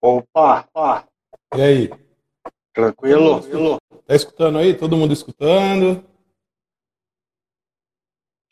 Opa, 0.00 0.68
opa, 0.72 1.08
E 1.56 1.60
aí? 1.62 1.90
tranquilo? 2.72 3.40
tranquilo? 3.40 3.78
Tá 4.06 4.14
escutando 4.14 4.58
aí? 4.58 4.74
Todo 4.76 4.96
mundo 4.96 5.12
escutando? 5.12 6.04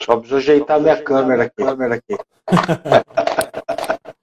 Só 0.03 0.17
preciso 0.17 0.37
ajeitar 0.37 0.80
minha 0.80 1.03
câmera 1.03 1.44
aqui. 1.44 1.54
Câmera 1.56 1.94
aqui. 1.94 2.17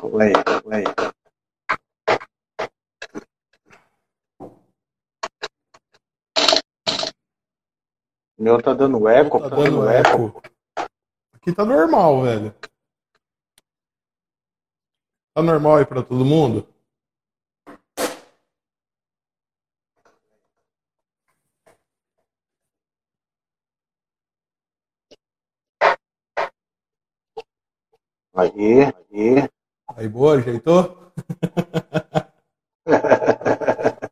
Play, 0.00 0.32
play. 0.62 0.84
O 8.38 8.42
meu 8.42 8.60
tá 8.62 8.74
dando 8.74 9.08
eco, 9.08 9.40
Tá 9.40 9.48
dando 9.48 9.88
eco. 9.88 10.42
Aqui 11.34 11.52
tá 11.54 11.64
normal, 11.64 12.22
velho. 12.22 12.54
Tá 15.36 15.42
normal 15.42 15.76
aí 15.76 15.84
pra 15.84 16.02
todo 16.02 16.24
mundo? 16.24 16.66
Aí, 28.34 28.84
aí. 29.12 29.46
Aí, 29.94 30.08
boa, 30.08 30.38
ajeitou? 30.38 31.12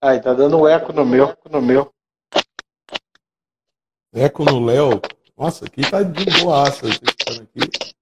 Aí, 0.00 0.18
tá 0.22 0.32
dando 0.32 0.66
eco 0.66 0.94
no 0.94 1.04
meu, 1.04 1.28
eco 1.28 1.48
no 1.50 1.60
meu. 1.60 1.92
Eco 4.14 4.44
no 4.44 4.64
Léo. 4.64 5.02
Nossa, 5.36 5.66
aqui 5.66 5.82
tá 5.90 6.02
de 6.02 6.24
boaça. 6.42 6.86
Vocês 6.86 7.40
aqui? 7.40 7.93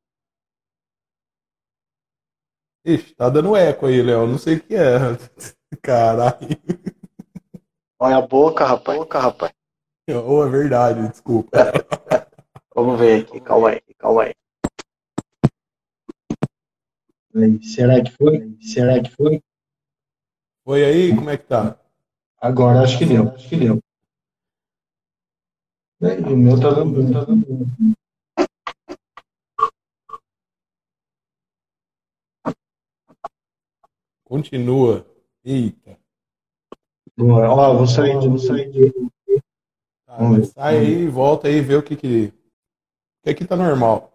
Ixi, 2.85 3.15
tá 3.15 3.29
dando 3.29 3.57
eco 3.57 3.87
aí, 3.87 4.03
Léo. 4.03 4.27
Não 4.27 4.39
sei 4.39 4.57
o 4.57 4.61
que 4.61 4.75
é. 4.75 4.99
Caralho. 5.81 6.49
Olha 7.99 8.17
a 8.17 8.23
boca, 8.23 8.65
rapaz. 8.65 8.99
Boca, 8.99 9.21
rapaz. 9.21 9.53
Ou 10.09 10.45
é 10.45 10.51
verdade, 10.51 11.09
desculpa. 11.09 11.51
Vamos 12.75 12.99
ver 12.99 13.23
aqui, 13.23 13.41
calma 13.41 13.71
aí, 13.71 13.81
calma 13.99 14.25
aí. 14.25 14.35
Será 17.63 18.03
que 18.03 18.11
foi? 18.11 18.57
Será 18.61 19.01
que 19.01 19.11
foi? 19.11 19.41
Foi 20.65 20.85
aí? 20.85 21.15
Como 21.15 21.31
é 21.31 21.37
que 21.37 21.45
tá? 21.45 21.79
Agora 22.41 22.81
acho 22.83 22.99
que 22.99 23.07
deu, 23.07 23.29
acho 23.29 23.49
que 23.49 23.57
deu. 23.57 23.79
O 26.01 26.37
meu 26.37 26.61
tá 26.61 26.71
dando, 26.71 27.13
tá 27.13 27.25
dando. 27.25 27.47
Continua. 34.33 35.07
Eita. 35.45 36.01
Boa. 37.15 37.51
Ó, 37.51 37.77
vou 37.77 37.87
sair 37.87 38.19
de, 38.19 38.29
vou 38.29 38.39
sair 38.39 38.71
de. 38.71 38.91
Tá, 40.07 40.17
sai 40.55 40.79
aí, 40.79 41.07
volta 41.07 41.49
aí, 41.49 41.61
vê 41.61 41.75
o 41.75 41.83
que 41.83 41.95
que... 41.95 42.29
O 42.29 43.25
que 43.25 43.29
aqui 43.29 43.45
tá 43.45 43.55
normal. 43.55 44.11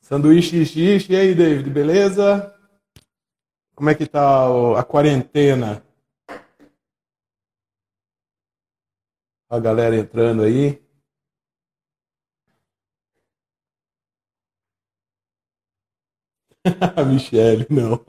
Sanduíche 0.00 0.66
xixi, 0.66 1.12
e 1.12 1.16
aí, 1.16 1.32
David, 1.32 1.70
beleza? 1.70 2.52
Como 3.76 3.88
é 3.88 3.94
que 3.94 4.04
tá 4.04 4.48
a 4.76 4.82
quarentena? 4.82 5.86
A 9.48 9.60
galera 9.60 9.94
entrando 9.94 10.42
aí. 10.42 10.84
A 16.50 16.55
Michele, 17.06 17.66
não. 17.70 18.04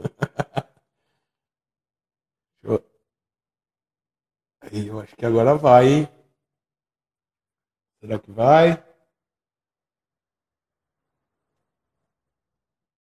Aí, 4.62 4.88
eu 4.88 5.00
acho 5.00 5.16
que 5.16 5.26
agora 5.26 5.56
vai, 5.56 5.88
hein? 5.88 6.10
Será 8.02 8.20
que 8.20 8.32
vai? 8.32 8.84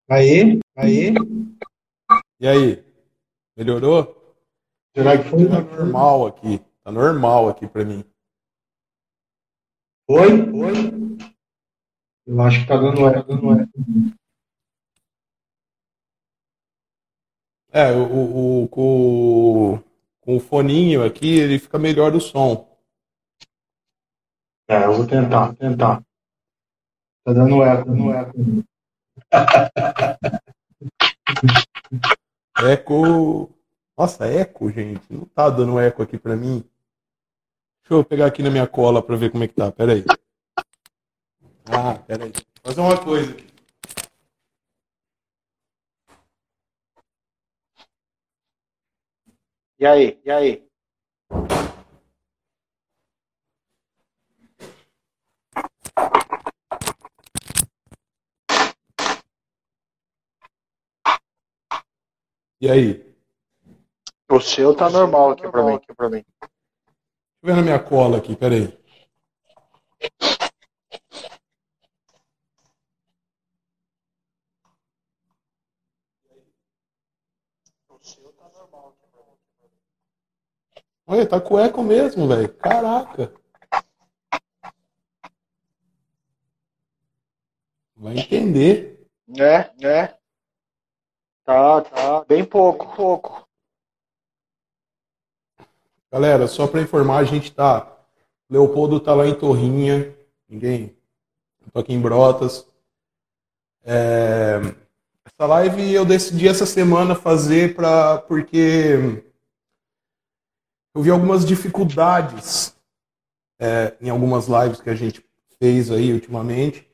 Aí, 0.09 0.59
aí. 0.78 1.13
E 2.39 2.47
aí? 2.47 2.84
Melhorou? 3.57 4.35
Será 4.95 5.18
que 5.18 5.29
foi? 5.29 5.47
Tá 5.50 5.62
normal 5.62 6.28
aqui. 6.28 6.59
Tá 6.84 6.91
normal 6.91 7.50
aqui 7.50 7.68
pra 7.68 7.84
mim. 7.84 8.03
Foi? 10.06 10.29
Foi? 10.51 10.74
Eu 12.25 12.41
acho 12.41 12.62
que 12.62 12.68
tá 12.68 12.78
dando 12.78 13.07
eco, 13.07 13.28
dando 13.28 13.62
eco. 13.62 14.16
É, 17.77 17.91
o, 17.91 18.03
o, 18.05 18.63
o- 18.63 18.67
com, 18.69 19.83
o- 20.35 20.39
foninho 20.39 21.05
aqui, 21.05 21.38
ele 21.38 21.59
fica 21.59 21.77
melhor 21.77 22.15
o 22.15 22.19
som. 22.19 22.67
É, 24.67 24.85
eu 24.85 24.93
vou 24.93 25.05
tentar, 25.05 25.53
tentar. 25.53 26.01
Tá 27.23 27.33
dando 27.33 27.61
eco, 27.63 27.85
dando 27.85 28.11
eco. 28.11 28.33
Eco. 32.67 33.51
Nossa, 33.95 34.25
eco, 34.25 34.71
gente. 34.71 35.01
Não 35.13 35.25
tá 35.25 35.47
dando 35.47 35.79
eco 35.79 36.01
aqui 36.01 36.17
pra 36.17 36.35
mim. 36.35 36.63
Deixa 37.83 37.94
eu 37.94 38.03
pegar 38.03 38.25
aqui 38.25 38.41
na 38.41 38.49
minha 38.49 38.65
cola 38.65 39.03
pra 39.03 39.15
ver 39.15 39.29
como 39.31 39.44
é 39.44 39.47
que 39.47 39.53
tá. 39.53 39.71
Pera 39.71 39.94
aí. 39.94 40.03
Ah, 41.65 41.94
pera 41.99 42.25
aí. 42.25 42.33
Fazer 42.63 42.81
uma 42.81 42.97
coisa 43.03 43.31
aqui. 43.31 43.45
E 49.79 49.85
aí, 49.85 50.19
e 50.25 50.31
aí? 50.31 50.67
E 62.59 62.71
aí? 62.71 63.15
O 64.31 64.39
seu 64.39 64.75
tá 64.75 64.89
normal 64.89 65.29
aqui 65.31 65.47
pra 65.47 65.63
mim, 65.63 65.75
aqui 65.75 65.94
pra 65.94 66.09
mim. 66.09 66.25
Deixa 66.41 66.49
eu 67.44 67.47
ver 67.47 67.55
na 67.55 67.61
minha 67.61 67.79
cola 67.79 68.17
aqui, 68.17 68.35
pera 68.35 68.55
Olha, 81.09 81.25
tá 81.25 81.40
com 81.40 81.57
eco 81.57 81.81
mesmo, 81.81 82.28
velho. 82.28 82.53
Caraca. 82.56 83.31
Vai 87.95 88.19
entender. 88.19 89.07
É, 89.40 89.72
é. 89.88 90.18
Tá, 91.45 91.81
tá. 91.81 92.25
Bem 92.25 92.44
pouco, 92.44 92.94
pouco. 92.94 93.47
Galera, 96.12 96.45
só 96.47 96.68
pra 96.68 96.81
informar, 96.81 97.19
a 97.19 97.24
gente 97.24 97.53
tá. 97.53 97.89
Leopoldo 98.50 99.00
tá 99.00 99.13
lá 99.13 99.25
em 99.25 99.34
Torrinha. 99.34 100.13
Ninguém. 100.50 100.94
Eu 101.66 101.72
tô 101.72 101.79
aqui 101.79 101.94
em 101.94 102.01
Brotas. 102.01 102.68
É, 103.85 104.59
Essa 105.25 105.47
live 105.47 105.94
eu 105.94 106.03
decidi 106.03 106.50
essa 106.50 106.66
semana 106.66 107.16
fazer 107.16 107.75
pra... 107.75 108.18
porque 108.18 109.24
eu 110.97 111.03
vi 111.03 111.12
algumas 111.12 111.46
dificuldades 111.46 112.75
é, 113.59 113.96
em 114.02 114.09
algumas 114.09 114.47
lives 114.47 114.81
que 114.81 114.90
a 114.90 114.96
gente 114.96 115.24
fez 115.59 115.91
aí 115.91 116.12
ultimamente. 116.12 116.89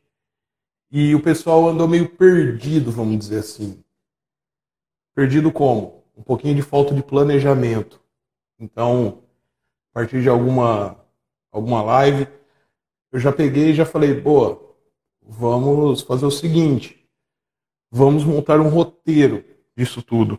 E 0.92 1.16
o 1.16 1.24
pessoal 1.24 1.70
andou 1.70 1.88
meio 1.88 2.10
perdido, 2.10 2.92
vamos 2.92 3.18
dizer 3.18 3.40
assim. 3.40 3.82
Perdido 5.16 5.54
como? 5.54 6.04
Um 6.18 6.22
pouquinho 6.22 6.54
de 6.54 6.62
falta 6.62 6.94
de 6.94 7.02
planejamento. 7.02 8.02
Então, 8.60 9.24
a 9.92 10.02
partir 10.02 10.22
de 10.22 10.28
alguma, 10.28 11.00
alguma 11.50 11.82
live, 11.82 12.28
eu 13.10 13.22
já 13.22 13.32
peguei 13.32 13.70
e 13.70 13.74
já 13.74 13.86
falei, 13.86 14.20
boa, 14.20 14.76
vamos 15.22 16.02
fazer 16.02 16.26
o 16.26 16.32
seguinte, 16.32 17.08
vamos 17.90 18.26
montar 18.26 18.60
um 18.60 18.68
roteiro 18.68 19.46
disso 19.78 20.04
tudo. 20.04 20.38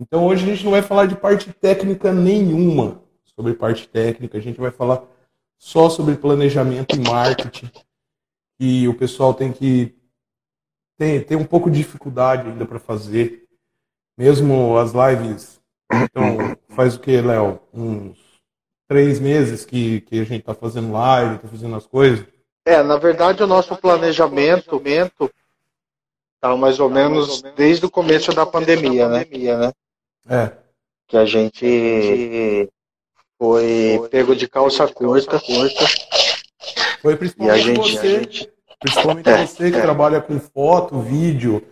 Então 0.00 0.26
hoje 0.26 0.44
a 0.44 0.54
gente 0.54 0.64
não 0.64 0.72
vai 0.72 0.82
falar 0.82 1.06
de 1.06 1.16
parte 1.16 1.52
técnica 1.52 2.12
nenhuma 2.12 3.02
sobre 3.36 3.52
parte 3.54 3.86
técnica, 3.86 4.38
a 4.38 4.40
gente 4.40 4.58
vai 4.58 4.70
falar 4.70 5.04
só 5.58 5.90
sobre 5.90 6.16
planejamento 6.16 6.96
e 6.96 6.98
marketing. 6.98 7.70
E 8.58 8.88
o 8.88 8.94
pessoal 8.94 9.34
tem 9.34 9.52
que 9.52 9.94
tem, 10.96 11.20
tem 11.22 11.36
um 11.36 11.44
pouco 11.44 11.70
de 11.70 11.76
dificuldade 11.76 12.48
ainda 12.48 12.64
para 12.64 12.78
fazer. 12.78 13.46
Mesmo 14.16 14.78
as 14.78 14.92
lives, 14.92 15.60
então 15.92 16.56
faz 16.70 16.96
o 16.96 17.00
que, 17.00 17.20
Léo? 17.20 17.60
Uns 17.72 18.18
três 18.88 19.20
meses 19.20 19.66
que, 19.66 20.00
que 20.00 20.20
a 20.20 20.24
gente 20.24 20.42
tá 20.42 20.54
fazendo 20.54 20.92
live, 20.92 21.38
tá 21.38 21.48
fazendo 21.48 21.76
as 21.76 21.86
coisas. 21.86 22.26
É, 22.64 22.82
na 22.82 22.96
verdade 22.96 23.42
o 23.42 23.46
nosso 23.46 23.76
planejamento 23.76 24.82
tá 26.40 26.56
mais 26.56 26.80
ou 26.80 26.88
menos 26.88 27.42
desde 27.54 27.84
o 27.84 27.90
começo 27.90 28.32
da 28.32 28.46
pandemia, 28.46 29.08
né? 29.08 29.26
É. 30.28 30.52
Que 31.08 31.16
a 31.16 31.24
gente 31.24 32.68
foi 33.38 34.00
pego 34.10 34.34
de 34.34 34.48
calça 34.48 34.86
curta, 34.88 35.38
curta. 35.40 35.84
Foi 37.00 37.16
principalmente 37.16 37.62
gente, 37.62 37.76
você, 37.76 38.48
principalmente 38.80 39.28
É, 39.28 39.46
você 39.46 39.70
que 39.70 39.76
é. 39.76 39.82
trabalha 39.82 40.20
com 40.20 40.40
foto, 40.40 40.98
vídeo, 41.00 41.62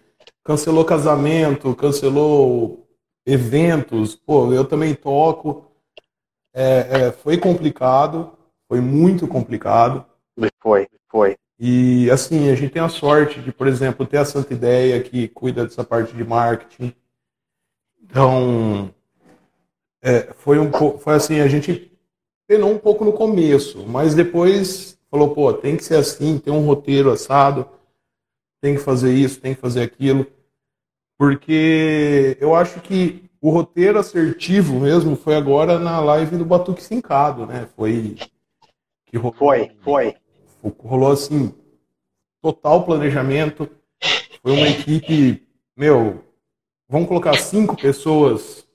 cancelou 0.44 0.84
casamento, 0.84 1.74
cancelou 1.74 2.86
eventos. 3.26 4.14
Pô, 4.14 4.52
eu 4.52 4.64
também 4.64 4.94
toco. 4.94 5.70
É, 6.54 7.06
é, 7.06 7.12
foi 7.12 7.36
complicado, 7.36 8.32
foi 8.68 8.80
muito 8.80 9.26
complicado. 9.26 10.06
foi, 10.60 10.86
foi. 11.10 11.36
E 11.58 12.10
assim, 12.10 12.50
a 12.50 12.54
gente 12.54 12.72
tem 12.72 12.82
a 12.82 12.88
sorte 12.88 13.40
de, 13.40 13.52
por 13.52 13.66
exemplo, 13.66 14.06
ter 14.06 14.18
a 14.18 14.24
Santa 14.24 14.52
Ideia 14.52 15.00
que 15.02 15.28
cuida 15.28 15.64
dessa 15.64 15.82
parte 15.82 16.14
de 16.14 16.24
marketing. 16.24 16.94
Então, 18.04 18.92
é, 20.02 20.32
foi 20.34 20.58
um 20.58 20.70
pouco, 20.70 20.98
foi 20.98 21.14
assim, 21.14 21.40
a 21.40 21.48
gente 21.48 21.90
penou 22.46 22.70
um 22.70 22.78
pouco 22.78 23.04
no 23.04 23.12
começo, 23.12 23.86
mas 23.86 24.14
depois 24.14 24.98
falou, 25.10 25.34
pô, 25.34 25.52
tem 25.52 25.76
que 25.76 25.84
ser 25.84 25.96
assim, 25.96 26.38
tem 26.38 26.52
um 26.52 26.64
roteiro 26.66 27.10
assado, 27.10 27.68
tem 28.60 28.74
que 28.74 28.80
fazer 28.80 29.14
isso, 29.14 29.40
tem 29.40 29.54
que 29.54 29.60
fazer 29.60 29.82
aquilo. 29.82 30.26
Porque 31.18 32.36
eu 32.40 32.54
acho 32.54 32.80
que 32.80 33.24
o 33.40 33.50
roteiro 33.50 33.98
assertivo 33.98 34.80
mesmo 34.80 35.16
foi 35.16 35.36
agora 35.36 35.78
na 35.78 36.00
live 36.00 36.36
do 36.36 36.44
Batuque 36.44 36.82
Sincado, 36.82 37.46
né? 37.46 37.68
Foi 37.76 38.16
que 39.06 39.16
rolou, 39.16 39.34
Foi, 39.34 39.70
foi. 39.82 40.16
rolou 40.78 41.12
assim, 41.12 41.54
total 42.42 42.84
planejamento. 42.84 43.68
Foi 44.42 44.52
uma 44.52 44.68
equipe, 44.68 45.46
meu, 45.76 46.24
vamos 46.88 47.08
colocar 47.08 47.36
cinco 47.38 47.76
pessoas, 47.76 48.66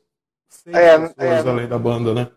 seis 0.47 0.75
É, 0.75 1.00
pessoas 1.00 1.45
é. 1.45 1.50
além 1.50 1.67
da 1.67 1.77
banda, 1.77 2.13
né? 2.13 2.31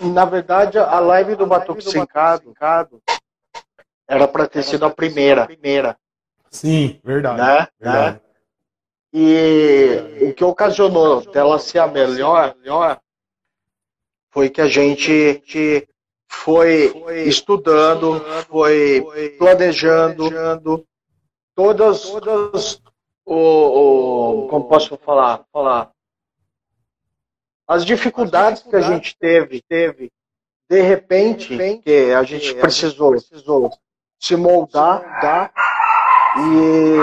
Na 0.00 0.24
verdade, 0.24 0.78
a 0.78 1.00
live 1.00 1.34
do 1.34 1.46
Batuque 1.46 1.82
Sincado 1.82 2.54
era 4.06 4.28
para 4.28 4.46
ter 4.46 4.62
sido 4.62 4.84
a 4.86 4.90
primeira, 4.90 5.46
primeira, 5.46 5.98
Sim, 6.50 7.00
verdade. 7.04 7.40
né? 7.40 7.68
verdade. 7.80 8.20
E 9.12 10.24
o 10.30 10.34
que 10.34 10.44
ocasionou 10.44 11.22
dela 11.32 11.58
ser 11.58 11.78
a 11.78 11.86
melhor 11.86 12.54
foi 14.30 14.50
que 14.50 14.60
a 14.60 14.66
gente 14.68 15.42
foi 16.28 16.94
estudando, 17.26 18.20
foi 18.48 19.04
planejando 19.38 20.86
todas, 21.54 22.02
todas 22.02 22.82
o, 23.34 24.44
o- 24.44 24.48
como 24.48 24.68
posso 24.68 24.96
falar, 24.98 25.44
falar 25.52 25.90
as 27.66 27.84
dificuldades 27.84 28.62
que 28.62 28.74
a 28.74 28.80
gente 28.80 29.14
teve, 29.18 29.62
teve 29.68 30.10
de 30.70 30.80
repente 30.80 31.56
que 31.82 32.12
a 32.12 32.22
gente 32.22 32.54
precisou, 32.54 33.10
precisou 33.12 33.70
se 34.18 34.36
moldar, 34.36 35.20
tá? 35.20 35.50
e 36.38 36.96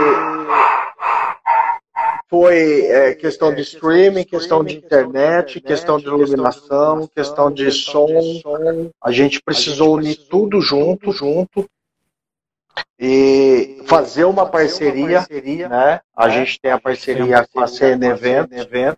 foi 2.27 2.85
é, 2.87 3.13
questão 3.15 3.53
de 3.53 3.61
streaming, 3.61 4.23
questão 4.23 4.63
de 4.63 4.75
internet, 4.75 5.61
questão 5.61 5.97
de 5.99 6.05
iluminação, 6.07 7.07
questão 7.07 7.51
de 7.51 7.71
som. 7.71 8.07
A 9.03 9.11
gente 9.11 9.41
precisou 9.41 9.95
unir 9.95 10.15
tudo 10.29 10.59
junto, 10.61 11.11
junto 11.11 11.69
e 12.99 13.81
fazer 13.85 14.25
uma 14.25 14.45
parceria, 14.45 15.25
né? 15.69 16.01
A 16.15 16.29
gente 16.29 16.59
tem 16.59 16.71
a 16.71 16.79
parceria 16.79 17.45
com 17.47 17.59
a 17.59 17.67
CN 17.67 18.05
Event, 18.05 18.97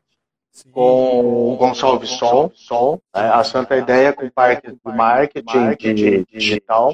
Sim. 0.52 0.72
com 0.72 1.54
o 1.54 1.58
Gonçalves 1.58 2.10
Som, 2.12 2.52
Som 2.54 3.00
né? 3.16 3.30
a 3.30 3.44
Santa 3.44 3.76
Ideia 3.78 4.14
com 4.14 4.30
parte 4.30 4.72
de 4.72 4.80
marketing 4.84 5.76
de 5.94 6.26
digital 6.26 6.94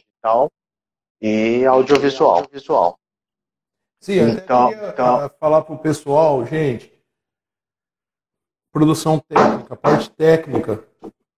e 1.21 1.65
audiovisual. 1.65 2.45
Visual. 2.51 2.97
Sim, 4.01 4.13
eu 4.15 4.29
Então- 4.29 4.69
queria 4.69 4.89
então- 4.89 5.15
ah, 5.15 5.29
falar 5.39 5.61
pro 5.61 5.77
pessoal, 5.77 6.45
gente, 6.45 6.91
produção 8.71 9.19
técnica, 9.19 9.75
parte 9.75 10.09
técnica, 10.11 10.83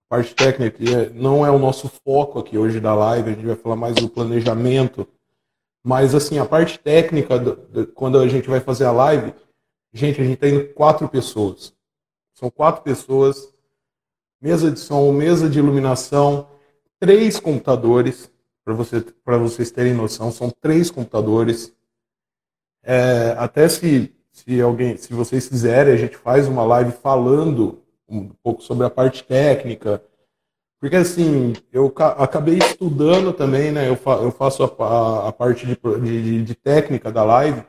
parte 0.08 0.34
técnica 0.34 0.82
é- 0.82 1.10
não 1.10 1.46
é 1.46 1.50
o 1.50 1.58
nosso 1.58 1.88
foco 2.04 2.38
aqui 2.40 2.58
hoje 2.58 2.80
da 2.80 2.94
live, 2.94 3.30
a 3.30 3.34
gente 3.34 3.46
vai 3.46 3.56
falar 3.56 3.76
mais 3.76 3.94
do 3.94 4.08
planejamento, 4.08 5.06
mas 5.86 6.16
assim, 6.16 6.36
a 6.36 6.44
parte 6.44 6.80
técnica, 6.80 7.38
do- 7.38 7.54
do- 7.54 7.86
quando 7.86 8.18
a 8.18 8.26
gente 8.26 8.48
vai 8.50 8.58
fazer 8.58 8.86
a 8.86 8.90
live, 8.90 9.32
gente, 9.92 10.20
a 10.20 10.24
gente 10.24 10.36
tem 10.36 10.66
quatro 10.72 11.08
pessoas, 11.08 11.72
são 12.34 12.50
quatro 12.50 12.82
pessoas, 12.82 13.54
mesa 14.42 14.68
de 14.68 14.80
som, 14.80 15.12
mesa 15.12 15.48
de 15.48 15.60
iluminação, 15.60 16.48
três 16.98 17.38
computadores, 17.38 18.28
para 18.64 18.74
você, 18.74 19.04
vocês 19.24 19.70
terem 19.70 19.94
noção, 19.94 20.32
são 20.32 20.50
três 20.50 20.90
computadores, 20.90 21.72
é, 22.82 23.36
até 23.38 23.68
se, 23.68 24.12
se 24.32 24.60
alguém, 24.60 24.96
se 24.96 25.14
vocês 25.14 25.46
quiserem, 25.48 25.94
a 25.94 25.96
gente 25.96 26.16
faz 26.16 26.48
uma 26.48 26.64
live 26.64 26.90
falando 26.90 27.80
um 28.08 28.28
pouco 28.42 28.60
sobre 28.60 28.84
a 28.84 28.90
parte 28.90 29.22
técnica, 29.22 30.02
porque 30.80 30.96
assim, 30.96 31.54
eu 31.72 31.90
ca- 31.90 32.12
acabei 32.12 32.58
estudando 32.58 33.32
também, 33.32 33.72
né? 33.72 33.88
Eu, 33.88 33.96
fa- 33.96 34.16
eu 34.22 34.30
faço 34.30 34.62
a, 34.64 35.28
a- 35.28 35.32
parte 35.32 35.66
de, 35.66 35.76
de- 36.00 36.42
de 36.44 36.54
técnica 36.54 37.10
da 37.10 37.24
live, 37.24 37.62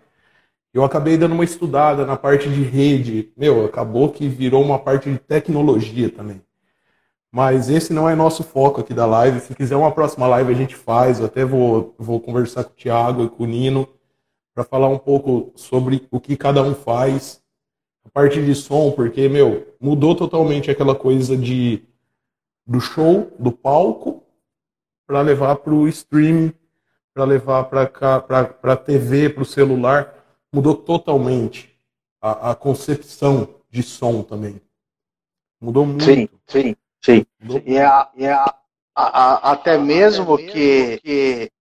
eu 0.73 0.83
acabei 0.83 1.17
dando 1.17 1.33
uma 1.33 1.43
estudada 1.45 2.05
na 2.05 2.17
parte 2.17 2.49
de 2.49 2.63
rede, 2.63 3.31
meu, 3.37 3.65
acabou 3.65 4.11
que 4.11 4.27
virou 4.29 4.63
uma 4.63 4.79
parte 4.79 5.11
de 5.11 5.19
tecnologia 5.19 6.09
também. 6.11 6.41
Mas 7.31 7.69
esse 7.69 7.93
não 7.93 8.09
é 8.09 8.15
nosso 8.15 8.43
foco 8.43 8.81
aqui 8.81 8.93
da 8.93 9.05
live. 9.05 9.39
Se 9.41 9.53
quiser 9.53 9.75
uma 9.75 9.91
próxima 9.91 10.27
live 10.27 10.51
a 10.51 10.55
gente 10.55 10.75
faz. 10.75 11.19
Eu 11.19 11.25
até 11.25 11.45
vou, 11.45 11.93
vou 11.97 12.19
conversar 12.19 12.63
com 12.63 12.71
o 12.71 12.75
Thiago 12.75 13.25
e 13.25 13.29
com 13.29 13.43
o 13.43 13.47
Nino 13.47 13.87
para 14.55 14.63
falar 14.63 14.89
um 14.89 14.97
pouco 14.99 15.51
sobre 15.55 16.07
o 16.11 16.19
que 16.19 16.37
cada 16.37 16.63
um 16.63 16.75
faz. 16.75 17.41
A 18.05 18.09
parte 18.09 18.43
de 18.43 18.55
som, 18.55 18.91
porque, 18.91 19.29
meu, 19.29 19.67
mudou 19.81 20.15
totalmente 20.15 20.71
aquela 20.71 20.95
coisa 20.95 21.37
de 21.37 21.83
do 22.67 22.81
show, 22.81 23.31
do 23.39 23.51
palco, 23.51 24.23
para 25.07 25.21
levar 25.21 25.55
para 25.55 25.73
o 25.73 25.87
streaming, 25.87 26.53
para 27.13 27.23
levar 27.23 27.63
para 27.65 28.73
a 28.73 28.75
TV, 28.77 29.29
para 29.29 29.43
o 29.43 29.45
celular. 29.45 30.13
Mudou 30.53 30.75
totalmente 30.75 31.73
a, 32.21 32.51
a 32.51 32.55
concepção 32.55 33.55
de 33.69 33.81
som 33.83 34.21
também. 34.21 34.61
Mudou 35.61 35.85
muito. 35.85 36.03
Sim, 36.03 36.27
sim, 36.45 36.75
sim. 37.03 37.25
Mudou 37.39 37.61
E, 37.65 37.79
a, 37.79 38.09
e 38.15 38.27
a, 38.27 38.53
a- 38.95 39.51
até 39.51 39.77
mesmo 39.77 40.37
que, 40.37 40.99
que 40.99 41.51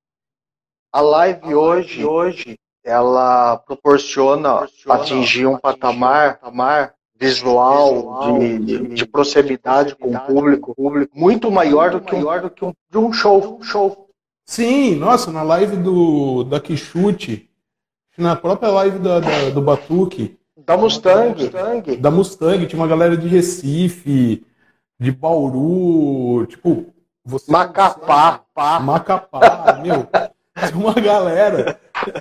a 0.93 1.01
live 1.01 1.55
hoje, 1.55 2.05
hoje 2.05 2.59
ela 2.85 3.59
proporciona 3.59 4.69
atingir 4.89 5.47
um 5.47 5.59
patamar, 5.59 6.39
patamar 6.39 6.95
visual 7.19 8.39
de, 8.41 8.59
de, 8.59 8.89
de 8.95 9.07
proximidade 9.07 9.97
com 9.97 10.15
o 10.15 10.21
público, 10.21 10.75
público 10.75 11.19
muito 11.19 11.51
maior 11.51 11.91
do 11.91 12.01
que 12.01 12.15
um, 12.15 12.21
do 12.41 12.51
que 12.51 12.65
um, 12.65 12.73
de 12.91 12.99
um 12.99 13.13
show, 13.13 13.59
show. 13.63 14.09
Sim, 14.45 14.95
nossa, 14.97 15.33
na 15.33 15.43
live 15.43 15.77
do 15.77 16.45
da 16.45 16.61
Quixute, 16.61 17.51
na 18.17 18.37
própria 18.37 18.71
live 18.71 18.99
da, 18.99 19.21
da- 19.21 19.51
do 19.51 19.61
Batuque, 19.61 20.39
Da 20.57 20.77
Mustang, 20.77 21.51
da 21.99 22.11
Mustang, 22.11 22.67
tinha 22.67 22.81
uma 22.81 22.89
galera 22.89 23.17
de 23.17 23.29
Recife, 23.29 24.45
de 24.99 25.13
Bauru, 25.13 26.47
tipo, 26.47 26.87
você 27.25 27.51
Macapá, 27.51 28.41
pá. 28.55 28.81
Macapá, 28.81 29.81
meu, 29.83 30.07
uma 30.75 30.95
galera 30.95 31.79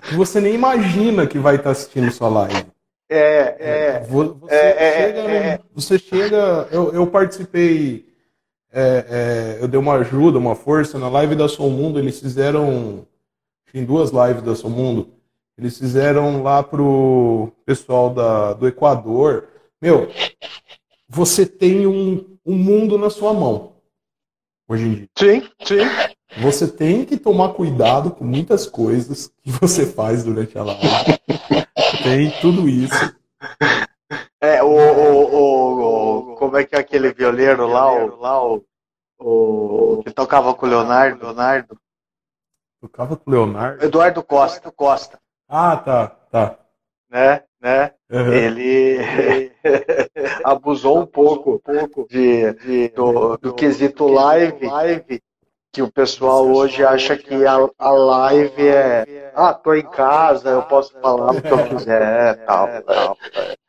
que 0.07 0.15
você 0.15 0.41
nem 0.41 0.53
imagina 0.55 1.27
que 1.27 1.37
vai 1.37 1.55
estar 1.55 1.71
assistindo 1.71 2.11
sua 2.11 2.27
live. 2.27 2.65
É, 3.09 3.55
é, 3.59 3.99
Vo- 4.01 4.33
Você 4.41 4.55
É, 4.55 4.69
é, 4.69 4.93
chega, 5.13 5.19
é. 5.31 5.59
você 5.73 5.99
chega, 5.99 6.67
eu, 6.71 6.93
eu 6.93 7.05
participei, 7.07 8.05
é, 8.71 9.57
é, 9.59 9.63
eu 9.63 9.67
dei 9.67 9.79
uma 9.79 9.93
ajuda, 9.95 10.37
uma 10.39 10.55
força 10.55 10.97
na 10.97 11.07
live 11.09 11.35
da 11.35 11.47
Som 11.47 11.69
Mundo. 11.69 11.99
Eles 11.99 12.19
fizeram, 12.19 13.05
em 13.73 13.85
duas 13.85 14.11
lives 14.11 14.41
da 14.43 14.55
Som 14.55 14.69
Mundo, 14.69 15.09
eles 15.57 15.77
fizeram 15.77 16.41
lá 16.41 16.63
pro 16.63 17.51
pessoal 17.65 18.09
da, 18.09 18.53
do 18.53 18.67
Equador. 18.67 19.47
Meu, 19.81 20.09
você 21.07 21.45
tem 21.45 21.85
um, 21.85 22.37
um 22.45 22.55
mundo 22.55 22.97
na 22.97 23.09
sua 23.09 23.33
mão 23.33 23.73
hoje 24.67 24.83
em 24.83 24.93
dia. 24.95 25.09
sim, 25.17 25.41
sim. 25.63 26.14
Você 26.41 26.67
tem 26.67 27.05
que 27.05 27.17
tomar 27.17 27.53
cuidado 27.53 28.11
com 28.11 28.23
muitas 28.25 28.67
coisas 28.67 29.31
que 29.41 29.51
você 29.51 29.85
faz 29.85 30.23
durante 30.23 30.57
a 30.57 30.63
live. 30.63 31.19
Tem 32.03 32.31
tudo 32.41 32.67
isso. 32.67 33.15
É, 34.41 34.61
o, 34.61 34.67
o, 34.67 35.35
o, 35.35 36.31
o- 36.33 36.35
como 36.35 36.57
é 36.57 36.65
que 36.65 36.75
é 36.75 36.79
aquele 36.79 37.13
violeiro 37.13 37.65
lá, 37.67 37.91
o, 37.91 38.19
lá 38.19 38.45
o, 38.45 38.63
o 39.19 40.03
que 40.03 40.11
tocava 40.11 40.53
com 40.53 40.65
o 40.65 40.69
Leonardo, 40.69 41.23
Leonardo? 41.25 41.77
Tocava 42.81 43.15
com 43.15 43.29
o 43.29 43.33
Leonardo? 43.33 43.83
Eduardo 43.83 44.23
Costa, 44.23 44.71
Costa. 44.71 45.19
Ah, 45.47 45.77
tá, 45.77 46.07
tá. 46.29 46.59
Né, 47.09 47.43
né? 47.61 47.91
Uhum. 48.11 48.33
Ele 48.33 49.51
abusou 50.43 50.99
um 50.99 51.05
pouco, 51.05 51.55
um 51.55 51.59
pouco 51.59 52.07
de, 52.09 52.53
de 52.53 52.89
do, 52.89 53.37
do 53.37 53.53
quesito 53.53 54.07
live, 54.07 54.67
live, 54.67 55.21
que 55.75 55.81
o 55.81 55.91
pessoal 55.91 56.47
hoje 56.49 56.85
acha 56.85 57.17
que 57.17 57.45
a, 57.45 57.57
a 57.77 57.91
live 57.91 58.65
é, 58.65 59.29
ah, 59.35 59.53
tô 59.53 59.73
em 59.73 59.81
casa, 59.85 60.47
eu 60.51 60.61
posso 60.63 60.93
falar 61.01 61.31
o 61.33 61.41
que 61.41 61.51
eu 61.51 61.67
quiser, 61.67 62.45
tal, 62.45 62.69
tal. 62.83 63.17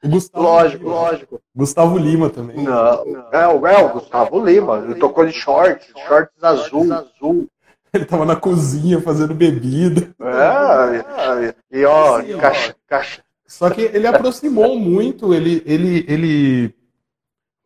Gustavo 0.04 0.44
Lógico, 0.44 0.84
Lima. 0.84 0.94
lógico. 0.94 1.40
Gustavo 1.52 1.98
Lima 1.98 2.30
também. 2.30 2.58
Não, 2.58 3.02
é, 3.32 3.48
o- 3.48 3.66
é 3.66 3.84
o 3.84 3.88
Gustavo 3.88 4.38
Lima, 4.46 4.78
ele 4.84 4.94
tocou 4.94 5.26
de 5.26 5.32
shorts, 5.32 5.88
shorts 6.06 6.44
azul, 6.44 6.92
azul. 6.92 7.48
Ele 7.92 8.04
tava 8.04 8.24
na 8.24 8.36
cozinha 8.36 9.00
fazendo 9.00 9.34
bebida. 9.34 10.14
É, 10.20 11.54
e 11.76 11.84
ó, 11.84 12.18
Assim, 12.18 12.34
ó. 12.34 12.38
caixa, 12.38 12.76
caixa. 12.86 13.22
Só 13.48 13.68
que 13.68 13.80
ele 13.82 14.06
aproximou 14.06 14.78
muito, 14.78 15.34
ele, 15.34 15.60
ele, 15.66 16.04
ele. 16.08 16.74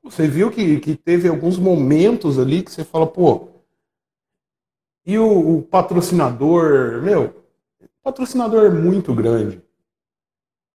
Você 0.02 0.26
viu 0.26 0.50
que, 0.50 0.80
que 0.80 0.96
teve 0.96 1.28
alguns 1.28 1.58
momentos 1.58 2.38
ali 2.38 2.62
que 2.62 2.70
você 2.72 2.84
fala, 2.84 3.06
pô. 3.06 3.48
E 5.06 5.18
o, 5.18 5.56
o 5.58 5.62
patrocinador, 5.62 7.02
meu, 7.02 7.34
o 7.80 7.88
patrocinador 8.02 8.66
é 8.66 8.70
muito 8.70 9.14
grande. 9.14 9.62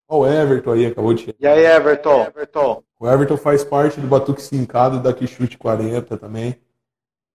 Ó, 0.08 0.20
o 0.20 0.28
Everton 0.28 0.72
aí 0.72 0.86
acabou 0.86 1.14
de 1.14 1.22
chegar. 1.22 1.38
E 1.40 1.48
aí, 1.48 1.66
Everton? 1.66 2.24
Everton? 2.24 2.84
O 3.00 3.08
Everton 3.08 3.38
faz 3.38 3.64
parte 3.64 4.00
do 4.00 4.08
Batuque 4.08 4.42
Sincado 4.42 5.02
da 5.02 5.14
Quixute 5.14 5.58
40 5.58 6.18
também. 6.18 6.56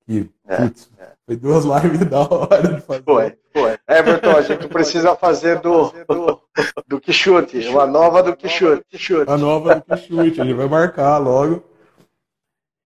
Que, 0.07 0.29
É, 0.47 0.57
putz, 0.57 0.91
foi 1.27 1.37
duas 1.37 1.65
lives 1.83 2.07
da 2.07 2.21
hora 2.21 2.75
de 2.75 2.81
fazer. 2.81 3.03
Foi, 3.03 3.39
foi. 3.53 3.79
Everton, 3.89 4.31
a 4.31 4.43
gente 4.43 4.69
precisa 4.69 5.15
fazer 5.17 5.61
do, 5.61 5.93
do, 6.09 6.41
do 6.87 7.01
Quixote, 7.01 7.59
uma 7.69 7.87
nova 7.87 8.23
do. 8.23 8.37
Quixote. 8.37 8.85
A 9.27 9.37
nova 9.37 9.77
do 9.77 9.83
Quixute, 9.83 10.41
ele 10.41 10.55
vai 10.55 10.67
marcar 10.67 11.19
logo. 11.19 11.63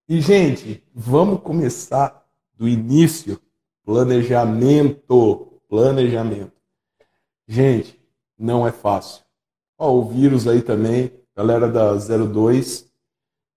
E, 0.09 0.21
gente, 0.21 0.83
vamos 0.95 1.41
começar 1.41 2.27
do 2.55 2.69
início. 2.69 3.41
Planejamento. 3.85 5.61
Planejamento. 5.69 6.53
Gente, 7.47 8.01
não 8.39 8.67
é 8.67 8.73
fácil. 8.73 9.23
Ó, 9.79 9.93
o 9.93 10.05
vírus 10.05 10.47
aí 10.47 10.63
também, 10.63 11.11
galera 11.37 11.69
da 11.69 11.95
02 11.95 12.91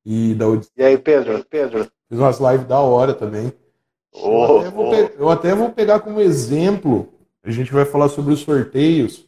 e 0.05 0.33
da. 0.35 0.45
E 0.75 0.83
aí, 0.83 0.97
Pedro? 0.97 1.45
Pedro? 1.49 1.89
Fez 2.09 2.19
umas 2.21 2.39
lives 2.39 2.67
da 2.67 2.79
hora 2.79 3.13
também. 3.13 3.53
Ô, 4.13 4.61
eu, 4.61 4.61
até 4.61 4.69
vou 4.71 4.87
ô. 4.87 4.91
pe- 4.91 5.15
eu 5.19 5.29
até 5.29 5.55
vou 5.55 5.69
pegar 5.71 5.99
como 5.99 6.19
exemplo, 6.19 7.13
a 7.43 7.51
gente 7.51 7.71
vai 7.71 7.85
falar 7.85 8.09
sobre 8.09 8.33
os 8.33 8.39
sorteios, 8.39 9.27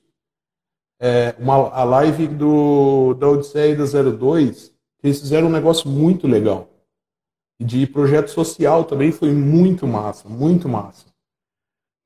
é, 0.99 1.35
uma, 1.39 1.69
a 1.69 1.83
live 1.83 2.27
do, 2.27 3.13
da 3.13 3.29
Odisseia 3.29 3.73
e 3.73 3.75
da 3.75 3.85
02, 3.85 4.69
que 4.99 5.07
eles 5.07 5.19
fizeram 5.19 5.47
um 5.47 5.51
negócio 5.51 5.89
muito 5.89 6.27
legal. 6.27 6.67
De 7.59 7.85
projeto 7.85 8.29
social 8.29 8.85
também 8.85 9.11
foi 9.11 9.31
muito 9.31 9.85
massa, 9.85 10.29
muito 10.29 10.69
massa. 10.69 11.05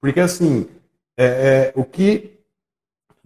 Porque 0.01 0.19
assim, 0.19 0.67
é, 1.17 1.25
é, 1.25 1.73
o 1.79 1.83
que. 1.85 2.31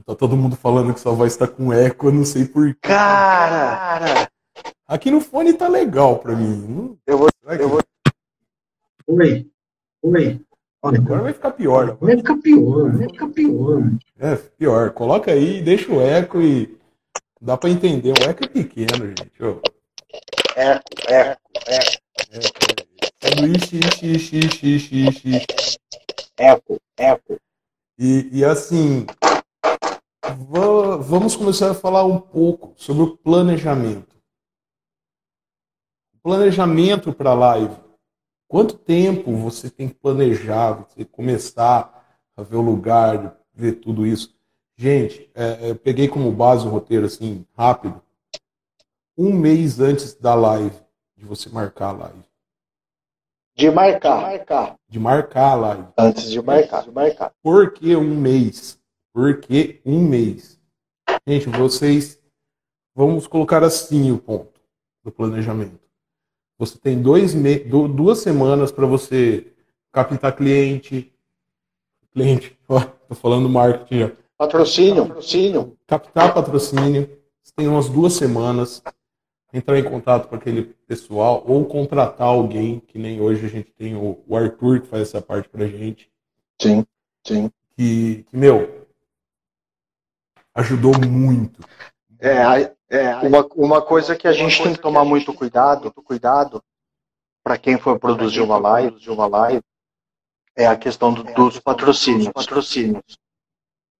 Tá 0.05 0.15
todo 0.15 0.37
mundo 0.37 0.55
falando 0.55 0.93
que 0.93 0.99
sua 0.99 1.13
voz 1.13 1.33
está 1.33 1.47
com 1.47 1.71
eco, 1.73 2.07
eu 2.07 2.11
não 2.11 2.23
sei 2.25 2.45
porquê. 2.45 2.77
Cara, 2.81 4.29
Aqui 4.87 5.11
no 5.11 5.19
fone 5.19 5.53
tá 5.53 5.67
legal 5.67 6.17
pra 6.19 6.33
mim. 6.35 6.97
Eu 7.05 7.17
vou- 7.17 7.29
Será 7.43 7.57
que 7.57 7.63
eu 7.63 7.69
vou- 7.69 7.81
Oi, 9.07 9.49
oi. 10.03 10.41
Olha, 10.81 10.99
Agora 10.99 11.21
vai 11.23 11.33
ficar 11.33 11.51
pior. 11.51 11.97
vai 11.99 12.15
ficar 12.17 12.37
pior, 12.37 12.91
vai 12.91 13.09
ficar 13.09 13.27
pior. 13.29 13.81
É, 14.19 14.35
pior. 14.35 14.91
Coloca 14.91 15.31
aí, 15.31 15.61
deixa 15.61 15.91
o 15.91 15.99
eco 16.01 16.41
e 16.41 16.77
dá 17.41 17.57
pra 17.57 17.69
entender. 17.69 18.11
O 18.13 18.29
eco 18.29 18.45
é 18.45 18.47
pequeno, 18.47 19.07
gente. 19.07 19.43
Ô, 19.43 19.59
é, 20.55 20.79
é, 21.13 21.37
sanduíche, 21.67 21.99
ixi, 23.55 23.79
ixi, 24.03 24.37
ixi, 24.75 25.07
ixi. 25.07 25.45
eco, 26.37 26.79
eco. 26.97 27.37
E, 27.99 28.29
e 28.31 28.45
assim, 28.45 29.05
va- 30.23 30.97
vamos 30.97 31.35
começar 31.35 31.71
a 31.71 31.75
falar 31.75 32.05
um 32.05 32.19
pouco 32.19 32.73
sobre 32.75 33.03
o 33.03 33.17
planejamento. 33.17 34.15
Planejamento 36.21 37.13
para 37.13 37.31
a 37.31 37.35
live. 37.35 37.75
Quanto 38.47 38.77
tempo 38.77 39.35
você 39.35 39.69
tem 39.69 39.89
que 39.89 39.95
planejar, 39.95 40.73
você 40.73 41.03
começar 41.03 42.05
a 42.35 42.43
ver 42.43 42.55
o 42.55 42.61
lugar, 42.61 43.37
ver 43.53 43.73
tudo 43.73 44.05
isso? 44.05 44.35
Gente, 44.77 45.29
é, 45.33 45.71
eu 45.71 45.75
peguei 45.75 46.07
como 46.07 46.31
base 46.31 46.65
o 46.65 46.69
roteiro 46.69 47.05
assim, 47.07 47.45
rápido. 47.57 48.01
Um 49.17 49.33
mês 49.33 49.79
antes 49.79 50.13
da 50.13 50.35
live, 50.35 50.75
de 51.17 51.25
você 51.25 51.49
marcar 51.49 51.89
a 51.89 51.91
live. 51.93 52.23
De 53.55 53.71
marcar, 53.71 54.21
marcar. 54.21 54.75
De 54.87 54.99
marcar 54.99 55.51
a 55.51 55.55
live. 55.55 55.87
Antes 55.97 56.29
de 56.29 56.41
marcar, 56.41 56.83
de 56.83 56.91
marcar. 56.91 57.31
Por 57.41 57.73
que 57.73 57.95
um 57.95 58.15
mês? 58.15 58.79
Por 59.11 59.39
que 59.41 59.81
um 59.83 59.99
mês? 60.07 60.59
Gente, 61.27 61.49
vocês. 61.49 62.21
Vamos 62.95 63.27
colocar 63.27 63.63
assim 63.63 64.11
o 64.11 64.19
ponto 64.19 64.59
do 65.03 65.11
planejamento. 65.11 65.79
Você 66.59 66.77
tem 66.77 67.01
dois 67.01 67.33
me... 67.33 67.59
du- 67.59 67.87
duas 67.87 68.19
semanas 68.19 68.71
para 68.71 68.85
você 68.85 69.53
captar 69.91 70.35
cliente. 70.35 71.11
Cliente, 72.13 72.57
ó, 72.69 72.79
tô 72.81 73.15
falando 73.15 73.49
marketing 73.49 73.99
já. 73.99 74.11
Patrocínio, 74.37 75.07
patrocínio. 75.07 75.77
Captar 75.87 76.33
patrocínio. 76.33 77.09
Você 77.43 77.53
tem 77.55 77.67
umas 77.67 77.89
duas 77.89 78.13
semanas. 78.13 78.83
Entrar 79.53 79.79
em 79.79 79.83
contato 79.83 80.27
com 80.27 80.35
aquele 80.35 80.75
pessoal 80.85 81.43
ou 81.47 81.65
contratar 81.65 82.27
alguém, 82.27 82.79
que 82.81 82.99
nem 82.99 83.21
hoje 83.21 83.45
a 83.45 83.49
gente 83.49 83.71
tem 83.71 83.95
o 83.95 84.21
o 84.27 84.35
Arthur 84.35 84.81
que 84.81 84.87
faz 84.87 85.03
essa 85.03 85.21
parte 85.21 85.47
pra 85.47 85.65
gente. 85.67 86.11
Sim, 86.61 86.85
sim. 87.25 87.49
que, 87.75 88.23
que, 88.29 88.35
meu, 88.37 88.85
ajudou 90.53 90.93
muito. 90.99 91.61
É, 92.19 92.73
é 92.89 93.15
uma, 93.17 93.45
uma 93.55 93.81
coisa 93.81 94.15
que 94.15 94.27
a 94.27 94.33
gente 94.33 94.61
tem 94.61 94.73
que 94.73 94.81
tomar 94.81 95.05
muito 95.05 95.33
cuidado, 95.33 95.83
muito 95.83 96.01
cuidado, 96.03 96.61
para 97.43 97.57
quem 97.57 97.77
for 97.77 97.97
produzir 97.97 98.41
uma 98.41 98.57
live, 98.57 98.99
de 98.99 99.09
uma 99.09 99.27
live, 99.27 99.61
é 100.55 100.67
a 100.67 100.75
questão 100.75 101.13
do- 101.13 101.23
dos 101.23 101.59
patrocínios. 101.59 102.27
Patrocínios. 102.33 103.17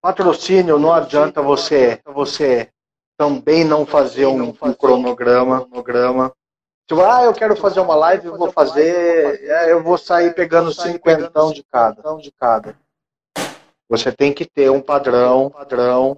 Patrocínio 0.02 0.78
não 0.80 0.92
adianta 0.92 1.42
você, 1.42 2.02
você 2.06 2.70
também 3.18 3.64
não 3.66 3.86
fazer 3.86 4.28
um, 4.28 4.50
um 4.50 4.74
cronograma, 4.74 5.66
cronograma. 5.66 6.32
Tipo, 6.88 7.02
ah, 7.02 7.24
eu 7.24 7.34
quero 7.34 7.56
fazer 7.56 7.82
uma 7.82 7.96
live, 7.96 8.28
eu 8.28 8.38
vou 8.38 8.52
fazer, 8.52 9.44
é, 9.44 9.72
eu 9.72 9.84
vou 9.84 9.98
sair 9.98 10.34
pegando 10.34 10.72
cinquentão 10.72 11.52
de 11.52 11.64
cada, 11.64 12.02
de 12.16 12.32
cada. 12.32 12.78
Você 13.90 14.12
tem 14.12 14.34
que 14.34 14.46
ter 14.46 14.70
um 14.70 14.82
padrão, 14.82 15.50
padrão. 15.50 16.18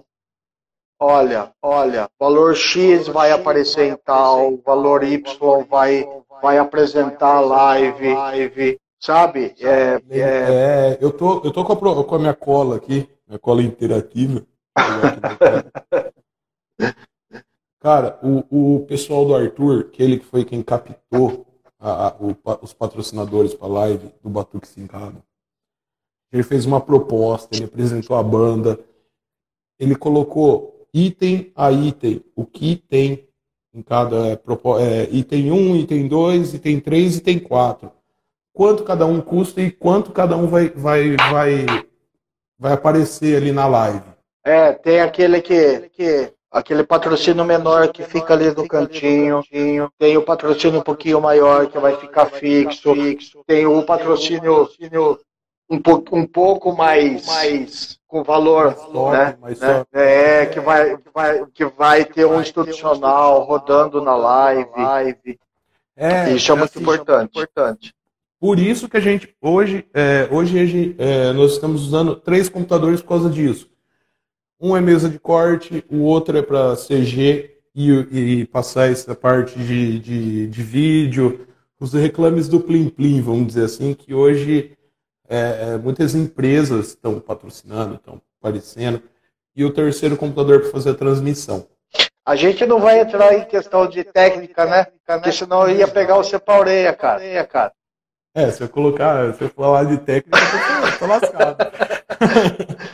Olha, 1.02 1.50
olha, 1.62 2.08
valor 2.20 2.54
X 2.54 3.08
vai 3.08 3.32
aparecer 3.32 3.86
em 3.86 3.96
tal, 3.96 4.58
valor 4.58 5.02
Y 5.02 5.22
vai, 5.68 6.06
vai 6.42 6.58
apresentar 6.58 7.36
a 7.36 7.40
live, 7.40 8.12
live, 8.12 8.78
sabe? 9.00 9.54
É, 9.60 10.00
é, 10.10 10.20
É, 10.20 10.98
eu 11.00 11.10
tô, 11.10 11.40
eu 11.42 11.50
tô 11.50 11.64
com 11.64 11.72
a, 11.72 12.04
com 12.04 12.14
a 12.14 12.18
minha 12.18 12.34
cola 12.34 12.76
aqui, 12.76 13.08
minha 13.26 13.38
cola 13.38 13.62
interativa. 13.62 14.44
Cara, 17.80 18.18
o, 18.22 18.76
o 18.76 18.86
pessoal 18.86 19.24
do 19.24 19.34
Arthur, 19.34 19.86
aquele 19.88 20.18
que 20.18 20.24
foi 20.26 20.44
quem 20.44 20.62
captou 20.62 21.46
a- 21.78 22.08
a- 22.08 22.16
o 22.20 22.36
os 22.62 22.74
patrocinadores 22.74 23.54
para 23.54 23.66
a 23.66 23.70
live 23.70 24.10
do 24.22 24.28
Batuque 24.28 24.68
Sincado, 24.68 25.22
ele 26.32 26.42
fez 26.42 26.66
uma 26.66 26.80
proposta, 26.80 27.56
ele 27.56 27.64
apresentou 27.64 28.16
a 28.16 28.22
banda, 28.22 28.78
ele 29.78 29.96
colocou 29.96 30.86
item 30.92 31.50
a 31.56 31.72
item, 31.72 32.22
o 32.36 32.44
que 32.44 32.76
tem 32.76 33.26
em 33.72 33.82
cada 33.82 34.28
é, 34.28 34.32
é, 34.32 35.08
item 35.10 35.50
1, 35.52 35.76
item 35.76 36.08
2, 36.08 36.54
item 36.54 36.80
3, 36.80 37.16
item 37.16 37.38
4. 37.38 37.90
Quanto 38.52 38.84
cada 38.84 39.06
um 39.06 39.20
custa 39.20 39.60
e 39.62 39.70
quanto 39.70 40.12
cada 40.12 40.36
um 40.36 40.48
vai, 40.48 40.68
vai, 40.68 41.16
vai, 41.16 41.66
vai 42.58 42.72
aparecer 42.72 43.36
ali 43.36 43.52
na 43.52 43.66
live. 43.66 44.04
é, 44.44 44.72
tem 44.72 45.00
aquele 45.00 45.40
que, 45.40 45.88
que 45.90 46.32
aquele 46.50 46.82
patrocínio 46.82 47.44
menor 47.44 47.88
que 47.88 48.02
fica 48.02 48.34
ali 48.34 48.50
no 48.54 48.66
cantinho, 48.66 49.42
tem 49.98 50.16
o 50.16 50.22
patrocínio 50.22 50.80
um 50.80 50.82
pouquinho 50.82 51.20
maior 51.20 51.68
que 51.68 51.78
vai 51.78 51.96
ficar 51.96 52.26
fixo, 52.26 52.94
tem 53.46 53.66
o 53.66 53.82
patrocínio 53.82 54.68
um, 55.70 55.80
po, 55.80 56.04
um 56.12 56.26
pouco 56.26 56.76
mais, 56.76 57.24
mais 57.26 57.98
com 58.08 58.24
valor, 58.24 58.76
né? 59.12 59.38
né? 59.40 59.84
É, 59.92 60.46
que 60.46 60.58
vai, 60.58 60.96
que 60.96 61.10
vai, 61.14 61.46
que 61.54 61.64
vai 61.64 62.04
ter 62.04 62.24
um 62.24 62.40
institucional 62.40 63.44
rodando 63.44 64.02
na 64.02 64.16
live. 64.16 65.38
É, 65.96 66.32
Isso 66.32 66.50
é 66.50 66.54
muito 66.56 66.70
assim, 66.70 66.80
importante. 66.80 67.30
importante. 67.30 67.94
Por 68.40 68.58
isso 68.58 68.88
que 68.88 68.96
a 68.96 69.00
gente 69.00 69.36
hoje, 69.40 69.86
é, 69.92 70.26
hoje 70.32 70.96
é, 70.98 71.30
nós 71.34 71.52
estamos 71.52 71.82
usando 71.82 72.16
três 72.16 72.48
computadores 72.48 73.02
por 73.02 73.08
causa 73.08 73.28
disso. 73.28 73.68
Um 74.60 74.76
é 74.76 74.80
mesa 74.80 75.08
de 75.08 75.18
corte, 75.18 75.82
o 75.90 76.02
outro 76.02 76.36
é 76.36 76.42
para 76.42 76.76
CG 76.76 77.56
e, 77.74 77.90
e, 77.90 78.46
passar 78.46 78.90
essa 78.90 79.14
parte 79.14 79.58
de, 79.58 79.98
de, 79.98 80.46
de, 80.48 80.62
vídeo, 80.62 81.46
os 81.78 81.94
reclames 81.94 82.46
do 82.46 82.60
Plim 82.60 82.90
Plim, 82.90 83.22
vamos 83.22 83.46
dizer 83.46 83.64
assim, 83.64 83.94
que 83.94 84.12
hoje 84.12 84.76
é, 85.26 85.72
é 85.74 85.78
muitas 85.78 86.14
empresas 86.14 86.88
estão 86.88 87.18
patrocinando, 87.18 87.94
estão 87.94 88.20
aparecendo, 88.38 89.02
e 89.56 89.64
o 89.64 89.72
terceiro 89.72 90.16
computador 90.16 90.60
para 90.60 90.70
fazer 90.70 90.90
a 90.90 90.94
transmissão. 90.94 91.66
A 92.26 92.36
gente 92.36 92.66
não 92.66 92.80
vai 92.80 93.00
entrar 93.00 93.32
em 93.34 93.44
questão 93.46 93.88
de 93.88 94.04
técnica, 94.04 94.66
né? 94.66 94.86
Porque 95.06 95.32
senão 95.32 95.66
eu 95.66 95.74
ia 95.74 95.88
pegar 95.88 96.16
você 96.16 96.38
pra 96.38 96.60
orelha, 96.60 96.92
cara. 96.94 97.72
É, 98.34 98.50
se 98.50 98.62
eu 98.62 98.68
colocar, 98.68 99.32
se 99.34 99.42
eu 99.42 99.48
falar 99.48 99.84
de 99.84 99.98
técnica, 99.98 100.38
eu 100.84 100.98
tô 100.98 101.06
lascado. 101.06 101.56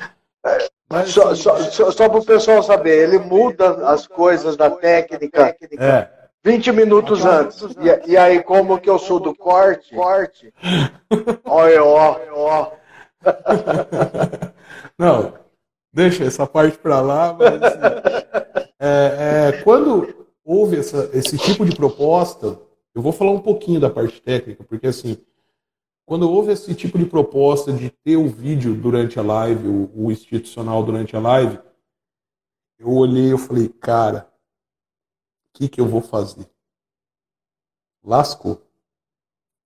Mas, 0.97 1.11
só, 1.11 1.35
só, 1.35 1.59
só, 1.59 1.91
só 1.91 2.09
para 2.09 2.19
o 2.19 2.25
pessoal 2.25 2.63
saber, 2.63 3.03
ele 3.03 3.19
muda 3.19 3.87
as 3.87 4.07
coisas 4.07 4.57
da 4.57 4.71
técnica 4.71 5.55
é. 5.79 6.09
20 6.43 6.73
minutos 6.73 7.23
antes. 7.23 7.61
E, 7.63 8.13
e, 8.13 8.17
aí, 8.17 8.43
como 8.43 8.81
que 8.81 8.89
eu 8.89 8.99
sou 8.99 9.21
do 9.21 9.35
corte, 9.35 9.95
corte 9.95 10.55
olha, 11.45 11.85
ó, 11.85 12.19
ó. 12.33 12.71
Não, 14.99 15.35
deixa 15.93 16.25
essa 16.25 16.47
parte 16.47 16.79
para 16.79 17.01
lá, 17.03 17.37
mas 17.39 17.63
assim, 17.63 17.79
é, 18.81 19.51
é, 19.59 19.63
quando 19.63 20.27
houve 20.43 20.79
essa, 20.79 21.11
esse 21.13 21.37
tipo 21.37 21.67
de 21.67 21.77
proposta, 21.77 22.59
eu 22.95 23.03
vou 23.03 23.13
falar 23.13 23.33
um 23.33 23.41
pouquinho 23.41 23.81
da 23.81 23.91
parte 23.91 24.23
técnica, 24.23 24.65
porque 24.65 24.87
assim, 24.87 25.19
quando 26.07 26.31
houve 26.31 26.53
esse 26.53 26.73
tipo 26.73 26.97
de 26.97 27.05
proposta 27.05 27.73
de 27.73 27.91
ter 27.91 28.17
o 28.17 28.29
vídeo 28.29 28.75
durante 28.75 29.19
a 29.19 29.23
live, 29.23 29.67
o, 29.67 29.91
o 30.07 30.13
institucional 30.13 30.83
durante 30.85 31.17
a 31.17 31.21
live, 31.21 31.59
eu 32.79 32.93
olhei 32.93 33.35
e 33.35 33.39
falei, 33.39 33.69
cara, 33.69 34.31
o 35.49 35.59
que, 35.59 35.69
que 35.69 35.81
eu 35.81 35.87
vou 35.87 36.01
fazer? 36.01 36.49
Lascou. 38.05 38.63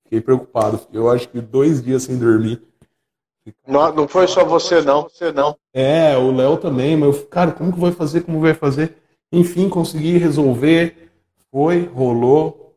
Fiquei 0.04 0.22
preocupado. 0.22 0.80
Eu 0.92 1.10
acho 1.10 1.28
que 1.28 1.40
dois 1.42 1.82
dias 1.82 2.04
sem 2.04 2.18
dormir. 2.18 2.62
Não, 3.66 3.94
não 3.94 4.08
foi 4.08 4.26
só 4.26 4.44
você 4.44 4.80
não, 4.80 5.02
você 5.02 5.30
não. 5.30 5.58
É, 5.74 6.16
o 6.16 6.34
Léo 6.34 6.56
também, 6.56 6.96
mas 6.96 7.16
eu, 7.16 7.26
cara, 7.26 7.52
como 7.52 7.72
que 7.72 7.78
vai 7.78 7.92
fazer? 7.92 8.22
Como 8.22 8.40
vai 8.40 8.54
fazer? 8.54 8.96
Enfim, 9.30 9.68
consegui 9.68 10.16
resolver. 10.16 11.10
Foi, 11.50 11.84
rolou. 11.84 12.74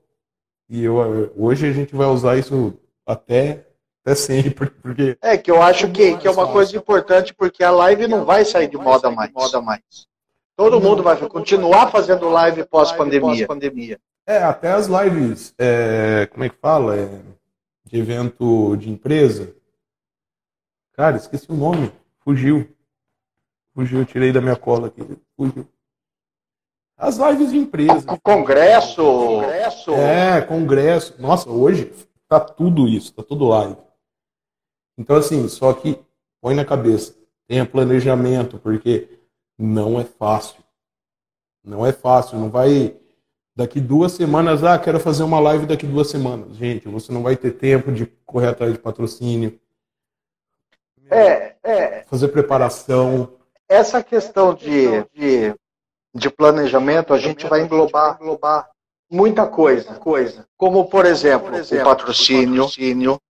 E 0.67 0.83
eu, 0.83 1.31
hoje 1.37 1.67
a 1.67 1.71
gente 1.71 1.95
vai 1.95 2.07
usar 2.07 2.37
isso 2.37 2.77
até, 3.05 3.67
até 4.03 4.15
sempre. 4.15 4.69
Porque... 4.81 5.17
É, 5.21 5.37
que 5.37 5.51
eu 5.51 5.61
acho 5.61 5.91
que, 5.91 6.17
que 6.17 6.27
é 6.27 6.31
uma 6.31 6.51
coisa 6.51 6.75
importante, 6.75 7.33
porque 7.33 7.63
a 7.63 7.71
live 7.71 8.07
não 8.07 8.25
vai 8.25 8.45
sair 8.45 8.67
de 8.67 8.77
moda 8.77 9.09
mais. 9.09 9.31
Moda 9.31 9.61
mais. 9.61 9.81
Todo 10.55 10.79
mundo 10.79 11.01
vai 11.01 11.17
continuar 11.27 11.89
fazendo 11.89 12.29
live 12.29 12.63
pós-pandemia. 12.65 13.47
É, 14.25 14.37
até 14.37 14.71
as 14.71 14.87
lives, 14.87 15.53
é, 15.57 16.27
como 16.31 16.43
é 16.43 16.49
que 16.49 16.55
fala? 16.57 16.95
É, 16.95 17.21
de 17.85 17.99
evento 17.99 18.75
de 18.77 18.89
empresa. 18.89 19.53
Cara, 20.93 21.17
esqueci 21.17 21.51
o 21.51 21.55
nome. 21.55 21.91
Fugiu. 22.19 22.69
Fugiu, 23.73 24.05
tirei 24.05 24.31
da 24.31 24.39
minha 24.39 24.55
cola 24.55 24.87
aqui. 24.87 25.01
Fugiu. 25.35 25.67
As 26.95 27.17
lives 27.17 27.51
de 27.51 27.57
empresa. 27.57 28.05
Congresso. 28.21 29.03
Congresso. 29.03 29.93
É, 29.95 30.41
congresso. 30.41 31.15
Nossa, 31.19 31.49
hoje 31.49 31.91
tá 32.39 32.53
tudo 32.53 32.87
isso, 32.87 33.13
tá 33.13 33.23
tudo 33.23 33.47
live. 33.47 33.77
Então, 34.97 35.15
assim, 35.15 35.47
só 35.47 35.73
que 35.73 35.99
põe 36.41 36.55
na 36.55 36.65
cabeça, 36.65 37.15
tenha 37.47 37.65
planejamento, 37.65 38.57
porque 38.59 39.19
não 39.57 39.99
é 39.99 40.03
fácil. 40.03 40.63
Não 41.63 41.85
é 41.85 41.91
fácil, 41.91 42.37
não 42.37 42.49
vai. 42.49 42.95
Daqui 43.55 43.79
duas 43.79 44.13
semanas, 44.13 44.63
ah, 44.63 44.77
quero 44.79 44.99
fazer 44.99 45.23
uma 45.23 45.39
live 45.39 45.65
daqui 45.65 45.85
duas 45.85 46.09
semanas. 46.09 46.55
Gente, 46.55 46.87
você 46.87 47.11
não 47.11 47.21
vai 47.21 47.37
ter 47.37 47.51
tempo 47.51 47.91
de 47.91 48.05
correr 48.25 48.47
atrás 48.47 48.73
de 48.73 48.79
patrocínio. 48.79 49.59
É, 51.09 51.55
é. 51.63 52.03
Fazer 52.03 52.29
preparação. 52.29 53.33
Essa 53.69 54.03
questão 54.03 54.53
de, 54.53 55.03
de 55.13 55.55
de 56.13 56.29
planejamento, 56.29 57.13
a 57.13 57.17
gente 57.17 57.47
vai 57.47 57.61
englobar, 57.61 58.17
englobar 58.21 58.69
muita 59.13 59.45
coisa, 59.45 59.93
coisa. 59.95 60.45
Como, 60.57 60.89
por 60.89 61.05
exemplo, 61.05 61.51
por 61.51 61.59
exemplo 61.59 61.85
o 61.85 61.89
patrocínio, 61.89 62.63
patrocínio 62.63 63.21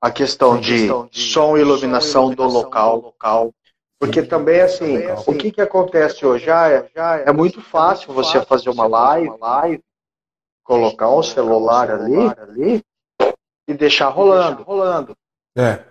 a 0.00 0.10
questão, 0.10 0.52
a 0.54 0.58
questão 0.58 1.04
de, 1.06 1.10
de 1.10 1.20
som 1.20 1.56
e 1.56 1.60
iluminação, 1.60 2.34
do 2.34 2.44
local, 2.44 3.00
local. 3.00 3.54
Porque 3.98 4.22
também, 4.22 4.60
assim, 4.60 4.98
o 5.26 5.34
que, 5.34 5.52
que 5.52 5.60
acontece 5.60 6.24
hoje? 6.24 6.46
Já 6.46 6.70
é, 6.70 6.90
é 7.26 7.32
muito 7.32 7.60
fácil 7.60 8.12
você 8.12 8.40
fazer 8.44 8.70
uma 8.70 8.86
live, 8.86 9.36
live 9.38 9.82
colocar 10.64 11.10
um 11.10 11.22
celular 11.22 11.90
ali 11.90 12.82
e 13.68 13.74
deixar 13.74 14.08
rolando. 14.08 14.62
rolando. 14.62 15.16
É. 15.56 15.84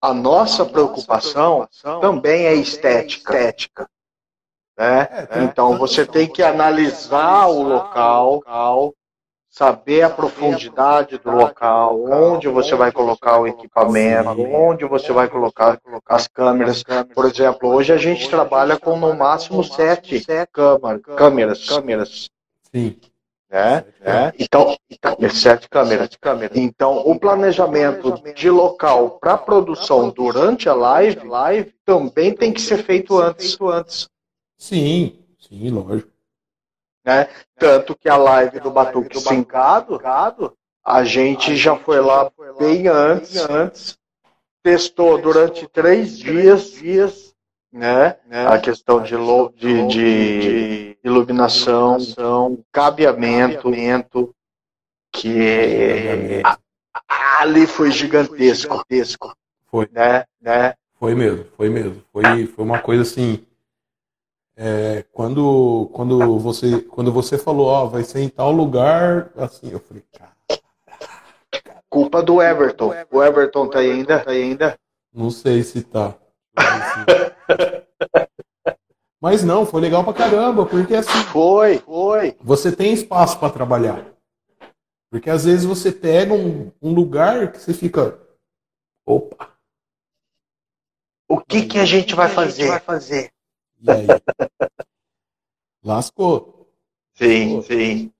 A 0.00 0.12
nossa 0.12 0.64
preocupação 0.64 1.68
também 2.00 2.46
é 2.46 2.54
estética. 2.54 3.34
estética. 3.34 3.88
Né? 4.78 5.08
É, 5.10 5.38
é, 5.38 5.42
então 5.44 5.76
você 5.76 6.06
tem 6.06 6.26
que 6.26 6.42
analisar 6.42 7.46
o 7.46 7.62
local, 7.62 8.42
saber 9.50 10.02
a 10.02 10.10
profundidade 10.10 11.18
do 11.18 11.30
local, 11.30 12.04
onde 12.04 12.48
você 12.48 12.74
vai 12.74 12.90
colocar 12.90 13.38
o 13.38 13.46
equipamento, 13.46 14.30
onde 14.30 14.84
você 14.86 15.12
vai 15.12 15.28
colocar 15.28 15.78
as 16.06 16.26
câmeras. 16.26 16.82
Por 17.14 17.26
exemplo, 17.26 17.68
hoje 17.68 17.92
a 17.92 17.98
gente 17.98 18.28
trabalha 18.30 18.78
com 18.78 18.96
no 18.96 19.14
máximo 19.14 19.62
sete 19.62 20.24
câmeras. 20.50 21.66
câmeras. 21.66 22.30
Sim. 22.74 22.96
Né? 23.50 23.84
né? 24.00 24.32
Então, 24.38 24.74
sete 25.30 25.68
câmeras. 25.68 26.08
Então, 26.54 27.02
o 27.06 27.20
planejamento 27.20 28.14
de 28.34 28.48
local 28.48 29.18
para 29.20 29.36
produção 29.36 30.08
durante 30.08 30.70
a 30.70 30.74
live, 30.74 31.26
live 31.26 31.74
também 31.84 32.34
tem 32.34 32.50
que 32.50 32.62
ser 32.62 32.78
feito 32.78 33.20
antes. 33.20 33.58
Sim, 34.62 35.18
sim, 35.40 35.70
lógico. 35.70 36.08
Né? 37.04 37.28
Tanto 37.58 37.96
que 37.96 38.08
a 38.08 38.16
live 38.16 38.60
do 38.60 38.70
Batuque 38.70 39.18
Sincado, 39.18 40.00
a 40.84 41.02
gente 41.02 41.56
já 41.56 41.74
foi 41.74 42.00
lá 42.00 42.30
bem 42.60 42.86
antes, 42.86 43.38
antes 43.38 43.98
testou 44.62 45.20
durante 45.20 45.66
três 45.66 46.16
dias, 46.16 46.70
dias 46.74 47.34
né? 47.72 48.16
A 48.46 48.56
questão 48.60 49.02
de, 49.02 49.16
de, 49.56 49.88
de 49.88 50.98
iluminação, 51.02 51.98
cabeamento, 52.70 53.68
que 55.10 56.40
ali 56.96 57.66
foi 57.66 57.90
gigantesco. 57.90 58.84
Foi. 59.66 59.88
Né? 59.90 60.24
né? 60.40 60.74
Foi 61.00 61.16
mesmo, 61.16 61.46
foi 61.56 61.68
mesmo. 61.68 62.00
Foi, 62.12 62.46
foi 62.46 62.64
uma 62.64 62.78
coisa 62.78 63.02
assim 63.02 63.44
é, 64.64 65.04
quando, 65.12 65.90
quando, 65.92 66.38
você, 66.38 66.82
quando 66.82 67.10
você 67.10 67.36
falou, 67.36 67.66
ó, 67.66 67.86
vai 67.86 68.04
ser 68.04 68.20
em 68.20 68.28
tal 68.28 68.52
lugar, 68.52 69.32
assim, 69.36 69.72
eu 69.72 69.80
falei, 69.80 70.04
cara. 70.12 70.30
Culpa 71.90 72.22
do 72.22 72.40
Everton. 72.40 72.94
O 73.10 73.20
Everton 73.20 73.66
tá 73.68 73.80
aí 73.80 73.90
ainda? 73.90 74.20
Tá 74.20 74.30
aí 74.30 74.40
ainda? 74.40 74.78
Não 75.12 75.32
sei 75.32 75.64
se 75.64 75.82
tá. 75.82 76.14
Mas 79.20 79.42
não, 79.42 79.66
foi 79.66 79.80
legal 79.80 80.04
pra 80.04 80.12
caramba, 80.12 80.64
porque 80.64 80.94
assim. 80.94 81.24
Foi, 81.24 81.78
foi. 81.78 82.36
Você 82.40 82.70
tem 82.70 82.92
espaço 82.92 83.40
para 83.40 83.52
trabalhar. 83.52 84.06
Porque 85.10 85.28
às 85.28 85.44
vezes 85.44 85.64
você 85.64 85.90
pega 85.90 86.32
um, 86.32 86.70
um 86.80 86.94
lugar 86.94 87.50
que 87.50 87.58
você 87.58 87.74
fica. 87.74 88.16
Opa! 89.04 89.50
O 91.28 91.40
que, 91.40 91.66
que 91.66 91.80
a 91.80 91.84
gente 91.84 92.14
vai 92.14 92.28
fazer? 92.28 92.68
E 93.82 93.90
aí? 93.90 94.06
Lascou. 95.84 96.72
Sim, 97.14 97.56
Lascou. 97.56 97.62
sim. 97.62 98.12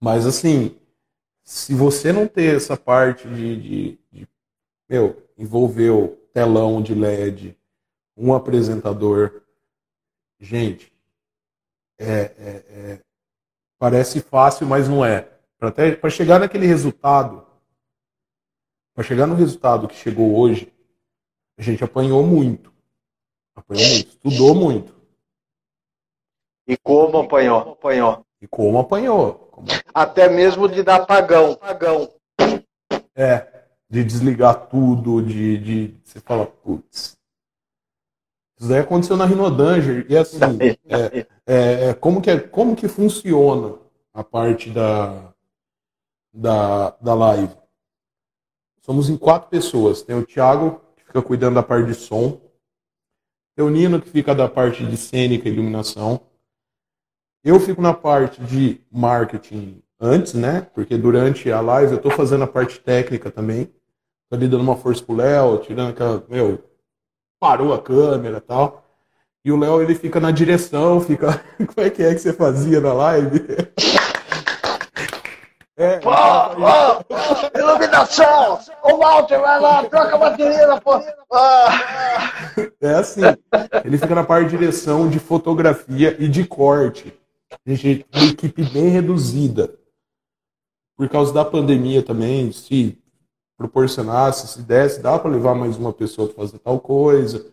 Mas 0.00 0.26
assim, 0.26 0.78
se 1.44 1.74
você 1.74 2.12
não 2.12 2.26
ter 2.26 2.56
essa 2.56 2.76
parte 2.76 3.28
de, 3.28 3.56
de, 3.60 3.98
de 4.10 4.28
meu, 4.88 5.28
envolver 5.36 5.90
o 5.90 6.08
telão 6.32 6.80
de 6.80 6.94
LED, 6.94 7.56
um 8.16 8.32
apresentador, 8.32 9.42
gente, 10.38 10.92
é, 11.98 12.08
é, 12.08 12.64
é, 12.68 13.02
parece 13.78 14.20
fácil, 14.20 14.66
mas 14.66 14.88
não 14.88 15.04
é. 15.04 15.28
Para 15.58 16.08
chegar 16.08 16.40
naquele 16.40 16.66
resultado, 16.66 17.46
para 18.94 19.04
chegar 19.04 19.26
no 19.26 19.34
resultado 19.34 19.86
que 19.86 19.94
chegou 19.94 20.34
hoje, 20.38 20.72
a 21.58 21.62
gente 21.62 21.84
apanhou 21.84 22.24
muito. 22.26 22.72
Apanhou 23.54 23.86
muito, 23.86 24.08
estudou 24.08 24.54
muito. 24.54 24.99
E 26.70 26.76
como 26.76 27.18
apanhou? 27.18 27.72
apanhou. 27.72 28.24
E 28.40 28.46
como 28.46 28.78
apanhou. 28.78 29.64
Até 29.92 30.28
mesmo 30.28 30.68
de 30.68 30.84
dar 30.84 31.04
pagão. 31.04 31.56
pagão. 31.56 32.08
É. 33.16 33.64
de 33.88 34.04
desligar 34.04 34.68
tudo, 34.68 35.20
de, 35.20 35.58
de 35.58 35.94
você 36.04 36.20
fala, 36.20 36.46
putz. 36.46 37.18
Isso 38.56 38.68
daí 38.68 38.78
aconteceu 38.78 39.16
na 39.16 39.26
Rinodanger. 39.26 40.06
E 40.08 40.16
assim, 40.16 40.38
é, 40.86 41.26
é, 41.44 41.88
é, 41.88 41.94
como, 41.94 42.22
que 42.22 42.30
é, 42.30 42.38
como 42.38 42.76
que 42.76 42.86
funciona 42.86 43.76
a 44.14 44.22
parte 44.22 44.70
da, 44.70 45.32
da, 46.32 46.90
da 47.00 47.14
live? 47.14 47.52
Somos 48.82 49.10
em 49.10 49.16
quatro 49.16 49.50
pessoas. 49.50 50.02
Tem 50.02 50.14
o 50.14 50.24
Thiago, 50.24 50.80
que 50.96 51.02
fica 51.02 51.20
cuidando 51.20 51.56
da 51.56 51.64
parte 51.64 51.88
de 51.88 51.94
som. 51.94 52.40
Tem 53.56 53.64
o 53.64 53.70
Nino, 53.70 54.00
que 54.00 54.08
fica 54.08 54.32
da 54.36 54.48
parte 54.48 54.86
de 54.86 54.96
cênica 54.96 55.48
e 55.48 55.52
iluminação. 55.52 56.29
Eu 57.42 57.58
fico 57.58 57.80
na 57.80 57.94
parte 57.94 58.40
de 58.42 58.80
marketing 58.92 59.82
antes, 59.98 60.34
né? 60.34 60.66
Porque 60.74 60.96
durante 60.98 61.50
a 61.50 61.60
live 61.60 61.92
eu 61.92 61.96
estou 61.96 62.12
fazendo 62.12 62.44
a 62.44 62.46
parte 62.46 62.78
técnica 62.78 63.30
também. 63.30 63.72
Tô 64.28 64.36
ali 64.36 64.46
dando 64.46 64.60
uma 64.60 64.76
força 64.76 65.02
pro 65.02 65.16
Léo, 65.16 65.58
tirando 65.58 65.90
aquela. 65.90 66.22
Meu, 66.28 66.62
parou 67.40 67.72
a 67.72 67.80
câmera 67.80 68.36
e 68.36 68.40
tal. 68.40 68.84
E 69.42 69.50
o 69.50 69.58
Léo 69.58 69.80
ele 69.80 69.94
fica 69.94 70.20
na 70.20 70.30
direção, 70.30 71.00
fica. 71.00 71.42
Como 71.74 71.86
é 71.86 71.88
que 71.88 72.02
é 72.02 72.14
que 72.14 72.20
você 72.20 72.32
fazia 72.32 72.80
na 72.80 72.92
live? 72.92 73.40
É, 75.76 75.98
pô, 75.98 76.10
pô, 76.10 77.58
iluminação! 77.58 78.60
O 78.84 78.98
Walter 78.98 79.40
vai 79.40 79.58
lá, 79.58 79.82
troca 79.84 80.14
a 80.14 80.18
bateria, 80.18 80.78
pô! 80.78 81.02
Ah. 81.32 81.68
É 82.82 82.94
assim, 82.96 83.22
ele 83.82 83.96
fica 83.96 84.14
na 84.14 84.22
parte 84.22 84.50
de 84.50 84.58
direção 84.58 85.08
de 85.08 85.18
fotografia 85.18 86.14
e 86.18 86.28
de 86.28 86.44
corte. 86.44 87.18
A 87.52 87.70
gente 87.70 88.04
tem 88.04 88.22
uma 88.22 88.30
equipe 88.30 88.62
bem 88.62 88.88
reduzida. 88.88 89.78
Por 90.96 91.08
causa 91.08 91.32
da 91.32 91.44
pandemia 91.44 92.02
também, 92.02 92.52
se 92.52 92.98
proporcionasse, 93.56 94.48
se 94.48 94.62
desse, 94.62 95.00
dá 95.00 95.18
para 95.18 95.30
levar 95.30 95.54
mais 95.54 95.76
uma 95.76 95.92
pessoa 95.92 96.28
para 96.28 96.36
fazer 96.36 96.58
tal 96.58 96.80
coisa, 96.80 97.52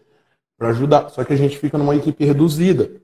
para 0.57 0.69
ajudar. 0.69 1.09
Só 1.09 1.23
que 1.23 1.33
a 1.33 1.35
gente 1.35 1.57
fica 1.57 1.77
numa 1.77 1.95
equipe 1.95 2.23
reduzida. 2.23 3.01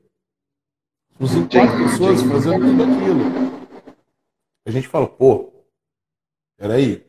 Os 1.19 1.31
quatro 1.31 1.77
pessoas 1.83 2.21
fazendo 2.21 2.59
tudo 2.61 2.83
aquilo. 2.83 3.63
A 4.65 4.71
gente 4.71 4.87
fala, 4.87 5.07
pô, 5.07 5.51
peraí. 6.57 7.05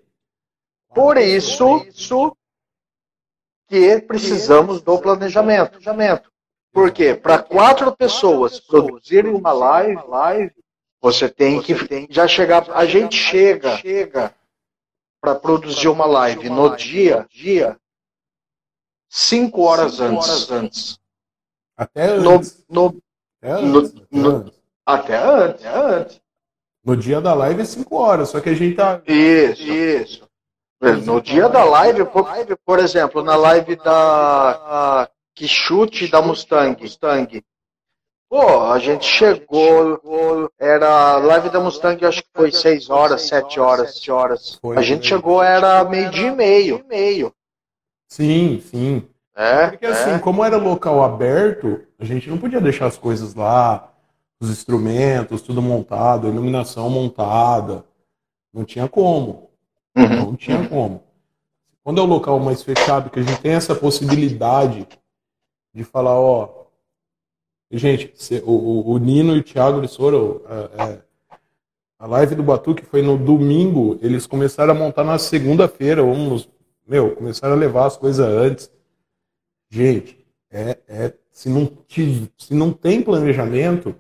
Por 0.94 1.16
isso, 1.16 1.85
isso 1.88 2.37
que 3.68 4.01
precisamos 4.01 4.83
do 4.83 4.99
planejamento. 4.99 5.81
Porque 6.74 7.14
para 7.14 7.40
quatro 7.40 7.96
pessoas 7.96 8.58
produzirem 8.58 9.32
uma 9.32 9.52
live, 9.52 10.02
live, 10.08 10.52
você 11.00 11.28
tem 11.28 11.62
que 11.62 11.72
já 12.10 12.26
chegar. 12.26 12.68
A 12.72 12.84
gente 12.84 13.16
chega, 13.16 13.76
chega 13.76 14.34
para 15.20 15.37
produzir 15.37 15.87
uma 15.87 16.04
live 16.04 16.50
no 16.50 16.74
dia, 16.74 17.24
dia, 17.30 17.78
cinco 19.08 19.62
horas 19.62 20.00
antes. 20.00 20.98
Até 21.76 22.06
antes. 22.06 22.64
No, 22.68 22.90
no, 22.90 23.02
até 23.40 23.52
antes. 23.52 23.94
No, 24.10 24.52
até 24.84 25.16
antes. 25.16 25.64
Até 25.64 25.78
antes. 25.78 26.20
No 26.84 26.96
dia 26.96 27.20
da 27.20 27.34
live 27.34 27.62
é 27.62 27.64
5 27.64 27.96
horas, 27.96 28.28
só 28.28 28.40
que 28.40 28.50
a 28.50 28.54
gente 28.54 28.74
tá. 28.74 29.00
Isso, 29.06 29.62
isso. 29.62 30.28
No 31.06 31.20
dia 31.20 31.48
da 31.48 31.64
live, 31.64 32.04
por, 32.04 32.28
por 32.62 32.78
exemplo, 32.78 33.22
na 33.22 33.37
live 33.37 33.74
da 33.76 35.08
que 35.35 35.49
chute 35.49 36.09
da 36.09 36.23
Mustang, 36.23 36.81
Mustang. 36.81 37.42
Pô, 38.29 38.62
a 38.73 38.79
gente 38.79 39.05
chegou, 39.05 40.51
era 40.59 41.18
live 41.18 41.51
da 41.51 41.61
Mustang, 41.61 42.05
acho 42.05 42.23
que 42.23 42.29
foi 42.35 42.51
6 42.51 42.90
horas, 42.90 43.23
7 43.23 43.61
horas, 43.61 43.94
7 43.94 44.11
horas. 44.11 44.61
A 44.77 44.83
gente 44.83 45.07
chegou, 45.07 45.42
era 45.42 45.85
meio 45.85 46.11
dia 46.11 46.29
e 46.29 46.35
meio, 46.35 46.85
meio. 46.88 47.33
Sim, 48.09 48.62
sim. 48.70 49.07
É, 49.37 49.68
Porque 49.68 49.87
assim, 49.87 50.12
é. 50.12 50.18
como 50.18 50.44
era 50.44 50.57
local 50.57 51.03
aberto, 51.03 51.81
a 51.99 52.05
gente 52.05 52.31
não 52.31 52.38
podia 52.38 52.61
deixar 52.61 52.87
as 52.87 52.97
coisas 52.97 53.35
lá 53.35 53.90
os 54.40 54.51
instrumentos, 54.51 55.42
tudo 55.42 55.62
montado, 55.62 56.27
a 56.27 56.31
iluminação 56.31 56.88
montada. 56.90 57.85
Não 58.53 58.64
tinha 58.64 58.88
como. 58.88 59.51
Uhum. 59.97 60.09
Não 60.09 60.37
tinha 60.37 60.68
como. 60.68 61.03
Quando 61.83 62.01
é 62.01 62.05
um 62.05 62.09
local 62.09 62.38
mais 62.38 62.62
fechado, 62.62 63.11
que 63.11 63.20
a 63.20 63.23
gente 63.23 63.40
tem 63.40 63.53
essa 63.53 63.75
possibilidade 63.75 64.87
de 65.74 65.84
falar, 65.84 66.18
ó. 66.18 66.64
Gente, 67.70 68.12
o, 68.44 68.92
o 68.92 68.98
Nino 68.98 69.34
e 69.34 69.40
o 69.40 69.42
Thiago, 69.42 69.87
foram. 69.88 70.40
É, 70.48 70.82
é, 70.82 71.02
a 71.98 72.06
live 72.06 72.34
do 72.34 72.42
Batuque 72.42 72.84
foi 72.84 73.02
no 73.02 73.16
domingo, 73.16 73.98
eles 74.02 74.26
começaram 74.26 74.72
a 74.72 74.78
montar 74.78 75.04
na 75.04 75.18
segunda-feira, 75.18 76.04
uns. 76.04 76.48
Meu, 76.87 77.16
começaram 77.16 77.54
a 77.54 77.58
levar 77.58 77.87
as 77.87 77.96
coisas 77.96 78.26
antes. 78.26 78.70
Gente, 79.70 80.24
é, 80.50 80.78
é, 80.87 81.14
se, 81.32 81.48
não, 81.48 81.70
se 81.88 82.54
não 82.54 82.72
tem 82.72 83.02
planejamento, 83.02 83.94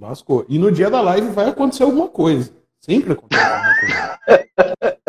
Lascou. 0.00 0.46
E 0.48 0.58
no 0.58 0.72
dia 0.72 0.90
da 0.90 1.02
live 1.02 1.28
vai 1.28 1.50
acontecer 1.50 1.82
alguma 1.82 2.08
coisa. 2.08 2.50
Sempre 2.80 3.12
acontece 3.12 3.44
alguma 3.44 3.74
coisa. 3.80 4.18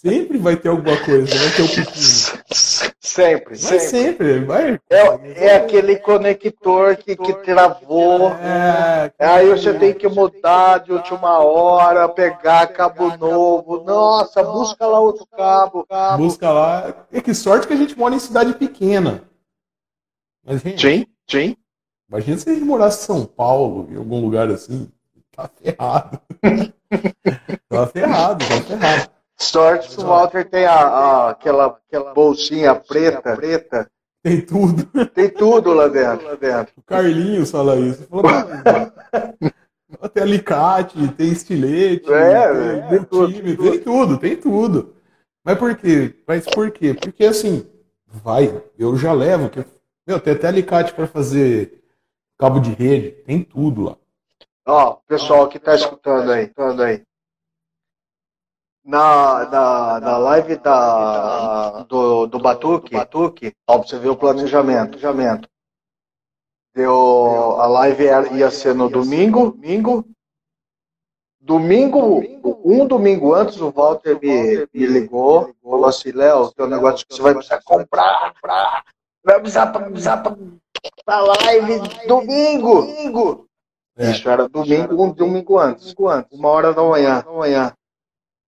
sempre 0.00 0.38
vai 0.38 0.56
ter 0.56 0.68
alguma 0.68 0.96
coisa, 1.04 1.34
vai 1.38 1.50
ter 1.50 1.62
o 1.62 1.64
um 1.64 2.86
Sempre, 3.00 3.56
vai 3.56 3.56
sempre. 3.56 3.88
sempre. 3.88 4.44
Vai. 4.44 4.80
É, 4.90 5.46
é 5.46 5.56
aquele 5.56 5.96
conector 5.96 6.96
que, 6.96 7.16
que 7.16 7.32
travou. 7.44 8.30
É, 8.32 9.12
aí 9.18 9.48
você 9.48 9.72
tem 9.72 9.94
que 9.94 10.06
mudar 10.08 10.78
de 10.78 10.92
última 10.92 11.38
hora, 11.38 12.08
pegar 12.08 12.66
cabo 12.66 13.16
novo. 13.16 13.82
Nossa, 13.84 14.42
busca 14.42 14.86
lá 14.86 15.00
outro 15.00 15.26
cabo. 15.26 15.86
cabo. 15.88 16.24
Busca 16.24 16.50
lá. 16.50 17.06
E 17.10 17.22
que 17.22 17.32
sorte 17.32 17.66
que 17.66 17.72
a 17.72 17.76
gente 17.76 17.96
mora 17.96 18.14
em 18.14 18.18
cidade 18.18 18.52
pequena. 18.54 19.22
Mas, 20.44 20.60
gente, 20.60 20.80
sim, 20.80 21.06
sim. 21.28 21.56
Imagina 22.08 22.38
se 22.38 22.50
a 22.50 22.54
gente 22.54 22.64
morasse 22.64 23.02
em 23.02 23.06
São 23.06 23.24
Paulo, 23.24 23.88
em 23.90 23.96
algum 23.96 24.20
lugar 24.20 24.50
assim. 24.50 24.90
Tá 25.34 25.48
ferrado. 25.48 26.20
tá 27.68 27.86
ferrado, 27.86 28.44
tá 28.46 28.60
ferrado. 28.62 29.15
Sorte 29.38 29.94
que 29.94 30.00
o 30.00 30.06
Walter 30.06 30.48
tem 30.48 30.64
a, 30.64 30.74
a, 30.74 31.30
aquela, 31.30 31.66
aquela 31.66 32.14
bolsinha 32.14 32.74
preta, 32.74 33.36
preta. 33.36 33.90
Tem 34.22 34.40
tudo. 34.40 34.86
Tem 35.14 35.28
tudo 35.28 35.72
lá 35.72 35.88
dentro. 35.88 36.26
Lá 36.26 36.34
dentro. 36.34 36.72
O 36.76 36.82
Carlinhos 36.82 37.50
fala 37.50 37.76
isso. 37.76 38.06
Falou, 38.06 38.24
tem 40.12 40.22
alicate, 40.22 41.08
tem 41.12 41.28
estilete, 41.28 42.12
é, 42.12 42.88
tem, 42.88 42.98
é, 42.98 43.04
time, 43.04 43.56
tem 43.56 43.80
tudo, 43.80 44.18
tem 44.18 44.36
tudo. 44.36 44.96
Mas 45.44 45.58
por 45.58 45.76
quê? 45.76 46.14
Mas 46.26 46.44
por 46.44 46.70
quê? 46.72 46.92
Porque 46.92 47.24
assim, 47.24 47.64
vai, 48.06 48.62
eu 48.76 48.96
já 48.96 49.12
levo, 49.12 49.48
que, 49.48 49.64
meu, 50.04 50.18
tem 50.18 50.32
até 50.32 50.48
alicate 50.48 50.92
para 50.92 51.06
fazer 51.06 51.84
cabo 52.36 52.58
de 52.58 52.70
rede, 52.70 53.10
tem 53.24 53.42
tudo 53.42 53.84
lá. 53.84 53.96
Ó, 54.66 54.96
pessoal 55.06 55.48
que 55.48 55.58
está 55.58 55.74
escutando 55.74 56.32
aí, 56.32 56.44
escutando 56.46 56.82
aí. 56.82 57.02
Na, 58.86 59.44
na, 59.46 60.00
na 60.00 60.16
live 60.16 60.56
da, 60.58 61.82
do, 61.88 62.26
do 62.28 62.38
Batuque, 62.38 62.94
Batuque, 62.94 63.52
ó, 63.66 63.78
você 63.78 63.98
ver 63.98 64.10
o 64.10 64.16
planejamento. 64.16 64.90
planejamento. 64.90 65.48
Deu, 66.72 67.60
a 67.60 67.66
live 67.66 68.04
ia 68.32 68.48
ser 68.48 68.76
no 68.76 68.88
domingo, 68.88 69.50
domingo. 69.50 70.04
Domingo, 71.40 72.22
um 72.64 72.86
domingo 72.86 73.34
antes, 73.34 73.60
o 73.60 73.70
Walter 73.70 74.18
me, 74.20 74.68
me 74.72 74.86
ligou, 74.86 75.54
falou 75.62 75.86
assim, 75.86 76.12
Léo, 76.12 76.52
tem 76.52 76.66
um 76.66 76.68
negócio 76.68 77.06
que 77.06 77.14
você 77.14 77.22
vai 77.22 77.34
precisar 77.34 77.62
comprar, 77.64 78.32
comprar 78.32 78.84
vai 79.26 79.40
precisar, 79.40 79.66
precisar 79.66 80.22
pra 81.04 81.20
live 81.20 81.80
domingo. 82.06 82.82
domingo. 82.82 83.46
É. 83.98 84.10
Isso 84.10 84.28
era 84.28 84.48
domingo, 84.48 85.02
um 85.02 85.10
domingo 85.10 85.58
antes, 85.58 85.92
uma 86.30 86.48
hora 86.48 86.72
da 86.72 86.82
manhã. 86.82 87.24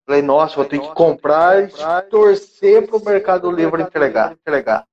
Falei, 0.07 0.21
nossa, 0.21 0.57
vou 0.57 0.64
ter 0.67 0.79
que 0.79 0.95
comprar 0.95 1.64
e 1.64 1.73
torcer 2.11 2.87
pro 2.87 3.03
Mercado 3.03 3.51
Livre 3.51 3.83
entregar. 3.83 4.33
entregar. 4.33 4.85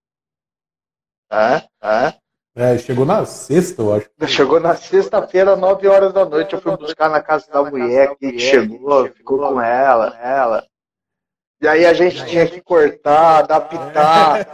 É, 1.32 1.63
é. 1.84 2.13
É, 2.54 2.78
chegou 2.78 3.06
na 3.06 3.26
sexta, 3.26 3.82
eu 3.82 3.93
acho. 3.93 4.10
Chegou 4.28 4.60
na 4.60 4.76
sexta-feira, 4.76 5.56
nove 5.56 5.88
horas 5.88 6.12
da 6.12 6.26
noite. 6.26 6.54
Eu 6.54 6.62
fui 6.62 6.76
buscar 6.76 7.10
na 7.10 7.21
casa 7.21 7.50
da 7.50 7.63
mulher 7.63 8.15
que 8.17 8.38
chegou, 8.38 9.08
ficou 9.10 9.39
com 9.39 9.62
ela, 9.62 10.17
ela. 10.19 10.67
E 11.62 11.67
aí 11.67 11.86
a 11.86 11.93
gente 11.93 12.26
tinha 12.26 12.47
que 12.47 12.62
cortar, 12.62 13.39
adaptar. 13.39 14.47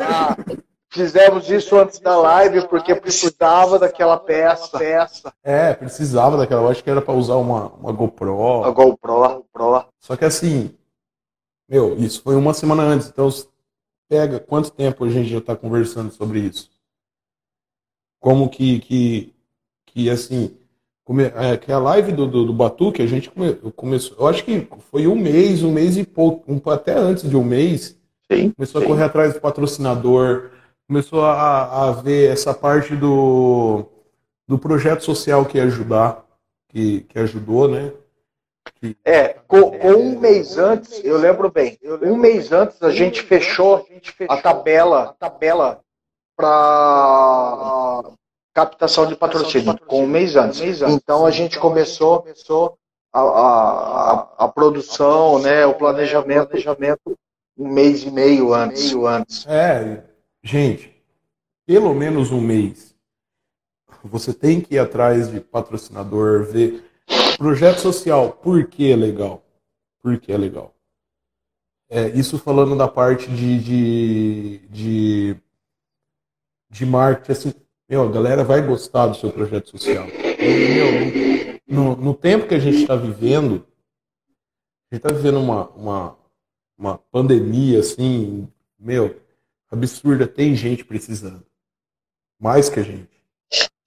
Fizemos 0.89 1.49
isso 1.49 1.77
antes 1.77 1.99
da 1.99 2.15
live 2.17 2.67
porque 2.67 2.95
precisava 2.95 3.77
daquela 3.77 4.17
peça. 4.17 4.77
peça. 4.77 5.33
É, 5.43 5.73
precisava 5.73 6.37
daquela. 6.37 6.61
Eu 6.61 6.69
acho 6.69 6.83
que 6.83 6.89
era 6.89 7.01
para 7.01 7.13
usar 7.13 7.35
uma, 7.35 7.67
uma 7.73 7.91
GoPro. 7.91 8.63
A 8.63 8.71
GoPro, 8.71 9.45
Pro. 9.51 9.85
Só 9.99 10.15
que 10.15 10.23
assim, 10.23 10.73
meu, 11.69 11.97
isso 11.97 12.21
foi 12.21 12.35
uma 12.35 12.53
semana 12.53 12.83
antes. 12.83 13.09
Então, 13.09 13.29
pega 14.07 14.39
quanto 14.39 14.71
tempo 14.71 15.03
a 15.03 15.09
gente 15.09 15.29
já 15.29 15.39
está 15.39 15.55
conversando 15.55 16.11
sobre 16.11 16.39
isso? 16.39 16.69
Como 18.19 18.49
que, 18.49 18.79
que, 18.79 19.35
que 19.87 20.09
assim, 20.09 20.57
come, 21.03 21.25
é, 21.25 21.57
que 21.57 21.71
a 21.71 21.79
live 21.79 22.13
do, 22.13 22.25
do, 22.25 22.45
do 22.45 22.53
Batuque, 22.53 23.01
a 23.01 23.07
gente 23.07 23.29
come, 23.29 23.53
começou, 23.75 24.17
eu 24.17 24.27
acho 24.27 24.43
que 24.43 24.67
foi 24.91 25.05
um 25.05 25.15
mês, 25.15 25.63
um 25.63 25.71
mês 25.71 25.97
e 25.97 26.03
pouco, 26.05 26.51
um, 26.51 26.61
até 26.71 26.93
antes 26.93 27.29
de 27.29 27.35
um 27.35 27.43
mês, 27.43 27.97
Sim, 28.31 28.51
começou 28.51 28.81
sim. 28.81 28.87
a 28.87 28.89
correr 28.89 29.03
atrás 29.03 29.33
do 29.33 29.41
patrocinador, 29.41 30.51
começou 30.87 31.23
a, 31.23 31.89
a 31.89 31.91
ver 31.91 32.31
essa 32.31 32.53
parte 32.53 32.95
do, 32.95 33.85
do 34.47 34.57
projeto 34.57 35.03
social 35.03 35.45
que 35.45 35.57
ia 35.57 35.65
ajudar, 35.65 36.23
que, 36.69 37.01
que 37.01 37.19
ajudou, 37.19 37.67
né? 37.67 37.91
Que, 38.79 38.95
É, 39.03 39.29
com, 39.47 39.71
com 39.77 39.91
um 39.91 40.19
mês 40.19 40.57
antes, 40.57 41.03
eu 41.03 41.17
lembro 41.17 41.51
bem, 41.51 41.77
um 42.01 42.15
mês 42.15 42.51
antes 42.51 42.81
a 42.81 42.91
gente 42.91 43.21
fechou 43.21 43.85
a 44.29 44.37
tabela, 44.37 45.03
a 45.03 45.13
tabela 45.13 45.81
para 46.35 48.03
captação 48.53 49.05
de 49.05 49.15
patrocínio, 49.15 49.77
com 49.85 50.03
um 50.03 50.07
mês 50.07 50.35
antes. 50.35 50.81
Então 50.81 51.25
a 51.25 51.31
gente 51.31 51.59
começou 51.59 52.25
a, 53.13 53.19
a, 53.19 53.21
a, 53.21 54.45
a 54.45 54.47
produção, 54.47 55.39
né, 55.39 55.65
o 55.65 55.73
planejamento, 55.73 56.49
planejamento 56.49 57.17
um 57.57 57.67
mês 57.67 58.03
e 58.03 58.11
meio 58.11 58.53
antes. 58.53 58.93
antes. 58.93 59.45
É, 59.47 60.03
gente, 60.47 60.95
pelo 61.65 61.93
menos 61.93 62.31
um 62.31 62.39
mês. 62.39 62.95
Você 64.03 64.33
tem 64.33 64.61
que 64.61 64.75
ir 64.75 64.79
atrás 64.79 65.29
de 65.29 65.41
patrocinador, 65.41 66.45
ver. 66.45 66.83
Projeto 67.37 67.79
social, 67.79 68.31
por 68.31 68.65
que 68.67 68.91
é 68.91 68.95
legal? 68.95 69.43
Por 70.01 70.17
que 70.19 70.31
é 70.31 70.37
legal? 70.37 70.73
É, 71.89 72.07
isso 72.09 72.39
falando 72.39 72.75
da 72.75 72.87
parte 72.87 73.29
de, 73.29 73.59
de, 73.59 74.57
de, 74.69 75.37
de 76.69 76.85
marketing, 76.85 77.31
assim, 77.31 77.53
meu, 77.89 78.03
a 78.03 78.11
galera 78.11 78.43
vai 78.43 78.65
gostar 78.65 79.07
do 79.07 79.15
seu 79.15 79.31
projeto 79.31 79.69
social. 79.69 80.05
Meu, 80.07 81.59
no, 81.67 81.95
no 81.95 82.13
tempo 82.13 82.47
que 82.47 82.55
a 82.55 82.59
gente 82.59 82.81
está 82.81 82.95
vivendo, 82.95 83.65
a 84.91 84.95
gente 84.95 85.05
está 85.05 85.13
vivendo 85.13 85.39
uma, 85.39 85.69
uma, 85.69 86.17
uma 86.77 86.97
pandemia, 86.97 87.79
assim, 87.79 88.47
meu, 88.77 89.15
absurda, 89.71 90.27
tem 90.27 90.55
gente 90.55 90.83
precisando. 90.83 91.45
Mais 92.39 92.69
que 92.69 92.79
a 92.79 92.83
gente. 92.83 93.17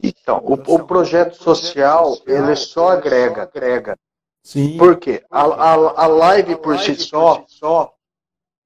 Então, 0.03 0.39
o, 0.45 0.55
o 0.55 0.87
projeto 0.87 1.35
social, 1.35 2.17
ele 2.27 2.57
só 2.57 2.89
agrega, 2.89 3.43
agrega. 3.43 3.97
Sim. 4.43 4.79
Por 4.79 4.99
quê? 4.99 5.23
A, 5.31 5.43
a, 5.43 6.05
a 6.05 6.07
live 6.07 6.57
por 6.57 6.79
si 6.79 6.95
só, 6.95 7.45
só, 7.47 7.93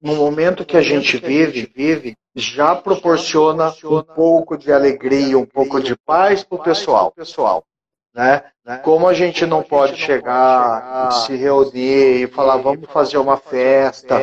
no 0.00 0.14
momento 0.14 0.64
que 0.64 0.77
a 0.77 0.83
gente 0.83 1.16
vive, 1.16 1.66
vive, 1.74 2.16
já 2.35 2.77
proporciona 2.77 3.74
um 3.85 4.03
pouco 4.03 4.57
de 4.57 4.72
alegria, 4.72 5.38
um 5.38 5.46
pouco 5.46 5.81
de 5.81 5.96
paz 5.96 6.44
para 6.44 6.57
o 6.57 6.62
pessoal. 6.62 7.12
Pessoal 8.14 8.55
né? 8.64 8.79
Como 8.79 9.07
a 9.07 9.12
gente 9.12 9.44
não 9.44 9.62
pode 9.62 9.96
chegar, 9.96 11.11
se 11.12 11.37
reunir 11.37 12.22
e 12.22 12.27
falar, 12.27 12.57
vamos 12.57 12.88
fazer 12.90 13.18
uma 13.18 13.37
festa 13.37 14.18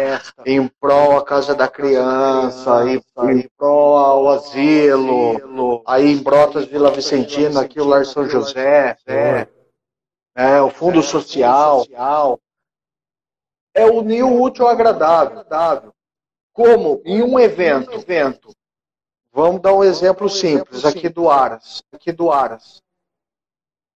em 0.46 0.68
prol 0.68 1.18
a 1.18 1.24
casa 1.24 1.54
da 1.54 1.68
criança, 1.68 2.90
em, 2.90 3.00
em 3.30 3.50
prol 3.56 3.98
ao 3.98 4.30
asilo, 4.30 5.84
aí 5.86 6.12
em 6.12 6.24
Brotas 6.24 6.66
Vila 6.66 6.90
Vicentina, 6.90 7.62
aqui 7.62 7.80
o 7.80 7.86
Lar 7.86 8.04
São 8.04 8.28
José, 8.28 8.98
né? 9.06 9.48
é, 10.36 10.60
o 10.60 10.72
Fundo 10.72 11.04
Social. 11.04 11.86
É 13.76 13.86
unir 13.86 14.24
o 14.24 14.42
útil 14.42 14.66
ao 14.66 14.72
agradável. 14.72 15.94
Como? 16.52 17.02
Em 17.06 17.22
um 17.22 17.40
evento, 17.40 17.92
evento, 17.94 18.50
vamos 19.32 19.62
dar 19.62 19.74
um 19.74 19.84
exemplo 19.84 20.28
simples 20.28 20.84
aqui 20.84 21.08
do 21.08 21.30
Aras, 21.30 21.84
aqui 21.94 22.12
do 22.12 22.32
Aras 22.32 22.82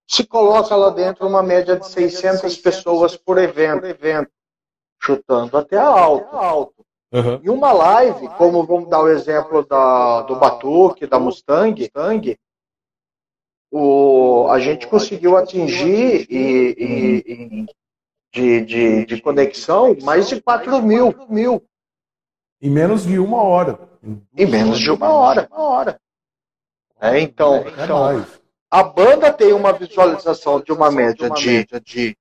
se 0.08 0.26
coloca 0.26 0.76
lá 0.76 0.90
dentro 0.90 1.28
uma 1.28 1.42
média 1.42 1.78
de 1.78 1.88
600 1.88 2.58
pessoas 2.58 3.18
por 3.18 3.38
evento, 3.38 3.86
evento 3.86 4.30
chutando 5.02 5.58
até 5.58 5.78
alto. 5.78 6.74
Uhum. 7.12 7.40
E 7.44 7.50
uma 7.50 7.72
live, 7.72 8.28
como 8.38 8.66
vamos 8.66 8.90
dar 8.90 9.02
o 9.02 9.10
exemplo 9.10 9.66
da, 9.66 10.24
do 10.24 10.36
Batuque, 10.36 11.08
da 11.08 11.20
Mustang, 11.20 11.80
Mustang 11.82 12.38
o, 13.72 14.48
a 14.50 14.60
gente 14.60 14.88
conseguiu 14.88 15.36
atingir 15.36 16.26
e, 16.30 16.76
e, 16.78 17.24
e 17.28 17.66
de, 18.32 18.62
de, 18.62 19.06
de, 19.06 19.22
conexão 19.22 19.96
mais 20.02 20.28
de 20.28 20.42
4 20.42 20.82
mil, 20.82 21.14
mil. 21.30 21.64
Em 22.62 22.70
menos 22.70 23.04
de 23.04 23.20
uma 23.20 23.42
hora. 23.42 23.80
Em 24.38 24.46
menos 24.46 24.80
de 24.80 24.92
uma 24.92 25.10
hora. 25.10 25.48
Uma 25.52 25.64
hora. 25.64 26.02
É, 27.02 27.20
então, 27.20 27.56
é 27.56 27.84
então. 27.84 28.26
A 28.70 28.84
banda 28.84 29.32
tem 29.32 29.54
uma 29.54 29.72
visualização 29.72 30.60
de 30.60 30.72
uma 30.72 30.92
média 30.92 31.30
de, 31.30 31.66
de 31.84 32.18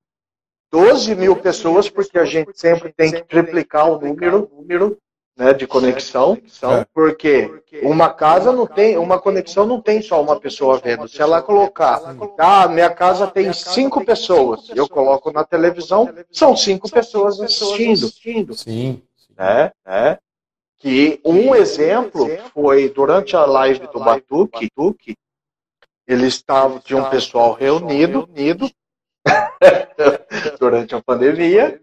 12 0.71 1.15
mil 1.15 1.37
pessoas, 1.37 1.89
porque 1.89 2.19
a 2.19 2.25
gente 2.25 2.59
sempre 2.59 2.93
tem 2.93 3.13
que 3.13 3.23
triplicar 3.23 3.91
o 3.91 4.01
número, 4.01 4.51
número 4.53 4.99
né, 5.37 5.53
de 5.53 5.67
conexão, 5.67 6.39
É. 6.63 6.87
porque 6.95 7.63
uma 7.83 8.09
casa 8.09 8.53
não 8.53 8.67
tem, 8.67 8.97
uma 8.97 9.19
conexão 9.19 9.67
não 9.67 9.81
tem 9.81 10.01
só 10.01 10.23
uma 10.23 10.39
pessoa 10.39 10.79
vendo. 10.79 11.09
Se 11.09 11.21
ela 11.21 11.43
colocar, 11.43 12.01
ah, 12.39 12.69
minha 12.69 12.91
casa 12.91 13.27
tem 13.27 13.53
cinco 13.53 14.05
pessoas, 14.05 14.69
eu 14.75 14.89
coloco 14.89 15.33
na 15.33 15.45
televisão, 15.45 16.09
são 16.31 16.57
cinco 16.57 16.89
pessoas 16.91 17.41
assistindo. 17.41 18.09
Sim. 18.09 18.55
sim. 18.55 19.03
Né? 19.37 19.73
né? 19.85 20.19
Que 20.79 21.21
um 21.25 21.55
exemplo 21.55 22.29
foi 22.53 22.89
durante 22.89 23.35
a 23.35 23.45
live 23.45 23.89
do 23.93 23.99
Batuque, 23.99 24.69
eles 26.07 26.35
estavam, 26.35 26.79
tinha 26.79 27.01
um 27.01 27.11
pessoal 27.11 27.53
reunido, 27.53 28.29
unido 28.31 28.71
durante 30.59 30.95
a 30.95 31.03
pandemia. 31.03 31.81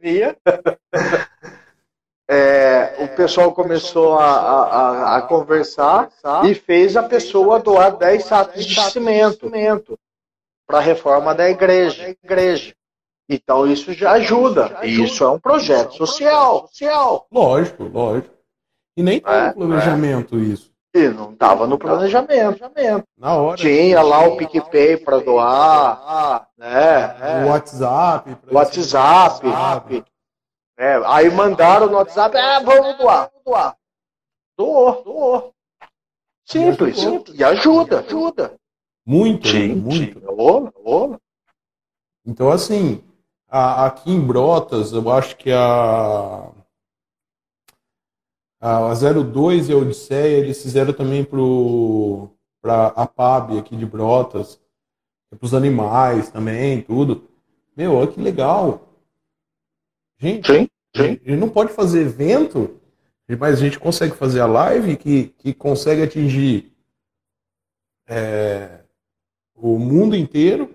É, 2.30 2.96
o 3.04 3.16
pessoal 3.16 3.52
começou 3.52 4.18
a, 4.18 4.26
a, 4.26 5.18
a, 5.18 5.22
conversar 5.24 6.10
e 6.46 6.54
fez 6.54 6.96
a 6.96 7.04
pessoa 7.04 7.60
doar 7.60 7.98
10 7.98 8.24
sacos 8.24 8.66
de 8.66 8.80
cimento 8.90 9.50
para 10.66 10.78
a 10.78 10.82
reforma 10.82 11.36
da 11.36 11.50
igreja. 11.50 12.16
igreja. 12.24 12.74
Então 13.28 13.66
isso 13.70 13.92
já 13.94 14.12
ajuda. 14.12 14.80
E 14.84 15.04
isso 15.04 15.24
é 15.24 15.30
um 15.30 15.40
projeto 15.40 15.94
social. 15.94 16.68
social. 16.68 17.28
Lógico, 17.32 17.84
lógico. 17.84 18.34
E 18.96 19.04
nem 19.04 19.20
tem 19.20 19.34
É, 19.34 19.52
planejamento 19.52 20.38
isso. 20.38 20.71
E 20.94 21.08
não 21.08 21.32
estava 21.32 21.66
no 21.66 21.78
planejamento. 21.78 22.60
Na 23.18 23.36
hora. 23.36 23.58
Tinha 23.58 24.02
lá 24.02 24.26
o 24.28 24.36
PicPay 24.38 24.98
para 24.98 25.20
doar, 25.20 26.48
né? 26.58 27.46
O 27.46 27.50
WhatsApp. 27.50 28.36
pra- 28.36 28.54
WhatsApp. 28.54 30.04
É, 30.78 31.00
aí 31.06 31.30
mandaram 31.30 31.88
no 31.88 31.94
WhatsApp, 31.98 32.36
ah, 32.38 32.60
vamos 32.60 32.98
doar, 32.98 33.30
vamos 33.30 33.46
doar. 33.46 33.78
Doou, 34.58 35.04
doou. 35.04 35.54
Simples, 36.46 37.00
simples. 37.00 37.40
E 37.40 37.44
ajuda, 37.44 38.00
ajuda. 38.00 38.56
Muito, 39.06 39.48
muito. 39.48 40.20
Doou, 40.20 40.72
doou. 40.72 41.18
Então, 42.26 42.50
assim, 42.50 43.02
a- 43.48 43.86
aqui 43.86 44.12
em 44.12 44.20
Brotas, 44.20 44.92
eu 44.92 45.10
acho 45.10 45.38
que 45.38 45.52
a, 45.52 46.50
a 48.62 48.94
02 48.94 49.70
e 49.70 49.74
a 49.74 49.78
Odisseia, 49.78 50.38
eles 50.38 50.62
fizeram 50.62 50.94
também 50.94 51.26
para 52.62 52.88
a 52.88 53.08
PAB 53.08 53.58
aqui 53.58 53.76
de 53.76 53.88
Brotas, 53.88 54.62
para 55.30 55.44
os 55.46 55.54
animais 55.56 56.30
também, 56.30 56.84
tudo. 56.84 57.28
Meu, 57.76 57.96
olha 57.96 58.08
que 58.08 58.22
legal. 58.22 58.88
Gente, 60.20 60.46
Sim, 60.46 60.70
a 60.96 61.02
sim. 61.02 61.08
gente 61.10 61.36
não 61.38 61.50
pode 61.50 61.74
fazer 61.74 62.02
evento, 62.02 62.80
mas 63.40 63.58
a 63.58 63.62
gente 63.62 63.80
consegue 63.80 64.16
fazer 64.16 64.42
a 64.42 64.46
live 64.46 64.96
que, 64.96 65.30
que 65.40 65.54
consegue 65.54 66.04
atingir 66.04 66.72
é, 68.08 68.84
o 69.56 69.80
mundo 69.80 70.16
inteiro, 70.16 70.70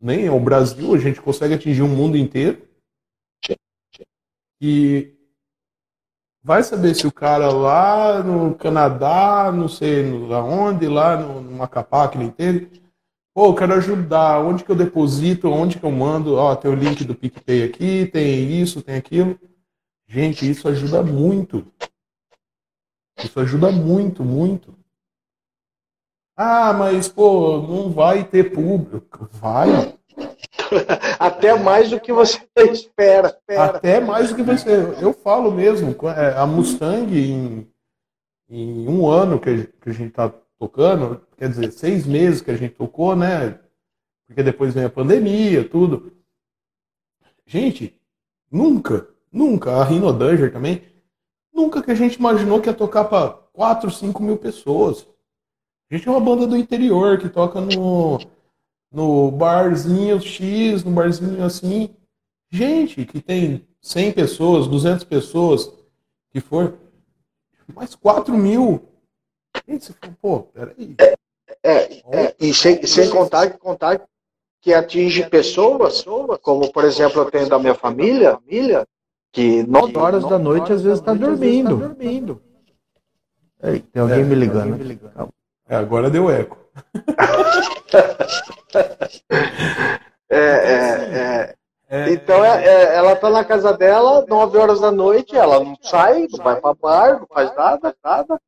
nem 0.00 0.28
o 0.28 0.40
Brasil, 0.40 0.92
a 0.92 0.98
gente 0.98 1.20
consegue 1.20 1.54
atingir 1.54 1.82
o 1.82 1.88
mundo 1.88 2.16
inteiro. 2.16 2.66
E 4.60 5.14
vai 6.42 6.62
saber 6.62 6.94
se 6.94 7.06
o 7.06 7.12
cara 7.12 7.52
lá 7.52 8.22
no 8.22 8.54
Canadá, 8.54 9.52
não 9.52 9.68
sei 9.68 10.04
aonde, 10.32 10.86
lá 10.86 11.16
no, 11.16 11.40
no 11.40 11.52
Macapá, 11.52 12.08
que 12.08 12.18
nem 12.18 12.30
teve, 12.30 12.82
pô, 13.34 13.46
eu 13.46 13.54
quero 13.54 13.74
ajudar, 13.74 14.40
onde 14.40 14.64
que 14.64 14.70
eu 14.70 14.76
deposito, 14.76 15.48
onde 15.48 15.78
que 15.78 15.84
eu 15.84 15.90
mando, 15.90 16.36
ó, 16.36 16.54
tem 16.56 16.70
o 16.70 16.74
link 16.74 17.04
do 17.04 17.14
PicPay 17.14 17.64
aqui, 17.64 18.06
tem 18.06 18.60
isso, 18.60 18.82
tem 18.82 18.96
aquilo. 18.96 19.38
Gente, 20.06 20.48
isso 20.48 20.68
ajuda 20.68 21.02
muito. 21.02 21.66
Isso 23.22 23.38
ajuda 23.40 23.70
muito, 23.70 24.24
muito. 24.24 24.78
Ah, 26.36 26.72
mas, 26.72 27.08
pô, 27.08 27.60
não 27.60 27.90
vai 27.90 28.24
ter 28.24 28.52
público. 28.52 29.28
Vai. 29.32 29.97
Até 31.18 31.54
mais 31.58 31.90
do 31.90 32.00
que 32.00 32.12
você 32.12 32.40
espera. 32.70 33.38
Até 33.48 34.00
mais 34.00 34.30
do 34.30 34.36
que 34.36 34.42
você. 34.42 34.70
Eu 35.00 35.12
falo 35.12 35.50
mesmo, 35.50 35.94
é, 36.08 36.38
a 36.38 36.46
Mustang, 36.46 37.16
em, 37.16 37.68
em 38.48 38.88
um 38.88 39.08
ano 39.08 39.38
que 39.40 39.50
a, 39.50 39.92
gente 39.92 40.10
tá 40.10 40.32
tocando, 40.58 41.20
quer 41.36 41.48
dizer, 41.48 41.70
seis 41.72 42.06
meses 42.06 42.40
que 42.40 42.50
a 42.50 42.56
gente 42.56 42.74
tocou, 42.74 43.14
né? 43.14 43.58
porque 44.28 44.42
depois 44.42 44.74
vem 44.74 44.84
a 44.84 44.90
pandemia, 44.90 45.66
tudo. 45.66 46.12
Gente, 47.46 47.98
nunca, 48.50 49.08
nunca, 49.32 49.72
a 49.72 49.82
Rhino 49.82 50.12
Danger 50.12 50.52
também, 50.52 50.82
nunca 51.52 51.82
que 51.82 51.90
a 51.90 51.94
gente 51.94 52.16
imaginou 52.16 52.60
que 52.60 52.68
ia 52.68 52.74
tocar 52.74 53.06
para 53.06 53.30
4, 53.30 53.90
5 53.90 54.22
mil 54.22 54.36
pessoas. 54.36 55.08
A 55.90 55.96
gente 55.96 56.06
é 56.06 56.10
uma 56.10 56.20
banda 56.20 56.46
do 56.46 56.58
interior 56.58 57.18
que 57.18 57.30
toca 57.30 57.58
no, 57.58 58.18
no 58.90 59.30
barzinho 59.30 60.20
X, 60.20 60.84
no 60.84 60.90
barzinho 60.90 61.44
assim. 61.44 61.90
Gente 62.50 63.04
que 63.04 63.20
tem 63.20 63.66
100 63.80 64.12
pessoas, 64.12 64.66
200 64.66 65.04
pessoas, 65.04 65.72
que 66.30 66.40
for, 66.40 66.74
mais 67.74 67.94
4 67.94 68.36
mil. 68.36 68.82
Gente, 69.66 69.86
você 69.86 69.92
fala, 69.92 70.16
pô, 70.20 70.40
peraí. 70.40 70.94
É, 71.62 72.02
é, 72.10 72.34
e 72.40 72.54
sem, 72.54 72.84
sem 72.86 73.10
contar, 73.10 73.58
contar 73.58 74.00
que 74.60 74.72
atinge 74.72 75.28
pessoas, 75.28 76.04
como 76.42 76.72
por 76.72 76.84
exemplo 76.84 77.22
eu 77.22 77.30
tenho 77.30 77.48
da 77.48 77.58
minha 77.58 77.74
família, 77.74 78.34
família 78.34 78.86
que 79.32 79.62
9 79.64 79.96
horas 79.96 80.28
da 80.28 80.38
noite 80.38 80.72
às 80.72 80.82
vezes 80.82 81.00
está 81.00 81.12
dormindo. 81.12 81.76
dormindo. 81.76 82.42
Ei, 83.62 83.80
tem 83.80 84.02
alguém 84.02 84.20
é, 84.20 84.24
me 84.24 84.34
ligando. 84.34 84.76
Me 84.76 84.84
ligando. 84.84 85.32
É, 85.68 85.76
agora 85.76 86.08
deu 86.08 86.30
eco. 86.30 86.56
é, 90.30 90.38
é, 90.38 91.54
é, 91.90 92.12
então 92.12 92.44
ela 92.44 93.12
está 93.12 93.30
na 93.30 93.42
casa 93.44 93.72
dela, 93.72 94.26
9 94.28 94.58
horas 94.58 94.80
da 94.80 94.90
noite, 94.90 95.36
ela 95.36 95.64
não 95.64 95.74
sai, 95.80 96.26
não 96.30 96.44
vai 96.44 96.60
para 96.60 96.74
bar, 96.74 97.20
não 97.20 97.26
faz 97.26 97.54
nada, 97.56 97.96
nada. 98.04 98.38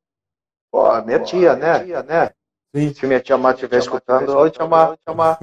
Pô, 0.71 1.01
minha 1.01 1.19
tia, 1.19 1.55
né? 1.55 1.83
né? 2.03 2.29
Sim. 2.73 2.93
Se 2.93 3.05
minha 3.05 3.19
tia 3.19 3.37
Má 3.37 3.51
estiver 3.51 3.79
escutando, 3.79 4.49
tia 4.49 4.65
Má, 4.65 4.95
tia 4.95 5.13
Má. 5.13 5.37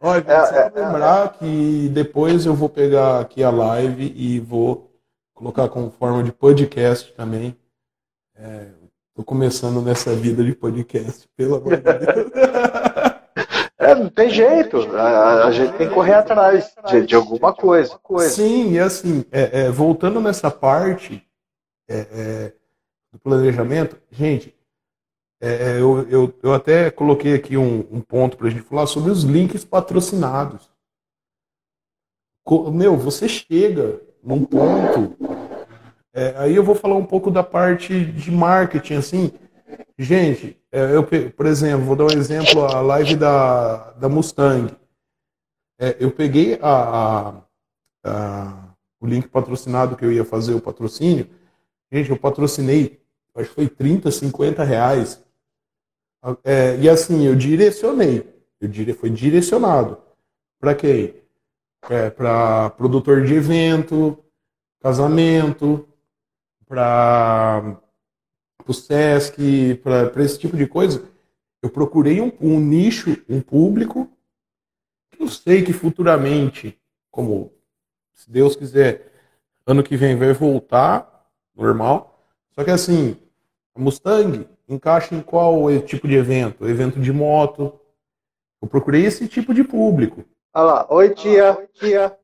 Olha, 0.00 0.24
é, 0.26 0.58
é, 0.58 0.72
lembrar 0.74 1.26
é, 1.26 1.28
que 1.28 1.88
depois 1.90 2.46
eu 2.46 2.54
vou 2.54 2.68
pegar 2.68 3.20
aqui 3.20 3.44
a 3.44 3.50
live 3.50 4.12
e 4.16 4.40
vou 4.40 4.90
colocar 5.32 5.68
como 5.68 5.88
forma 5.90 6.24
de 6.24 6.32
podcast 6.32 7.12
também. 7.12 7.56
Estou 9.18 9.24
começando 9.24 9.82
nessa 9.82 10.14
vida 10.14 10.44
de 10.44 10.54
podcast, 10.54 11.28
pelo 11.36 11.56
amor 11.56 11.76
de 11.76 11.82
Deus. 11.82 12.30
É, 13.80 13.94
não 13.94 14.10
tem 14.10 14.28
jeito. 14.28 14.76
A, 14.96 15.46
a, 15.46 15.50
gente 15.52 15.72
tem 15.78 15.88
que 15.88 15.94
correr 15.94 16.14
atrás 16.14 16.74
de, 16.88 17.06
de 17.06 17.14
alguma 17.14 17.54
coisa. 17.54 17.98
Sim, 18.28 18.72
e 18.72 18.78
assim, 18.78 19.24
é, 19.30 19.60
é, 19.60 19.70
voltando 19.70 20.20
nessa 20.20 20.50
parte 20.50 21.24
é, 21.88 22.52
do 23.12 23.20
planejamento, 23.20 23.96
gente, 24.10 24.52
é, 25.40 25.48
é, 25.48 25.80
eu, 25.80 26.06
eu, 26.10 26.34
eu 26.42 26.52
até 26.52 26.90
coloquei 26.90 27.34
aqui 27.34 27.56
um, 27.56 27.86
um 27.90 28.00
ponto 28.00 28.36
para 28.36 28.48
a 28.48 28.50
gente 28.50 28.62
falar 28.62 28.86
sobre 28.88 29.12
os 29.12 29.22
links 29.22 29.64
patrocinados. 29.64 30.68
Meu, 32.72 32.96
você 32.96 33.28
chega 33.28 34.02
num 34.22 34.44
ponto. 34.44 35.16
É, 36.14 36.34
aí 36.36 36.54
eu 36.54 36.64
vou 36.64 36.74
falar 36.74 36.96
um 36.96 37.04
pouco 37.04 37.30
da 37.30 37.42
parte 37.42 38.04
de 38.04 38.30
marketing, 38.30 38.94
assim. 38.94 39.32
Gente, 39.98 40.58
é, 40.72 40.94
eu, 40.94 41.04
por 41.04 41.46
exemplo, 41.46 41.84
vou 41.84 41.96
dar 41.96 42.04
um 42.04 42.18
exemplo, 42.18 42.64
a 42.64 42.80
live 42.80 43.16
da, 43.16 43.92
da 43.92 44.08
Mustang. 44.08 44.74
É, 45.78 45.96
eu 46.00 46.10
peguei 46.10 46.58
a, 46.60 46.68
a, 46.72 47.42
a, 48.04 48.74
o 49.00 49.06
link 49.06 49.28
patrocinado 49.28 49.96
que 49.96 50.04
eu 50.04 50.12
ia 50.12 50.24
fazer 50.24 50.54
o 50.54 50.60
patrocínio. 50.60 51.28
Gente, 51.92 52.10
eu 52.10 52.18
patrocinei, 52.18 53.00
acho 53.34 53.48
que 53.48 53.54
foi 53.54 53.68
30, 53.68 54.10
50 54.10 54.64
reais 54.64 55.22
é, 56.44 56.76
e 56.76 56.88
assim, 56.88 57.24
eu 57.24 57.34
direcionei. 57.34 58.26
Eu 58.60 58.68
dire, 58.68 58.92
foi 58.92 59.10
direcionado. 59.10 59.98
Para 60.60 60.74
quem? 60.74 61.14
É, 61.88 62.10
para 62.10 62.70
produtor 62.70 63.24
de 63.24 63.34
evento, 63.34 64.18
casamento, 64.80 65.87
para 66.68 67.80
o 68.66 68.72
SESC, 68.72 69.80
para 69.82 70.22
esse 70.22 70.38
tipo 70.38 70.56
de 70.56 70.66
coisa. 70.66 71.02
Eu 71.62 71.70
procurei 71.70 72.20
um, 72.20 72.30
um 72.40 72.60
nicho, 72.60 73.16
um 73.28 73.40
público, 73.40 74.08
que 75.10 75.22
eu 75.22 75.28
sei 75.28 75.64
que 75.64 75.72
futuramente, 75.72 76.78
como 77.10 77.52
se 78.14 78.30
Deus 78.30 78.54
quiser, 78.54 79.10
ano 79.66 79.82
que 79.82 79.96
vem 79.96 80.16
vai 80.16 80.32
voltar 80.32 81.26
normal. 81.56 82.22
Só 82.50 82.62
que 82.62 82.70
assim, 82.70 83.16
a 83.74 83.80
Mustang 83.80 84.46
encaixa 84.68 85.14
em 85.14 85.22
qual 85.22 85.66
tipo 85.80 86.06
de 86.06 86.14
evento? 86.14 86.68
Evento 86.68 87.00
de 87.00 87.12
moto. 87.12 87.80
Eu 88.60 88.68
procurei 88.68 89.04
esse 89.04 89.26
tipo 89.26 89.54
de 89.54 89.64
público. 89.64 90.24
Olha 90.52 90.64
lá, 90.64 90.86
oi 90.90 91.10
tia, 91.14 91.56
oi 91.56 91.66
tia. 91.72 92.18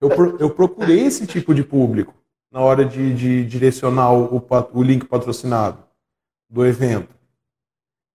eu, 0.00 0.08
pro, 0.10 0.36
eu 0.38 0.50
procurei 0.50 1.06
esse 1.06 1.26
tipo 1.26 1.54
de 1.54 1.64
público 1.64 2.14
na 2.54 2.60
hora 2.60 2.84
de, 2.84 3.12
de 3.12 3.44
direcionar 3.44 4.12
o, 4.12 4.40
o, 4.72 4.82
link 4.84 5.06
patrocinado 5.06 5.82
do 6.48 6.64
evento. 6.64 7.12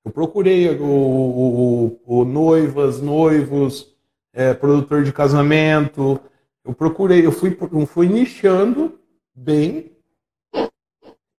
Eu 0.05 0.11
procurei 0.11 0.69
o, 0.79 1.99
o, 2.05 2.23
noivas, 2.23 3.01
noivos, 3.01 3.93
é, 4.31 4.53
produtor 4.53 5.03
de 5.03 5.11
casamento. 5.11 6.21
Eu 6.63 6.73
procurei, 6.73 7.25
eu 7.25 7.33
fui, 7.33 7.57
fui 7.85 8.07
nichando 8.07 8.97
bem 9.35 9.91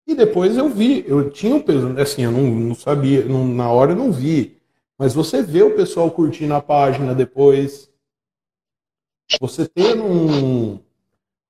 e 0.06 0.14
depois 0.14 0.58
eu 0.58 0.68
vi, 0.68 1.02
eu 1.08 1.30
tinha 1.30 1.54
um 1.54 1.62
peso, 1.62 1.98
assim, 1.98 2.24
eu 2.24 2.32
não, 2.32 2.42
não 2.42 2.74
sabia, 2.74 3.24
não, 3.24 3.48
na 3.48 3.70
hora 3.70 3.92
eu 3.92 3.96
não 3.96 4.12
vi. 4.12 4.60
Mas 4.98 5.14
você 5.14 5.42
vê 5.42 5.62
o 5.62 5.74
pessoal 5.74 6.10
curtindo 6.10 6.52
a 6.52 6.60
página 6.60 7.14
depois. 7.14 7.90
Você 9.40 9.66
tendo 9.66 10.04
um, 10.04 10.78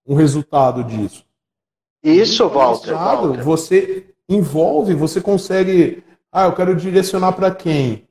um 0.07 0.15
resultado 0.15 0.85
disso. 0.85 1.29
Isso, 2.03 2.49
Walter, 2.49 2.95
Walter. 2.95 3.43
Você 3.43 4.15
envolve, 4.29 4.95
você 4.95 5.21
consegue. 5.21 6.03
Ah, 6.33 6.47
eu 6.47 6.55
quero 6.55 6.75
direcionar 6.75 7.33
para 7.33 7.55
quem? 7.55 8.09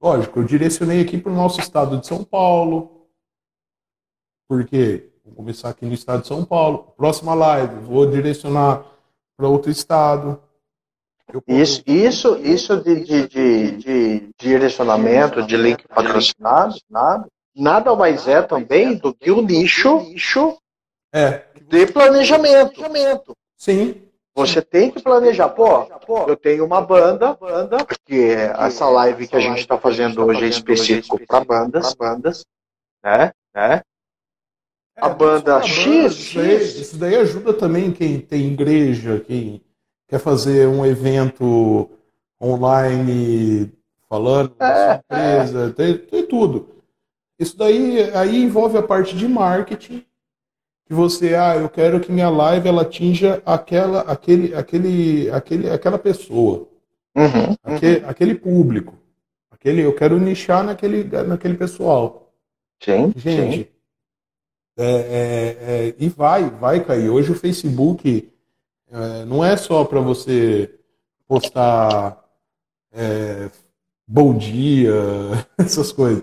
Lógico, 0.00 0.40
eu 0.40 0.44
direcionei 0.44 1.00
aqui 1.00 1.18
para 1.18 1.32
o 1.32 1.34
nosso 1.34 1.60
estado 1.60 1.98
de 1.98 2.06
São 2.06 2.22
Paulo. 2.22 3.08
Porque 4.48 5.10
vou 5.24 5.34
começar 5.34 5.70
aqui 5.70 5.84
no 5.84 5.94
estado 5.94 6.22
de 6.22 6.28
São 6.28 6.44
Paulo. 6.44 6.94
Próxima 6.96 7.34
live, 7.34 7.80
vou 7.80 8.08
direcionar 8.08 8.84
para 9.36 9.48
outro 9.48 9.70
estado. 9.70 10.40
Isso, 11.48 11.82
isso, 11.84 12.36
isso 12.36 12.76
de, 12.76 13.04
de, 13.04 13.28
de, 13.28 13.70
de, 13.78 14.30
direcionamento, 14.38 15.44
de 15.44 15.56
link 15.56 15.88
patrocinado, 15.88 16.76
nada, 16.88 17.26
nada 17.54 17.96
mais 17.96 18.28
é 18.28 18.40
também 18.42 18.96
do 18.96 19.12
que 19.12 19.32
o 19.32 19.42
nicho, 19.42 19.98
nicho 20.02 20.56
é. 21.12 21.46
De 21.68 21.86
planejamento. 21.86 23.36
Sim. 23.56 24.02
Você 24.34 24.60
tem 24.60 24.90
que 24.90 25.02
planejar, 25.02 25.48
pô, 25.48 25.86
eu 26.28 26.36
tenho 26.36 26.64
uma 26.64 26.82
banda, 26.82 27.32
banda, 27.34 27.84
porque 27.84 28.36
essa 28.58 28.86
live 28.86 29.26
que 29.26 29.36
a 29.36 29.40
gente 29.40 29.60
está 29.60 29.78
fazendo 29.78 30.24
hoje 30.26 30.44
é 30.44 30.48
específico 30.48 31.18
para 31.26 31.42
bandas, 31.42 31.94
bandas, 31.94 32.44
né? 33.02 33.32
né? 33.54 33.80
a 34.96 35.08
banda 35.10 35.62
X, 35.62 36.18
isso, 36.18 36.38
daí, 36.38 36.56
isso 36.56 36.96
daí 36.96 37.16
ajuda 37.16 37.52
também 37.52 37.92
quem 37.92 38.18
tem 38.18 38.52
igreja, 38.52 39.20
quem 39.20 39.60
quer 40.08 40.18
fazer 40.18 40.66
um 40.66 40.84
evento 40.86 41.90
online 42.40 43.72
falando 44.08 44.54
da 44.54 44.68
é, 44.68 44.74
sua 44.74 44.94
empresa, 44.96 45.66
é. 45.66 45.70
tem, 45.72 45.98
tem, 45.98 46.26
tudo. 46.26 46.68
Isso 47.38 47.56
daí 47.56 48.10
aí 48.14 48.42
envolve 48.42 48.78
a 48.78 48.82
parte 48.82 49.14
de 49.16 49.28
marketing, 49.28 50.04
que 50.86 50.94
você, 50.94 51.34
ah, 51.34 51.56
eu 51.56 51.68
quero 51.68 52.00
que 52.00 52.12
minha 52.12 52.30
live 52.30 52.68
ela 52.68 52.82
atinja 52.82 53.42
aquela, 53.44 54.00
aquele, 54.02 54.54
aquele, 54.54 55.30
aquele, 55.30 55.70
aquela 55.70 55.98
pessoa, 55.98 56.68
uhum, 57.14 57.56
aquele, 57.62 57.98
uhum. 57.98 58.08
aquele 58.08 58.34
público, 58.34 58.94
aquele, 59.50 59.82
eu 59.82 59.94
quero 59.94 60.18
nichar 60.18 60.64
naquele, 60.64 61.04
naquele 61.04 61.54
pessoal. 61.54 62.32
Sim, 62.80 63.12
gente. 63.16 63.56
Sim 63.58 63.76
é, 64.78 64.84
é, 64.84 65.86
é, 65.88 65.94
e 65.98 66.08
vai, 66.08 66.50
vai 66.50 66.84
cair. 66.84 67.08
Hoje 67.08 67.32
o 67.32 67.34
Facebook 67.34 68.30
é, 68.90 69.24
não 69.24 69.42
é 69.42 69.56
só 69.56 69.84
para 69.84 70.00
você 70.00 70.78
postar 71.26 72.22
é, 72.92 73.50
bom 74.06 74.36
dia, 74.36 74.92
essas 75.58 75.90
coisas. 75.92 76.22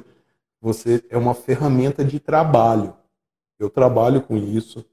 Você 0.61 1.03
é 1.09 1.18
uma 1.18 1.34
ferramenta 1.34 2.05
de 2.05 2.20
trabalho. 2.20 2.93
Eu 3.60 3.70
trabalho 3.70 4.22
com 4.22 4.38
isso. 4.38 4.86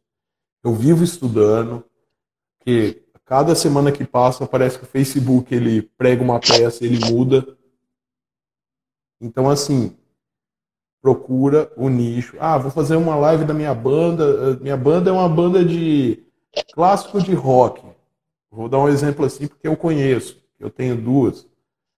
Eu 0.62 0.74
vivo 0.74 1.02
estudando. 1.04 1.84
Que 2.62 3.02
cada 3.24 3.54
semana 3.54 3.90
que 3.90 4.04
passa 4.04 4.46
parece 4.46 4.78
que 4.78 4.84
o 4.84 4.88
Facebook 4.88 5.54
ele 5.54 5.82
prega 5.96 6.22
uma 6.22 6.38
peça, 6.38 6.84
ele 6.84 6.98
muda. 7.10 7.56
Então 9.20 9.48
assim, 9.48 9.96
procura 11.00 11.72
o 11.76 11.88
nicho. 11.88 12.36
Ah, 12.38 12.58
vou 12.58 12.70
fazer 12.70 12.96
uma 12.96 13.16
live 13.16 13.44
da 13.44 13.54
minha 13.54 13.74
banda. 13.74 14.56
Minha 14.60 14.76
banda 14.76 15.10
é 15.10 15.12
uma 15.12 15.28
banda 15.28 15.64
de 15.64 16.22
clássico 16.74 17.20
de 17.20 17.34
rock. 17.34 17.82
Vou 18.50 18.68
dar 18.68 18.78
um 18.78 18.88
exemplo 18.88 19.24
assim 19.24 19.46
porque 19.46 19.66
eu 19.66 19.76
conheço. 19.76 20.42
Eu 20.58 20.68
tenho 20.68 20.96
duas. 20.96 21.48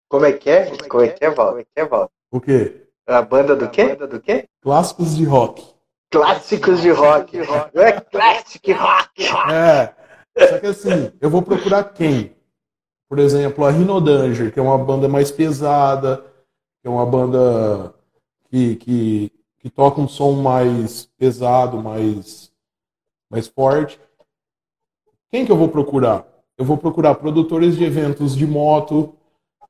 Como 0.08 0.26
é 0.26 0.32
que 0.32 0.50
é? 0.50 0.76
Como 0.88 1.02
é 1.02 1.08
que 1.08 1.24
é, 1.24 1.30
Val? 1.30 1.48
Como 1.48 1.60
é 1.60 1.64
que 1.64 1.70
é, 1.80 1.84
Val? 1.84 2.10
O 2.30 2.40
quê? 2.40 2.86
A 3.06 3.22
banda 3.22 3.56
do 3.56 3.68
quê? 3.68 3.96
do 3.96 4.20
quê? 4.20 4.48
Clássicos 4.60 5.16
de 5.16 5.24
rock. 5.24 5.71
Clássicos 6.12 6.82
de 6.82 6.90
rock. 6.90 7.38
Não 7.74 7.82
é 7.82 8.00
classic 8.00 8.72
rock. 8.72 9.24
É. 9.50 9.94
Só 10.46 10.58
que 10.58 10.66
assim, 10.66 11.10
eu 11.20 11.30
vou 11.30 11.40
procurar 11.42 11.84
quem? 11.84 12.36
Por 13.08 13.18
exemplo, 13.18 13.64
a 13.64 13.70
Rhino 13.70 14.00
Danger, 14.00 14.52
que 14.52 14.60
é 14.60 14.62
uma 14.62 14.78
banda 14.78 15.08
mais 15.08 15.30
pesada, 15.30 16.24
que 16.80 16.88
é 16.88 16.90
uma 16.90 17.06
banda 17.06 17.94
que, 18.50 18.76
que, 18.76 19.32
que 19.58 19.70
toca 19.70 20.00
um 20.00 20.08
som 20.08 20.32
mais 20.32 21.06
pesado, 21.18 21.82
mais, 21.82 22.52
mais 23.30 23.46
forte. 23.48 23.98
Quem 25.30 25.46
que 25.46 25.52
eu 25.52 25.56
vou 25.56 25.68
procurar? 25.68 26.26
Eu 26.58 26.64
vou 26.64 26.76
procurar 26.76 27.14
produtores 27.14 27.76
de 27.76 27.84
eventos 27.84 28.36
de 28.36 28.46
moto, 28.46 29.14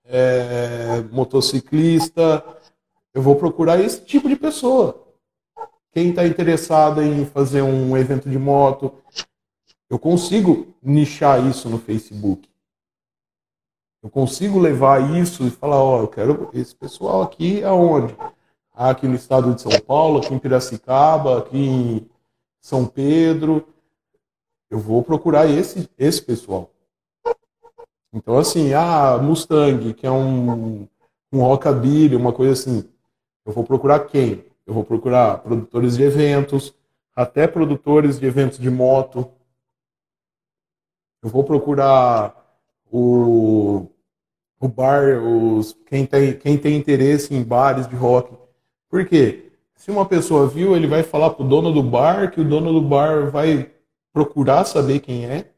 é, 0.05 1.03
motociclista. 1.11 2.45
Eu 3.15 3.23
vou 3.23 3.37
procurar 3.37 3.79
esse 3.79 4.05
tipo 4.05 4.29
de 4.29 4.37
pessoa. 4.37 5.02
Quem 5.93 6.09
está 6.09 6.27
interessado 6.27 7.03
em 7.03 7.27
fazer 7.27 7.61
um 7.61 7.97
evento 7.99 8.29
de 8.29 8.39
moto, 8.39 8.95
eu 9.91 9.99
consigo 9.99 10.75
nichar 10.83 11.47
isso 11.47 11.69
no 11.69 11.79
Facebook. 11.79 12.49
Eu 14.03 14.09
consigo 14.09 14.59
levar 14.59 15.17
isso 15.17 15.47
e 15.47 15.51
falar, 15.51 15.83
ó, 15.83 16.01
eu 16.01 16.09
quero 16.09 16.51
esse 16.55 16.75
pessoal 16.75 17.21
aqui 17.21 17.63
aonde? 17.63 18.17
Aqui 18.75 19.07
no 19.07 19.15
estado 19.15 19.55
de 19.55 19.61
São 19.61 19.71
Paulo, 19.87 20.21
aqui 20.21 20.33
em 20.33 20.39
Piracicaba, 20.39 21.39
aqui 21.39 21.59
em 21.59 22.11
São 22.59 22.87
Pedro. 22.87 23.69
Eu 24.71 24.79
vou 24.79 25.05
procurar 25.05 25.47
esse, 25.47 25.91
esse 25.99 26.23
pessoal. 26.23 26.71
Então, 28.15 28.39
assim, 28.39 28.73
ah, 28.73 29.19
Mustang, 29.19 29.93
que 29.93 30.07
é 30.07 30.11
um, 30.11 30.89
um 31.31 31.41
rockabilly, 31.41 32.17
uma 32.17 32.33
coisa 32.33 32.55
assim, 32.55 32.89
eu 33.45 33.53
vou 33.53 33.63
procurar 33.63 34.01
quem? 34.01 34.52
Eu 34.73 34.77
vou 34.77 34.85
procurar 34.85 35.37
produtores 35.41 35.99
de 35.99 36.03
eventos, 36.03 36.75
até 37.15 37.47
produtores 37.47 38.19
de 38.19 38.25
eventos 38.25 38.59
de 38.59 38.71
moto. 38.71 39.31
Eu 41.23 41.29
vou 41.29 41.45
procurar 41.45 42.35
o, 42.91 43.87
o 44.59 44.69
bar, 44.69 45.23
os, 45.23 45.75
quem, 45.85 46.07
tem, 46.07 46.39
quem 46.39 46.57
tem 46.57 46.75
interesse 46.75 47.35
em 47.35 47.45
bares 47.45 47.87
de 47.87 47.95
rock. 47.95 48.35
Por 48.89 49.07
quê? 49.07 49.53
Se 49.77 49.91
uma 49.91 50.07
pessoa 50.07 50.49
viu, 50.49 50.75
ele 50.75 50.87
vai 50.87 51.03
falar 51.03 51.29
pro 51.33 51.47
dono 51.47 51.71
do 51.71 51.83
bar, 51.83 52.31
que 52.31 52.41
o 52.41 52.49
dono 52.49 52.73
do 52.73 52.81
bar 52.81 53.31
vai 53.31 53.71
procurar 54.11 54.65
saber 54.65 55.01
quem 55.01 55.27
é, 55.27 55.51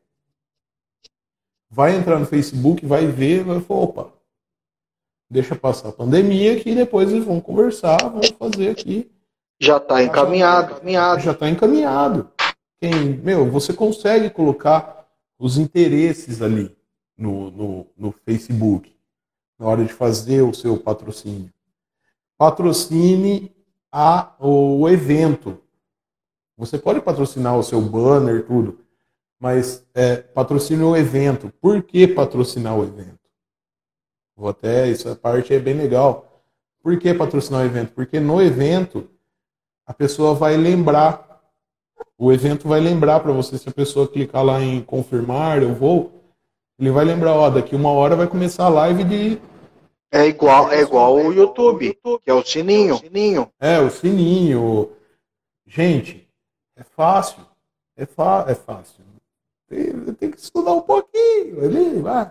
vai 1.71 1.97
entrar 1.97 2.19
no 2.19 2.27
Facebook, 2.27 2.85
vai 2.85 3.07
ver, 3.07 3.45
vai 3.45 3.61
falar, 3.61 3.81
opa, 3.81 4.13
deixa 5.35 5.57
passar 5.57 5.89
a 5.89 5.93
pandemia 5.93 6.61
que 6.61 6.77
depois 6.77 7.11
eles 7.11 7.25
vão 7.25 7.41
conversar, 7.41 7.99
vão 8.09 8.23
fazer 8.39 8.71
aqui. 8.71 9.11
Já 9.61 9.79
está 9.79 10.01
encaminhado, 10.01 10.75
encaminhado. 10.75 11.21
Já 11.23 11.33
está 11.33 11.51
encaminhado. 11.51 12.31
Quem, 12.81 13.17
meu, 13.17 13.51
você 13.51 13.73
consegue 13.73 14.31
colocar 14.31 15.09
os 15.37 15.59
interesses 15.59 16.41
ali 16.41 16.75
no, 17.19 17.51
no, 17.51 17.87
no 17.97 18.13
Facebook 18.13 18.95
na 19.59 19.67
hora 19.67 19.85
de 19.85 19.93
fazer 19.93 20.43
o 20.43 20.55
seu 20.55 20.77
patrocínio. 20.77 21.53
Patrocine 22.39 23.53
a, 23.91 24.35
o 24.39 24.89
evento. 24.89 25.59
Você 26.57 26.79
pode 26.79 27.01
patrocinar 27.01 27.59
o 27.59 27.63
seu 27.65 27.81
banner, 27.81 28.47
tudo, 28.47 28.79
mas 29.41 29.85
é, 29.95 30.17
patrocine 30.17 30.85
o 30.85 30.97
evento. 30.97 31.53
Por 31.61 31.83
que 31.83 32.07
patrocinar 32.07 32.79
o 32.79 32.85
evento? 32.85 33.14
Vou 34.37 34.49
até, 34.49 34.91
essa 34.91 35.15
parte 35.15 35.55
é 35.55 35.59
bem 35.59 35.75
legal. 35.75 36.43
Por 36.83 36.99
que 36.99 37.15
patrocinar 37.15 37.63
o 37.63 37.67
evento? 37.67 37.93
Porque 37.93 38.21
no 38.21 38.43
evento 38.43 39.09
a 39.87 39.95
pessoa 39.95 40.35
vai 40.35 40.57
lembrar. 40.57 41.43
O 42.19 42.33
evento 42.33 42.69
vai 42.69 42.81
lembrar 42.81 43.21
para 43.21 43.33
você, 43.33 43.59
se 43.59 43.69
a 43.69 43.73
pessoa 43.73 44.09
clicar 44.09 44.45
lá 44.45 44.61
em 44.61 44.81
confirmar, 44.83 45.63
eu 45.63 45.75
vou, 45.75 46.13
ele 46.79 46.91
vai 46.91 47.05
lembrar, 47.05 47.35
ó, 47.35 47.51
daqui 47.51 47.77
uma 47.77 47.91
hora 47.91 48.17
vai 48.17 48.27
começar 48.27 48.65
a 48.65 48.69
live 48.69 49.05
de. 49.05 49.41
É 50.11 50.27
igual, 50.27 50.71
é 50.71 50.81
igual 50.81 51.17
o 51.17 51.33
YouTube, 51.33 51.99
que 52.23 52.31
é 52.31 52.35
o 52.35 52.45
sininho. 52.45 53.01
É, 53.61 53.79
o 53.81 53.91
sininho. 53.91 54.91
Gente, 55.67 56.29
é 56.77 56.83
fácil. 56.83 57.45
É, 57.97 58.05
fa 58.07 58.45
é 58.49 58.55
fácil. 58.55 59.05
Tem, 59.69 60.15
tem, 60.15 60.31
que 60.31 60.39
estudar 60.39 60.73
um 60.73 60.83
pouquinho 60.83 61.65
ali, 61.65 62.01
vai. 62.01 62.31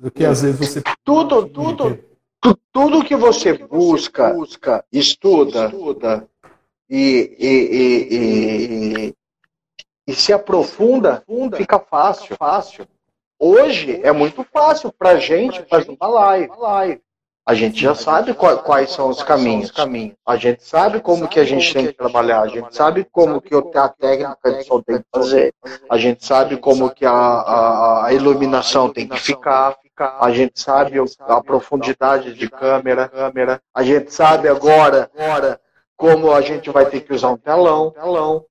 Porque 0.00 0.24
às 0.24 0.42
vezes 0.42 0.58
você. 0.58 0.82
Tudo, 1.04 1.46
tudo, 1.48 1.98
tudo 2.72 3.04
que 3.04 3.16
você 3.16 3.54
busca, 3.54 4.32
busca 4.32 4.84
estuda, 4.92 5.66
estuda 5.66 6.28
e, 6.88 7.36
e, 7.38 9.06
e, 9.06 9.14
e, 10.06 10.14
se 10.14 10.32
aprofunda, 10.32 11.24
fica 11.56 11.78
fácil, 11.78 12.36
fácil. 12.36 12.86
Hoje 13.38 14.00
é 14.02 14.12
muito 14.12 14.44
fácil 14.44 14.92
para 14.92 15.10
a 15.10 15.18
gente 15.18 15.62
fazer 15.64 15.96
uma 15.98 16.06
live. 16.08 16.52
A 17.48 17.54
gente 17.54 17.80
já 17.80 17.94
sabe 17.94 18.34
quais 18.34 18.90
são 18.90 19.08
os 19.08 19.22
caminhos. 19.22 19.72
A 20.26 20.36
gente 20.36 20.64
sabe 20.64 21.00
como 21.00 21.28
que 21.28 21.38
a 21.38 21.44
gente 21.44 21.72
tem 21.72 21.86
que 21.86 21.92
trabalhar. 21.92 22.40
A 22.40 22.48
gente 22.48 22.74
sabe 22.74 23.06
como 23.12 23.40
que 23.40 23.54
a 23.54 23.88
técnica 23.88 24.52
de 24.52 24.64
som 24.64 24.82
tem 24.82 24.98
que 24.98 25.06
fazer. 25.14 25.54
A 25.88 25.96
gente 25.96 26.26
sabe 26.26 26.56
como 26.56 26.90
que 26.90 27.06
a, 27.06 28.04
a, 28.06 28.12
iluminação 28.12 28.92
tem 28.92 29.06
que 29.06 29.16
ficar. 29.20 29.76
A 30.20 30.32
gente 30.32 30.58
sabe 30.58 30.98
a 31.20 31.40
profundidade 31.40 32.34
de 32.34 32.50
câmera. 32.50 33.62
A 33.72 33.82
gente 33.84 34.12
sabe 34.12 34.48
agora, 34.48 35.08
agora 35.16 35.60
como 35.96 36.32
a 36.32 36.40
gente 36.40 36.68
vai 36.68 36.86
ter 36.86 37.02
que 37.02 37.14
usar 37.14 37.30
um 37.30 37.36
telão. 37.36 37.92
telão. 37.92 38.44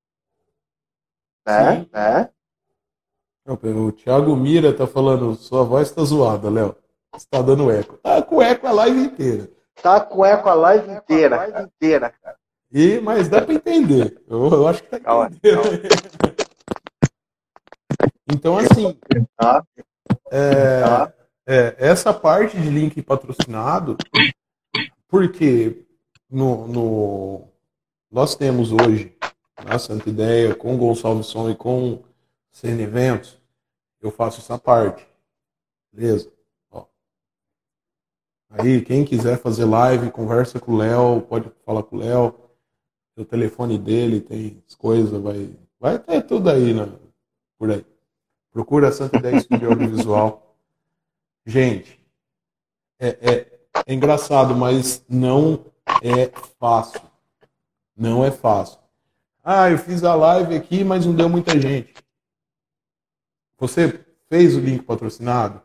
Né? 1.46 1.86
né? 1.92 2.30
O 3.46 3.92
Thiago 3.92 4.34
Mira 4.38 4.74
tá 4.74 4.88
falando, 4.88 5.36
sua 5.36 5.64
voz 5.64 5.92
tá 5.92 6.02
zoada, 6.02 6.50
Léo. 6.50 6.85
Está 7.16 7.42
dando 7.42 7.72
eco. 7.72 7.98
Tá 7.98 8.22
com 8.22 8.42
eco 8.42 8.68
a 8.68 8.72
live 8.72 9.00
inteira. 9.00 9.50
Tá 9.82 10.00
com 10.00 10.26
eco 10.26 10.50
a 10.50 10.54
live 10.54 10.92
inteira, 10.92 11.36
a 11.36 11.40
live 11.40 11.64
inteira, 11.64 12.14
cara. 12.22 12.38
E, 12.72 13.00
mas 13.00 13.30
dá 13.30 13.42
para 13.42 13.54
entender. 13.54 14.22
Eu, 14.28 14.50
eu, 14.52 14.68
acho 14.68 14.84
que 14.84 14.90
tá 14.90 15.28
entendendo. 15.28 15.82
Então, 18.28 18.58
assim, 18.58 18.98
tá. 19.38 19.64
é, 20.32 20.82
tá. 20.82 21.14
é, 21.46 21.76
essa 21.78 22.12
parte 22.12 22.60
de 22.60 22.70
link 22.72 23.00
patrocinado, 23.04 23.96
porque 25.08 25.86
no, 26.28 26.68
no, 26.68 27.48
nós 28.12 28.36
temos 28.36 28.72
hoje 28.72 29.16
na 29.64 29.78
Santa 29.78 30.10
Ideia, 30.10 30.56
com 30.56 30.76
Gonçalves 30.76 31.28
Som 31.28 31.52
e 31.52 31.56
com 31.56 32.04
CN 32.52 32.82
Eventos, 32.82 33.40
eu 34.02 34.10
faço 34.12 34.42
essa 34.42 34.58
parte. 34.58 35.08
Beleza? 35.94 36.32
Aí, 38.58 38.82
quem 38.82 39.04
quiser 39.04 39.38
fazer 39.38 39.66
live, 39.66 40.12
conversa 40.12 40.60
com 40.60 40.72
o 40.72 40.78
Léo, 40.78 41.22
pode 41.22 41.52
falar 41.66 41.84
com 41.84 41.98
o 41.98 42.00
Léo. 42.00 42.34
O 43.18 43.26
telefone 43.26 43.78
dele 43.78 44.22
tem 44.22 44.64
as 44.68 44.76
coisas, 44.76 45.22
vai, 45.22 45.50
vai 45.80 46.00
ter 46.00 46.22
tudo 46.22 46.50
aí, 46.50 46.74
né? 46.74 46.90
Por 47.58 47.70
aí. 47.72 47.86
Procura 48.52 48.92
Santa 48.92 49.18
Ideia 49.18 49.36
Estúdio 49.36 49.70
Audiovisual. 49.70 50.56
Gente, 51.46 52.00
é, 52.98 53.08
é, 53.08 53.60
é 53.86 53.94
engraçado, 53.94 54.56
mas 54.56 55.04
não 55.10 55.66
é 56.02 56.32
fácil. 56.58 57.02
Não 57.96 58.24
é 58.24 58.32
fácil. 58.32 58.80
Ah, 59.44 59.70
eu 59.70 59.78
fiz 59.78 60.04
a 60.04 60.16
live 60.16 60.56
aqui, 60.56 60.84
mas 60.84 61.06
não 61.06 61.14
deu 61.14 61.28
muita 61.28 61.60
gente. 61.60 61.94
Você 63.58 64.00
fez 64.30 64.56
o 64.56 64.60
link 64.60 64.84
patrocinado? 64.84 65.62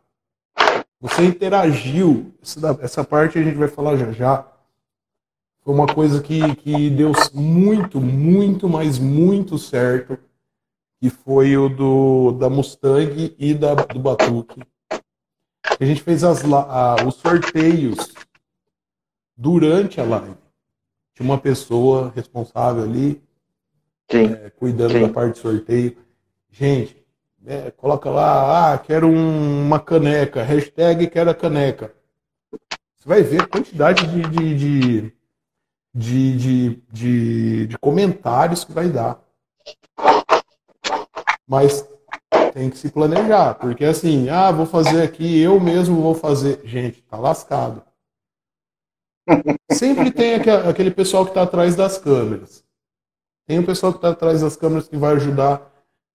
Você 1.01 1.25
interagiu. 1.25 2.35
Essa 2.81 3.03
parte 3.03 3.39
a 3.39 3.43
gente 3.43 3.57
vai 3.57 3.69
falar 3.69 3.97
já 3.97 4.13
já. 4.13 4.47
Foi 5.63 5.75
uma 5.75 5.87
coisa 5.87 6.23
que, 6.23 6.55
que 6.57 6.91
deu 6.91 7.13
muito, 7.33 8.01
muito, 8.01 8.69
mas 8.69 8.99
muito 8.99 9.59
certo. 9.59 10.19
Que 11.01 11.09
foi 11.09 11.57
o 11.57 11.69
do, 11.69 12.33
da 12.33 12.51
Mustang 12.51 13.35
e 13.39 13.55
da, 13.55 13.75
do 13.75 13.99
Batuque. 13.99 14.63
A 15.81 15.85
gente 15.85 16.03
fez 16.03 16.23
as, 16.23 16.45
a, 16.45 16.97
os 17.07 17.15
sorteios 17.15 18.13
durante 19.35 19.99
a 19.99 20.05
live. 20.05 20.37
Tinha 21.15 21.25
uma 21.25 21.39
pessoa 21.39 22.13
responsável 22.15 22.83
ali, 22.83 23.23
é, 24.11 24.51
cuidando 24.51 24.93
Sim. 24.93 25.01
da 25.01 25.09
parte 25.09 25.35
de 25.37 25.41
sorteio. 25.41 25.97
Gente, 26.51 27.00
é, 27.47 27.71
coloca 27.71 28.11
lá, 28.11 28.75
ah, 28.75 28.79
quero 28.79 29.09
um, 29.09 29.67
uma 29.67 29.81
caneca, 29.81 30.43
hashtag 30.43 31.09
quero 31.09 31.31
a 31.31 31.35
caneca. 31.35 31.95
Você 32.97 33.09
vai 33.09 33.23
ver 33.23 33.43
a 33.43 33.47
quantidade 33.47 34.07
de, 34.07 34.23
de, 34.29 34.55
de, 34.55 35.13
de, 35.95 36.83
de, 36.93 37.67
de, 37.67 37.79
comentários 37.79 38.65
que 38.65 38.73
vai 38.73 38.89
dar. 38.91 39.23
Mas 41.47 41.89
tem 42.53 42.69
que 42.69 42.77
se 42.77 42.91
planejar, 42.91 43.55
porque 43.55 43.85
assim, 43.85 44.29
ah, 44.29 44.51
vou 44.51 44.67
fazer 44.67 45.03
aqui, 45.03 45.41
eu 45.41 45.59
mesmo 45.59 46.03
vou 46.03 46.15
fazer. 46.15 46.61
Gente, 46.65 47.03
tá 47.03 47.17
lascado. 47.17 47.83
Sempre 49.73 50.11
tem 50.11 50.35
aquele 50.35 50.91
pessoal 50.91 51.25
que 51.25 51.31
está 51.31 51.43
atrás 51.43 51.75
das 51.75 51.97
câmeras. 51.97 52.65
Tem 53.47 53.59
o 53.59 53.67
pessoal 53.67 53.93
que 53.93 53.99
está 53.99 54.11
atrás 54.11 54.43
das 54.43 54.57
câmeras 54.57 54.89
que 54.89 54.97
vai 54.97 55.15
ajudar, 55.15 55.70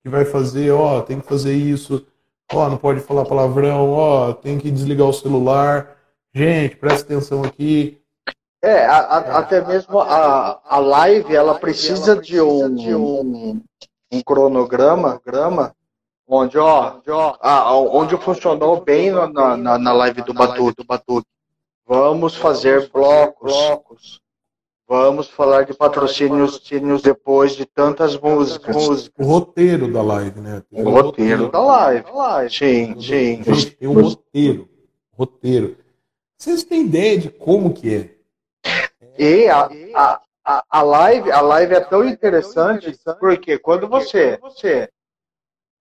que 0.05 0.09
vai 0.09 0.23
fazer, 0.23 0.69
ó, 0.69 1.01
tem 1.01 1.19
que 1.19 1.25
fazer 1.25 1.55
isso, 1.55 2.05
ó, 2.53 2.69
não 2.69 2.77
pode 2.77 2.99
falar 2.99 3.25
palavrão, 3.25 3.91
ó, 3.91 4.33
tem 4.33 4.59
que 4.59 4.69
desligar 4.69 5.07
o 5.07 5.13
celular. 5.13 5.97
Gente, 6.31 6.75
presta 6.75 7.11
atenção 7.11 7.43
aqui. 7.43 7.99
É, 8.61 8.85
a, 8.85 8.97
a, 8.97 9.39
até 9.39 9.65
mesmo 9.65 9.99
a, 9.99 10.61
a 10.63 10.77
live, 10.77 11.35
ela 11.35 11.57
precisa 11.57 12.15
de 12.15 12.39
um, 12.39 12.75
de 12.75 12.93
um, 12.93 13.59
um 14.11 14.21
cronograma, 14.21 15.19
grama, 15.25 15.73
onde, 16.27 16.55
ó, 16.59 16.97
onde 17.91 18.15
funcionou 18.17 18.81
bem 18.81 19.09
na, 19.09 19.57
na, 19.57 19.79
na 19.79 19.91
live 19.91 20.21
do 20.21 20.35
Batuque. 20.35 20.83
Vamos 21.87 22.35
fazer 22.35 22.91
blocos. 22.91 24.21
Vamos 24.87 25.27
falar 25.27 25.63
de 25.63 25.73
patrocínios 25.73 26.61
depois 27.01 27.55
de 27.55 27.65
tantas 27.65 28.17
músicas. 28.19 29.09
O 29.17 29.25
roteiro 29.25 29.91
da 29.91 30.03
live, 30.03 30.39
né? 30.39 30.61
O, 30.71 30.83
o 30.83 30.89
roteiro, 30.91 31.45
roteiro 31.45 31.51
da 31.51 31.59
live. 31.59 32.05
Sim, 32.49 33.01
sim. 33.01 33.41
Tem 33.79 33.87
um 33.87 33.99
roteiro. 33.99 34.69
Roteiro. 35.17 35.77
Vocês 36.37 36.63
têm 36.63 36.85
ideia 36.85 37.17
de 37.17 37.29
como 37.29 37.73
que 37.73 37.95
é? 37.95 38.15
E 39.17 39.47
a, 39.47 39.69
a, 39.95 40.21
a, 40.45 40.63
a 40.69 40.81
live, 40.83 41.31
a 41.31 41.41
live 41.41 41.73
é 41.73 41.79
tão 41.79 42.07
interessante 42.07 42.95
porque 43.19 43.57
quando 43.57 43.87
você, 43.87 44.37
você 44.37 44.89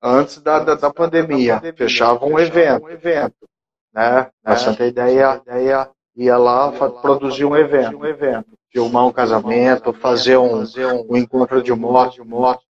antes 0.02 0.40
da, 0.40 0.60
da, 0.60 0.74
da 0.74 0.92
pandemia, 0.92 1.60
fechava 1.76 2.24
um 2.24 2.38
evento, 2.38 3.48
né? 3.92 4.30
Essa 4.44 4.70
é 4.70 4.82
a 4.84 4.86
ideia, 4.86 5.42
ideia 5.46 5.90
ia 6.16 6.36
lá 6.38 6.70
produzir 7.02 7.44
um 7.44 7.56
evento, 7.56 7.98
um 7.98 8.06
evento, 8.06 8.46
filmar 8.74 9.06
um 9.06 9.12
casamento, 9.12 9.92
fazer 9.92 10.36
um, 10.36 10.64
um 11.08 11.16
encontro 11.16 11.62
de 11.62 11.72
moto, 11.72 12.18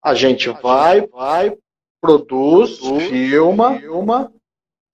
A 0.02 0.12
gente 0.12 0.50
vai, 0.50 1.00
vai, 1.07 1.57
produz, 1.98 2.78
filma, 3.09 3.78
filma 3.78 4.30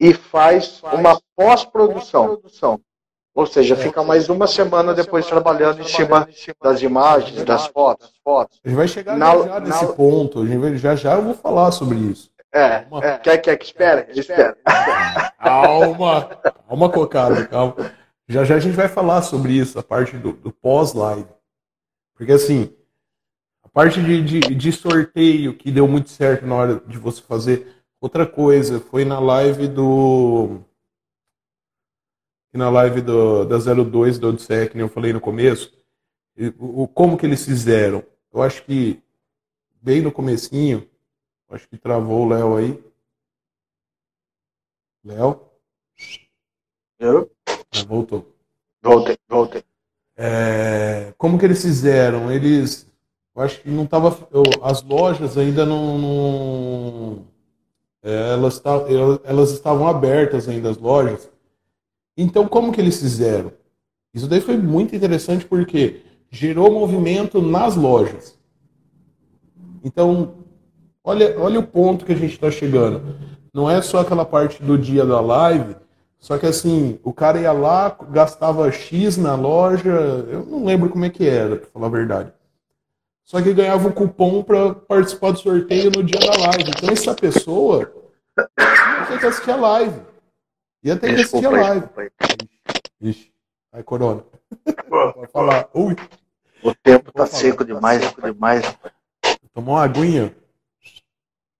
e 0.00 0.14
faz 0.14 0.80
uma 0.92 1.20
pós-produção. 1.36 2.40
Ou 3.34 3.46
seja, 3.46 3.74
fica 3.74 4.04
mais 4.04 4.28
uma 4.28 4.46
semana 4.46 4.94
depois 4.94 5.26
trabalhando 5.26 5.80
em 5.80 5.84
cima 5.84 6.28
das 6.62 6.80
imagens, 6.80 7.42
das 7.42 7.66
fotos. 7.66 8.12
fotos. 8.22 8.60
A 8.64 8.68
gente 8.68 8.76
vai 8.76 8.86
chegar 8.86 9.16
na, 9.16 9.36
já 9.36 9.60
nesse 9.60 9.84
na... 9.84 9.92
ponto, 9.92 10.42
a 10.42 10.46
gente 10.46 10.78
já 10.78 10.94
já 10.94 11.14
eu 11.14 11.22
vou 11.22 11.34
falar 11.34 11.72
sobre 11.72 11.98
isso. 11.98 12.30
É, 12.52 12.84
é. 13.02 13.18
Quer, 13.18 13.38
quer 13.38 13.56
que 13.56 13.64
espere? 13.64 14.06
Espera. 14.10 14.56
Calma, 15.42 16.28
calma, 16.68 16.88
cocada, 16.90 17.46
calma. 17.46 17.74
Já 18.30 18.44
já 18.44 18.54
a 18.54 18.60
gente 18.60 18.76
vai 18.76 18.88
falar 18.88 19.22
sobre 19.22 19.54
isso, 19.54 19.76
a 19.76 19.82
parte 19.82 20.16
do, 20.16 20.32
do 20.32 20.52
pós-live. 20.52 21.26
Porque 22.14 22.30
assim, 22.30 22.72
a 23.60 23.68
parte 23.68 24.00
de, 24.00 24.22
de, 24.22 24.40
de, 24.54 24.72
sorteio 24.72 25.56
que 25.56 25.72
deu 25.72 25.88
muito 25.88 26.10
certo 26.10 26.46
na 26.46 26.54
hora 26.54 26.80
de 26.86 26.96
você 26.96 27.20
fazer. 27.20 27.82
Outra 28.00 28.24
coisa, 28.24 28.78
foi 28.78 29.04
na 29.04 29.18
live 29.18 29.66
do. 29.66 30.60
Na 32.52 32.70
live 32.70 33.00
do, 33.00 33.44
da 33.46 33.58
02 33.58 34.20
do 34.20 34.28
Odisseia, 34.28 34.68
que 34.68 34.76
nem 34.76 34.86
eu 34.86 34.88
falei 34.88 35.12
no 35.12 35.20
começo. 35.20 35.76
O, 36.56 36.86
como 36.86 37.18
que 37.18 37.26
eles 37.26 37.44
fizeram? 37.44 38.04
Eu 38.32 38.42
acho 38.42 38.64
que 38.64 39.02
bem 39.82 40.00
no 40.00 40.12
comecinho, 40.12 40.88
acho 41.48 41.68
que 41.68 41.76
travou 41.76 42.26
o 42.26 42.28
Léo 42.28 42.56
aí. 42.56 42.84
Léo? 45.02 45.50
Eu? 47.00 47.28
Ah, 47.74 47.84
voltou. 47.86 48.26
Voltei, 48.82 49.16
voltei. 49.28 49.62
É, 50.16 51.12
como 51.16 51.38
que 51.38 51.44
eles 51.44 51.62
fizeram? 51.62 52.30
Eles, 52.30 52.86
eu 53.34 53.42
acho 53.42 53.60
que 53.62 53.70
não 53.70 53.86
tava, 53.86 54.16
as 54.62 54.82
lojas 54.82 55.38
ainda 55.38 55.64
não, 55.64 55.98
não 55.98 57.24
é, 58.02 58.32
elas, 58.32 58.62
elas 59.24 59.50
estavam 59.50 59.86
abertas 59.86 60.48
ainda 60.48 60.70
as 60.70 60.78
lojas. 60.78 61.30
Então 62.16 62.46
como 62.46 62.72
que 62.72 62.80
eles 62.80 63.00
fizeram? 63.00 63.52
Isso 64.12 64.26
daí 64.26 64.40
foi 64.40 64.56
muito 64.56 64.94
interessante 64.94 65.44
porque 65.46 66.02
gerou 66.30 66.70
movimento 66.72 67.40
nas 67.40 67.76
lojas. 67.76 68.38
Então, 69.82 70.34
olha, 71.02 71.38
olha 71.38 71.60
o 71.60 71.66
ponto 71.66 72.04
que 72.04 72.12
a 72.12 72.16
gente 72.16 72.34
está 72.34 72.50
chegando. 72.50 73.16
Não 73.52 73.70
é 73.70 73.80
só 73.82 74.00
aquela 74.00 74.24
parte 74.24 74.62
do 74.62 74.76
dia 74.76 75.04
da 75.04 75.20
live 75.20 75.76
só 76.20 76.36
que 76.36 76.44
assim, 76.44 77.00
o 77.02 77.14
cara 77.14 77.40
ia 77.40 77.50
lá, 77.50 77.96
gastava 78.10 78.70
X 78.70 79.16
na 79.16 79.34
loja, 79.34 79.88
eu 79.88 80.44
não 80.44 80.66
lembro 80.66 80.90
como 80.90 81.06
é 81.06 81.10
que 81.10 81.26
era, 81.26 81.56
pra 81.56 81.70
falar 81.70 81.86
a 81.86 81.90
verdade. 81.90 82.32
Só 83.24 83.40
que 83.40 83.54
ganhava 83.54 83.88
um 83.88 83.92
cupom 83.92 84.42
para 84.42 84.74
participar 84.74 85.30
do 85.30 85.38
sorteio 85.38 85.90
no 85.90 86.04
dia 86.04 86.20
da 86.20 86.36
live. 86.48 86.70
Então 86.76 86.90
essa 86.90 87.14
pessoa 87.14 87.90
ia 88.38 89.06
ter 89.06 89.18
que 89.18 89.26
assistir 89.26 89.50
a 89.50 89.56
live. 89.56 90.00
Ia 90.82 90.96
ter 90.96 91.14
que 91.14 91.20
assistir 91.22 91.46
a 91.46 91.50
live. 91.50 91.86
Ixi, 93.00 93.32
aí 93.72 93.82
corona. 93.82 94.22
Pode 94.90 95.32
falar. 95.32 95.70
Ui. 95.72 95.96
O 96.62 96.74
tempo 96.74 97.10
tá 97.12 97.24
seco 97.26 97.64
demais, 97.64 98.02
seco 98.02 98.20
demais. 98.20 98.62
Tomou 99.54 99.76
uma 99.76 99.84
aguinha. 99.84 100.34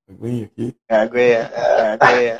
Aguinha 0.06 0.44
aqui. 0.44 0.76
É 0.86 0.96
aguinha, 0.96 1.50
é 1.54 1.98
aguinha. 1.98 2.38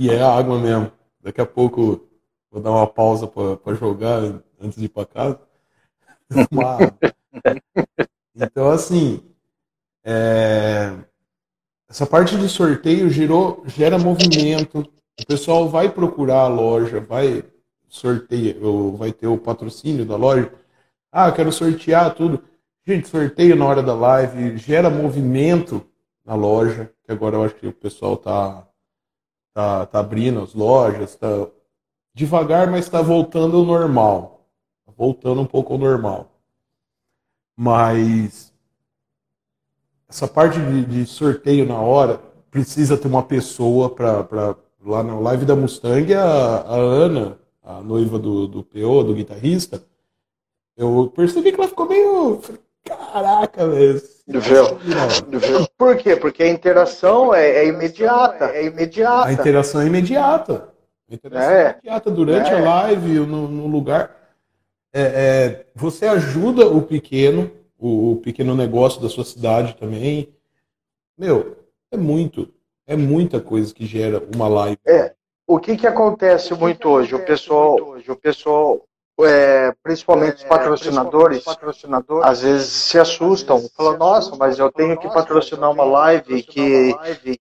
E 0.00 0.08
é 0.08 0.22
água 0.22 0.58
mesmo. 0.58 0.90
Daqui 1.22 1.42
a 1.42 1.46
pouco 1.46 2.08
vou 2.50 2.62
dar 2.62 2.70
uma 2.70 2.86
pausa 2.86 3.26
para 3.26 3.74
jogar 3.74 4.40
antes 4.58 4.78
de 4.78 4.86
ir 4.86 4.88
para 4.88 5.04
casa. 5.04 5.40
então, 8.34 8.70
assim, 8.70 9.22
é... 10.02 10.96
essa 11.86 12.06
parte 12.06 12.34
de 12.38 12.48
sorteio 12.48 13.10
gerou, 13.10 13.62
gera 13.66 13.98
movimento. 13.98 14.90
O 15.20 15.26
pessoal 15.26 15.68
vai 15.68 15.90
procurar 15.90 16.44
a 16.44 16.48
loja, 16.48 16.98
vai 16.98 17.44
sorteia, 17.86 18.56
vai 18.96 19.12
ter 19.12 19.26
o 19.26 19.36
patrocínio 19.36 20.06
da 20.06 20.16
loja. 20.16 20.50
Ah, 21.12 21.30
quero 21.30 21.52
sortear 21.52 22.14
tudo. 22.14 22.42
Gente, 22.86 23.06
sorteio 23.06 23.54
na 23.54 23.66
hora 23.66 23.82
da 23.82 23.92
live, 23.92 24.56
gera 24.56 24.88
movimento 24.88 25.86
na 26.24 26.34
loja, 26.34 26.90
que 27.04 27.12
agora 27.12 27.36
eu 27.36 27.44
acho 27.44 27.56
que 27.56 27.66
o 27.66 27.72
pessoal 27.72 28.14
está 28.14 28.66
tá, 29.52 29.86
tá 29.86 30.00
abrindo 30.00 30.40
as 30.40 30.54
lojas, 30.54 31.16
tá 31.16 31.46
devagar, 32.14 32.70
mas 32.70 32.84
está 32.84 33.02
voltando 33.02 33.56
ao 33.56 33.64
normal. 33.64 34.46
Tá 34.86 34.92
voltando 34.96 35.40
um 35.40 35.46
pouco 35.46 35.72
ao 35.72 35.78
normal. 35.78 36.30
Mas 37.56 38.52
essa 40.08 40.26
parte 40.26 40.58
de, 40.58 40.84
de 40.84 41.06
sorteio 41.06 41.66
na 41.66 41.80
hora 41.80 42.18
precisa 42.50 42.96
ter 42.96 43.06
uma 43.06 43.22
pessoa 43.22 43.90
para 43.90 44.56
lá 44.84 45.02
na 45.02 45.18
live 45.18 45.44
da 45.44 45.54
Mustang, 45.54 46.14
a, 46.14 46.24
a 46.24 46.74
Ana, 46.74 47.38
a 47.62 47.80
noiva 47.80 48.18
do, 48.18 48.48
do 48.48 48.64
PO, 48.64 49.04
do 49.04 49.14
guitarrista, 49.14 49.84
eu 50.76 51.12
percebi 51.14 51.52
que 51.52 51.60
ela 51.60 51.68
ficou 51.68 51.86
meio. 51.86 52.40
Caraca, 52.84 53.68
velho. 53.68 54.00
Por 55.76 55.96
quê? 55.96 56.16
Porque 56.16 56.42
a 56.42 56.48
interação 56.48 57.34
é, 57.34 57.64
é, 57.64 57.66
imediata. 57.66 58.46
É 58.46 58.64
imediata. 58.64 59.28
A 59.28 59.32
interação 59.32 59.80
é 59.80 59.86
imediata. 59.86 60.68
A 61.10 61.14
interação 61.14 61.50
é, 61.50 61.62
é 61.62 61.70
imediata 61.72 62.10
durante 62.10 62.50
é. 62.50 62.54
a 62.54 62.60
live, 62.60 63.20
no, 63.20 63.48
no 63.48 63.66
lugar. 63.66 64.16
É, 64.92 65.02
é, 65.02 65.66
você 65.74 66.06
ajuda 66.06 66.66
o 66.66 66.82
pequeno, 66.82 67.50
o, 67.78 68.12
o, 68.12 68.16
pequeno 68.16 68.56
negócio 68.56 69.00
da 69.00 69.08
sua 69.08 69.24
cidade 69.24 69.74
também. 69.76 70.32
Meu, 71.18 71.56
é 71.90 71.96
muito. 71.96 72.48
É 72.86 72.96
muita 72.96 73.40
coisa 73.40 73.72
que 73.72 73.86
gera 73.86 74.22
uma 74.34 74.48
live. 74.48 74.78
É. 74.86 75.14
O 75.46 75.58
que, 75.58 75.76
que 75.76 75.86
acontece 75.86 76.54
muito 76.54 76.88
hoje? 76.88 77.14
O 77.14 77.24
pessoal, 77.24 77.76
o 77.76 78.16
pessoal 78.16 78.80
é, 79.24 79.72
principalmente 79.82 80.36
os 80.36 80.44
patrocinadores, 80.44 81.44
patrocinadores, 81.44 82.26
às 82.26 82.42
vezes 82.42 82.68
se 82.68 82.98
assustam, 82.98 83.60
falam, 83.76 83.98
nossa, 83.98 84.36
mas 84.36 84.58
eu 84.58 84.70
tenho 84.70 84.98
que 84.98 85.08
patrocinar 85.08 85.70
uma 85.70 85.84
live 85.84 86.42
que 86.42 86.94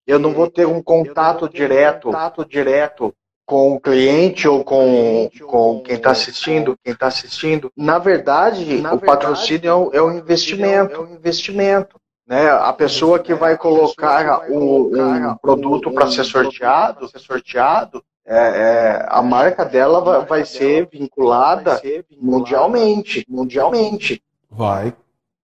eu 0.06 0.20
não 0.20 0.34
vou 0.34 0.50
ter 0.50 0.66
um 0.66 0.82
contato 0.82 1.50
direto, 1.50 2.12
direto 2.48 3.14
com 3.46 3.74
o 3.74 3.80
cliente 3.80 4.48
ou 4.48 4.64
com, 4.64 5.28
com 5.48 5.82
quem 5.82 5.96
está 5.96 6.12
assistindo, 6.12 6.78
quem 6.84 6.94
está 6.94 7.08
assistindo. 7.08 7.72
Na 7.76 7.98
verdade, 7.98 8.84
o 8.94 9.00
patrocínio 9.00 9.68
é 9.68 9.76
um, 9.76 9.90
é 9.94 10.02
um 10.02 10.18
investimento, 10.18 10.94
é 10.94 11.00
um 11.00 11.16
investimento. 11.16 12.00
Né? 12.28 12.48
A 12.48 12.72
pessoa 12.72 13.18
que 13.18 13.34
vai 13.34 13.58
colocar 13.58 14.48
o, 14.52 14.96
um 14.96 15.36
produto 15.42 15.92
para 15.92 16.12
ser 16.12 16.24
sorteado, 16.26 17.10
ser 17.10 17.18
sorteado, 17.18 18.04
é, 18.32 18.38
é, 18.38 19.06
a 19.10 19.24
marca 19.24 19.66
dela 19.66 20.02
vai, 20.02 20.24
vai 20.24 20.46
ser 20.46 20.88
vinculada 20.88 21.82
mundialmente, 22.22 23.26
mundialmente. 23.28 24.22
Vai. 24.52 24.94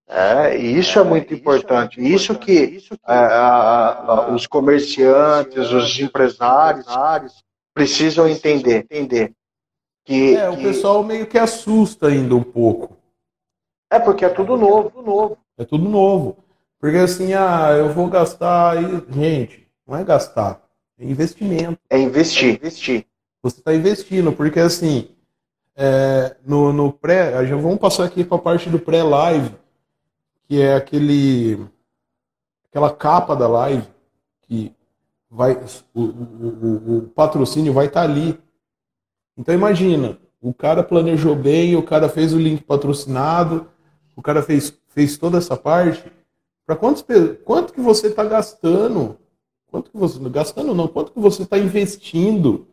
É, 0.09 0.57
isso 0.57 0.99
é 0.99 1.05
muito 1.05 1.33
importante. 1.33 2.01
Isso 2.01 2.37
que 2.37 2.83
é, 3.07 3.13
a, 3.13 4.03
a, 4.05 4.35
os 4.35 4.49
comerciantes, 4.49 5.71
os 5.71 6.01
empresários 6.01 6.87
precisam 7.73 8.27
entender. 8.27 8.85
entender 8.91 9.33
que, 10.05 10.35
é, 10.35 10.51
o 10.51 10.57
pessoal 10.57 11.05
meio 11.05 11.29
que 11.29 11.39
assusta 11.39 12.09
ainda 12.09 12.35
um 12.35 12.43
pouco. 12.43 12.97
É 13.89 14.01
porque 14.01 14.25
é 14.25 14.29
tudo 14.29 14.57
novo, 14.57 14.91
tudo 14.91 15.07
novo. 15.07 15.39
É 15.57 15.65
tudo 15.65 15.89
novo. 15.89 16.37
Porque 16.81 16.97
assim, 16.97 17.33
ah, 17.33 17.71
eu 17.79 17.91
vou 17.91 18.09
gastar. 18.09 18.77
Gente, 19.09 19.69
não 19.87 19.97
é 19.97 20.03
gastar, 20.03 20.62
é 21.03 21.11
investimento. 21.11 21.79
É 21.91 21.99
investir, 21.99 22.55
investir. 22.55 23.07
Você 23.43 23.59
está 23.59 23.75
investindo, 23.75 24.33
porque 24.33 24.61
assim, 24.61 25.09
é, 25.75 26.37
no, 26.47 26.73
no 26.73 26.93
pré, 26.93 27.45
já 27.45 27.57
vamos 27.57 27.79
passar 27.79 28.05
aqui 28.05 28.23
para 28.23 28.37
a 28.37 28.41
parte 28.41 28.71
do 28.71 28.79
pré-live, 28.79 29.51
que 30.45 30.61
é 30.61 30.77
aquele 30.77 31.67
aquela 32.69 32.91
capa 32.91 33.35
da 33.35 33.49
live 33.49 33.87
que 34.43 34.73
vai 35.29 35.59
o, 35.93 36.03
o, 36.03 36.09
o, 36.11 36.99
o 36.99 37.03
patrocínio 37.09 37.73
vai 37.73 37.87
estar 37.87 38.07
tá 38.07 38.09
ali. 38.09 38.39
Então 39.37 39.55
imagina, 39.55 40.19
o 40.41 40.55
cara 40.55 40.85
planejou 40.85 41.35
bem, 41.35 41.75
o 41.75 41.83
cara 41.83 42.09
fez 42.09 42.33
o 42.33 42.39
link 42.39 42.63
patrocinado, 42.63 43.67
o 44.15 44.23
cara 44.23 44.43
fez, 44.43 44.73
fez 44.89 45.19
toda 45.19 45.39
essa 45.39 45.57
parte. 45.57 46.05
Para 46.65 46.77
quantos 46.77 47.05
quanto 47.45 47.73
que 47.73 47.81
você 47.81 48.07
está 48.07 48.25
gastando? 48.25 49.19
Quanto 49.73 49.91
que 49.91 49.97
você 49.97 50.19
gastando 50.29 50.75
não? 50.75 50.87
Quanto 50.87 51.13
que 51.13 51.19
você 51.19 51.45
está 51.45 51.57
investindo 51.57 52.69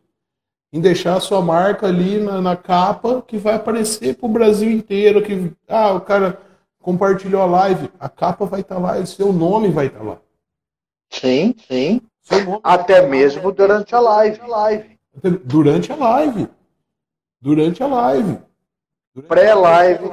em 0.74 0.82
deixar 0.82 1.16
a 1.16 1.22
sua 1.22 1.42
marca 1.42 1.88
ali 1.88 2.20
na, 2.20 2.42
na 2.42 2.58
capa 2.58 3.24
que 3.26 3.38
vai 3.38 3.56
aparecer 3.56 4.18
para 4.18 4.26
o 4.26 4.32
Brasil 4.32 4.70
inteiro? 4.70 5.24
Que 5.24 5.54
ah, 5.70 5.94
o 5.94 6.02
cara 6.02 6.42
compartilhou 6.82 7.42
a 7.42 7.46
live, 7.46 7.90
a 7.98 8.10
capa 8.10 8.46
vai 8.46 8.60
estar 8.60 8.76
tá 8.76 8.82
lá, 8.82 9.00
e 9.00 9.08
seu 9.08 9.32
nome 9.32 9.70
vai 9.70 9.88
estar 9.88 10.00
tá 10.00 10.06
lá. 10.06 10.18
Sim, 11.10 11.56
sim. 11.70 12.02
Até 12.62 13.08
mesmo 13.08 13.50
durante 13.54 13.96
a 13.96 14.00
live. 14.02 14.42
Durante 15.46 15.92
a 15.94 15.96
live. 15.96 16.50
Durante 17.42 17.82
a 17.82 17.88
live. 17.88 18.40
Pré-live 19.26 20.04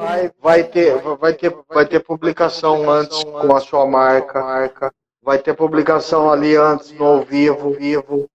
vai 0.41 0.65
ter, 0.65 1.03
vai, 1.19 1.35
ter, 1.35 1.57
vai 1.69 1.85
ter 1.85 2.01
publicação 2.01 2.89
antes 2.89 3.25
com 3.25 3.57
a 3.57 3.61
sua 3.61 3.85
marca. 3.87 4.41
marca. 4.41 4.95
Vai 5.27 5.41
ter 5.41 5.55
publicação 5.55 6.31
ali 6.31 6.55
antes 6.55 6.93
no 6.93 7.05
ao 7.05 7.25
vivo. 7.25 7.73
vivo. 7.73 8.31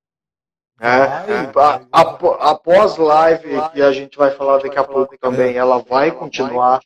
É, 0.77 1.07
após 2.41 2.97
live, 2.97 3.61
que 3.71 3.81
a 3.81 3.93
gente 3.93 4.17
vai 4.17 4.31
falar 4.31 4.57
daqui 4.57 4.77
a 4.77 4.83
pouco 4.83 5.17
também, 5.17 5.55
ela 5.55 5.77
vai 5.77 6.11
continuar. 6.11 6.81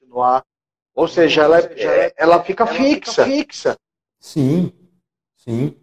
Ou 0.93 1.07
seja, 1.07 1.41
ela, 1.41 1.59
é, 1.59 2.13
ela 2.17 2.43
fica 2.43 2.67
fixa. 2.67 3.25
fixa. 3.25 3.75
Sim, 4.19 4.71
sim. 5.37 5.75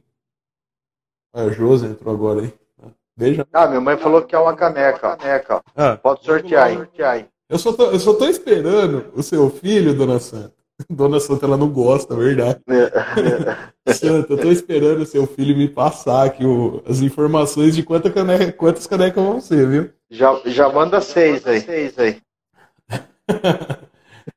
A 1.34 1.48
Josi 1.48 1.86
entrou 1.86 2.14
agora 2.14 2.42
aí. 2.42 2.54
Veja. 3.16 3.44
Ah, 3.52 3.66
minha 3.66 3.80
mãe 3.80 3.96
falou 3.96 4.22
que 4.22 4.36
é 4.36 4.38
uma 4.38 4.54
caneca. 4.54 5.16
caneca. 5.16 5.64
Ah, 5.74 5.96
Pode 5.96 6.24
sortear 6.24 6.68
aí. 6.68 7.26
Eu 7.48 7.58
só, 7.58 7.72
tô, 7.72 7.90
eu 7.90 7.98
só 7.98 8.14
tô 8.14 8.26
esperando 8.26 9.10
o 9.16 9.22
seu 9.22 9.50
filho, 9.50 9.96
dona 9.96 10.20
Santa. 10.20 10.54
Dona 10.88 11.18
Santa, 11.18 11.46
ela 11.46 11.56
não 11.56 11.68
gosta, 11.68 12.14
é 12.14 12.16
verdade. 12.16 12.60
É. 12.68 13.71
Santa, 13.88 14.32
eu 14.32 14.38
tô 14.38 14.50
esperando 14.50 15.00
o 15.00 15.06
seu 15.06 15.26
filho 15.26 15.56
me 15.56 15.68
passar 15.68 16.26
aqui 16.26 16.44
o, 16.44 16.82
as 16.86 17.00
informações 17.00 17.74
de 17.74 17.82
quanta 17.82 18.10
caneca, 18.10 18.52
quantas 18.52 18.86
canecas 18.86 19.22
vão 19.22 19.40
ser, 19.40 19.68
viu? 19.68 19.90
Já, 20.10 20.40
já 20.46 20.68
manda 20.68 21.00
seis 21.00 21.46
aí. 21.46 21.60
Seis 21.60 21.98
aí. 21.98 22.20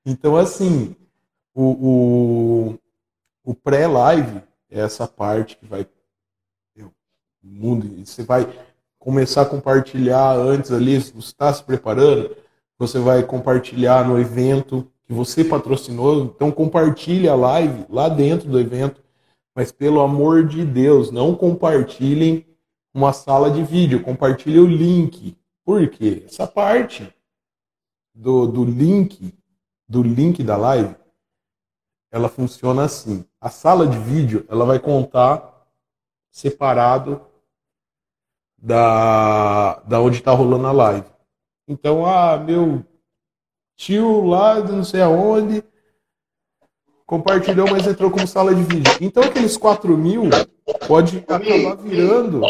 então, 0.06 0.36
assim, 0.36 0.96
o, 1.54 2.74
o, 2.74 2.80
o 3.44 3.54
pré-live 3.54 4.42
é 4.72 4.80
essa 4.82 5.08
parte 5.08 5.58
que 5.58 5.66
vai. 5.66 5.88
O 6.80 7.48
mundo, 7.48 8.04
você 8.04 8.24
vai 8.24 8.48
começar 8.98 9.44
a 9.44 9.46
compartilhar 9.46 10.34
antes 10.36 10.72
ali, 10.72 10.98
você 10.98 11.28
está 11.28 11.54
se 11.54 11.64
preparando 11.64 12.36
você 12.78 13.00
vai 13.00 13.24
compartilhar 13.24 14.08
no 14.08 14.20
evento 14.20 14.88
que 15.06 15.14
você 15.14 15.44
patrocinou. 15.44 16.24
Então 16.24 16.52
compartilhe 16.52 17.28
a 17.28 17.36
live 17.36 17.86
lá 17.90 18.10
dentro 18.10 18.50
do 18.50 18.60
evento. 18.60 19.02
Mas 19.56 19.72
pelo 19.72 20.02
amor 20.02 20.46
de 20.46 20.66
Deus, 20.66 21.10
não 21.12 21.34
compartilhem 21.34 22.46
uma 22.94 23.14
sala 23.14 23.50
de 23.50 23.64
vídeo, 23.64 24.04
compartilhe 24.04 24.60
o 24.60 24.68
link. 24.68 25.38
Por 25.64 25.90
quê? 25.90 26.24
Essa 26.26 26.46
parte 26.46 27.12
do, 28.14 28.46
do 28.46 28.66
link, 28.66 29.34
do 29.88 30.04
link 30.04 30.44
da 30.44 30.58
live, 30.58 30.94
ela 32.12 32.28
funciona 32.28 32.84
assim. 32.84 33.26
A 33.40 33.50
sala 33.50 33.88
de 33.88 33.98
vídeo, 33.98 34.46
ela 34.50 34.66
vai 34.66 34.78
contar 34.78 35.66
separado 36.30 37.22
da, 38.58 39.80
da 39.82 40.02
onde 40.02 40.18
está 40.18 40.32
rolando 40.32 40.68
a 40.68 40.72
live. 40.72 41.08
Então, 41.68 42.06
ah, 42.06 42.38
meu 42.38 42.86
tio 43.76 44.26
lá 44.26 44.60
não 44.60 44.84
sei 44.84 45.02
aonde 45.02 45.64
compartilhou, 47.06 47.70
mas 47.70 47.86
entrou 47.88 48.10
como 48.10 48.28
sala 48.28 48.54
de 48.54 48.64
vídeo. 48.64 48.92
Então, 49.00 49.24
aqueles 49.24 49.58
4 49.58 49.98
mil 49.98 50.24
pode 50.88 51.20
acabar 51.20 51.76
virando. 51.78 52.42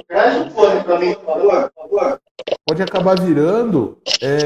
Pode 2.65 2.81
acabar 2.81 3.19
virando 3.19 3.97
é, 4.21 4.37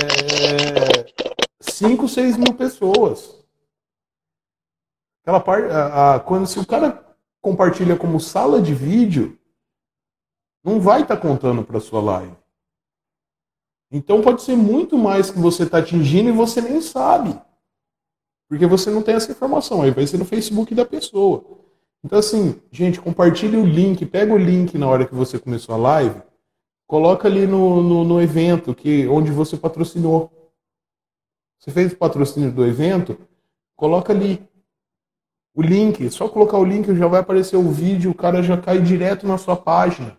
5, 1.60 2.08
6 2.08 2.38
mil 2.38 2.54
pessoas. 2.54 3.38
Aquela 5.24 5.40
parte, 5.40 5.72
a, 5.72 6.16
a, 6.16 6.20
quando 6.20 6.48
se 6.48 6.60
o 6.60 6.66
cara 6.66 7.06
compartilha 7.42 7.96
como 7.96 8.20
sala 8.20 8.62
de 8.62 8.74
vídeo, 8.74 9.38
não 10.64 10.80
vai 10.80 11.02
estar 11.02 11.16
tá 11.16 11.22
contando 11.22 11.64
para 11.64 11.80
sua 11.80 12.02
live. 12.02 12.36
Então 13.92 14.22
pode 14.22 14.44
ser 14.44 14.56
muito 14.56 14.98
mais 14.98 15.32
que 15.32 15.40
você 15.40 15.64
está 15.64 15.80
atingindo 15.80 16.30
e 16.30 16.34
você 16.34 16.62
nem 16.62 16.82
sabe. 16.82 17.40
Porque 18.50 18.66
você 18.66 18.90
não 18.90 19.02
tem 19.04 19.16
essa 19.16 19.32
informação. 19.32 19.82
Aí 19.82 19.92
vai 19.92 20.06
ser 20.06 20.18
no 20.18 20.26
Facebook 20.26 20.76
da 20.76 20.84
pessoa. 20.84 21.46
Então, 22.04 22.18
assim, 22.20 22.60
gente, 22.72 23.00
compartilhe 23.00 23.56
o 23.56 23.66
link, 23.66 24.06
pega 24.06 24.34
o 24.34 24.38
link 24.38 24.78
na 24.78 24.88
hora 24.88 25.06
que 25.06 25.14
você 25.14 25.38
começou 25.38 25.76
a 25.76 25.78
live, 25.78 26.22
coloca 26.88 27.28
ali 27.28 27.46
no, 27.46 27.84
no, 27.84 28.04
no 28.04 28.22
evento 28.22 28.74
que 28.74 29.08
onde 29.08 29.32
você 29.32 29.56
patrocinou. 29.56 30.32
Você 31.60 31.72
fez 31.72 31.94
o 31.94 31.98
patrocínio 31.98 32.52
do 32.52 32.66
evento, 32.66 33.18
coloca 33.76 34.12
ali 34.12 34.42
o 35.54 35.62
link. 35.62 36.10
Só 36.10 36.28
colocar 36.28 36.58
o 36.58 36.66
link 36.66 36.96
já 36.96 37.08
vai 37.08 37.20
aparecer 37.20 37.58
o 37.58 37.70
vídeo, 37.70 38.12
o 38.12 38.16
cara 38.16 38.42
já 38.42 38.58
cai 38.58 38.82
direto 38.82 39.28
na 39.28 39.38
sua 39.38 39.56
página. 39.56 40.18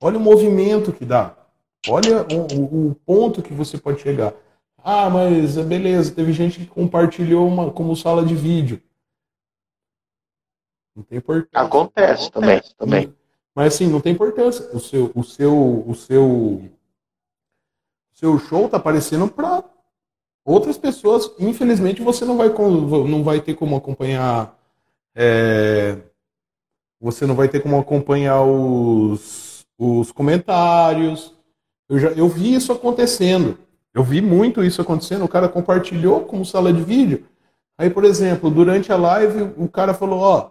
Olha 0.00 0.18
o 0.18 0.20
movimento 0.20 0.92
que 0.92 1.04
dá. 1.04 1.36
Olha 1.88 2.24
o, 2.32 2.90
o, 2.90 2.94
ponto 2.94 3.42
que 3.42 3.52
você 3.52 3.76
pode 3.76 4.00
chegar. 4.00 4.32
Ah, 4.84 5.08
mas 5.08 5.56
beleza, 5.56 6.14
teve 6.14 6.32
gente 6.32 6.58
que 6.58 6.66
compartilhou 6.66 7.46
uma, 7.46 7.70
como 7.70 7.96
sala 7.96 8.24
de 8.24 8.34
vídeo. 8.34 8.82
Não 10.94 11.02
tem 11.02 11.18
importância. 11.18 11.66
Acontece, 11.66 12.28
Acontece 12.28 12.76
também, 12.76 13.06
também. 13.06 13.16
Mas 13.54 13.74
assim, 13.74 13.86
não 13.86 14.00
tem 14.00 14.12
importância. 14.12 14.68
O 14.74 14.80
seu, 14.80 15.12
o 15.14 15.22
seu, 15.22 15.84
o 15.88 15.94
seu, 15.94 16.24
o 16.24 16.70
seu 18.12 18.38
show 18.38 18.68
tá 18.68 18.76
aparecendo 18.76 19.28
para 19.28 19.64
outras 20.44 20.76
pessoas. 20.76 21.30
Infelizmente, 21.38 22.02
você 22.02 22.24
não 22.24 22.36
vai, 22.36 22.48
não 22.48 23.22
vai 23.22 23.40
ter 23.40 23.54
como 23.54 23.76
acompanhar. 23.76 24.58
É, 25.14 25.98
você 27.00 27.26
não 27.26 27.34
vai 27.34 27.48
ter 27.48 27.60
como 27.60 27.78
acompanhar 27.78 28.42
os, 28.42 29.64
os 29.78 30.10
comentários 30.12 31.34
eu, 31.92 31.98
já, 31.98 32.08
eu 32.12 32.26
vi 32.26 32.54
isso 32.54 32.72
acontecendo. 32.72 33.58
Eu 33.94 34.02
vi 34.02 34.20
muito 34.20 34.64
isso 34.64 34.80
acontecendo. 34.80 35.24
O 35.24 35.28
cara 35.28 35.48
compartilhou 35.48 36.24
como 36.24 36.44
sala 36.44 36.72
de 36.72 36.82
vídeo. 36.82 37.26
Aí, 37.76 37.90
por 37.90 38.04
exemplo, 38.04 38.50
durante 38.50 38.92
a 38.92 38.96
live, 38.96 39.52
o 39.56 39.68
cara 39.68 39.92
falou: 39.92 40.20
Ó, 40.20 40.50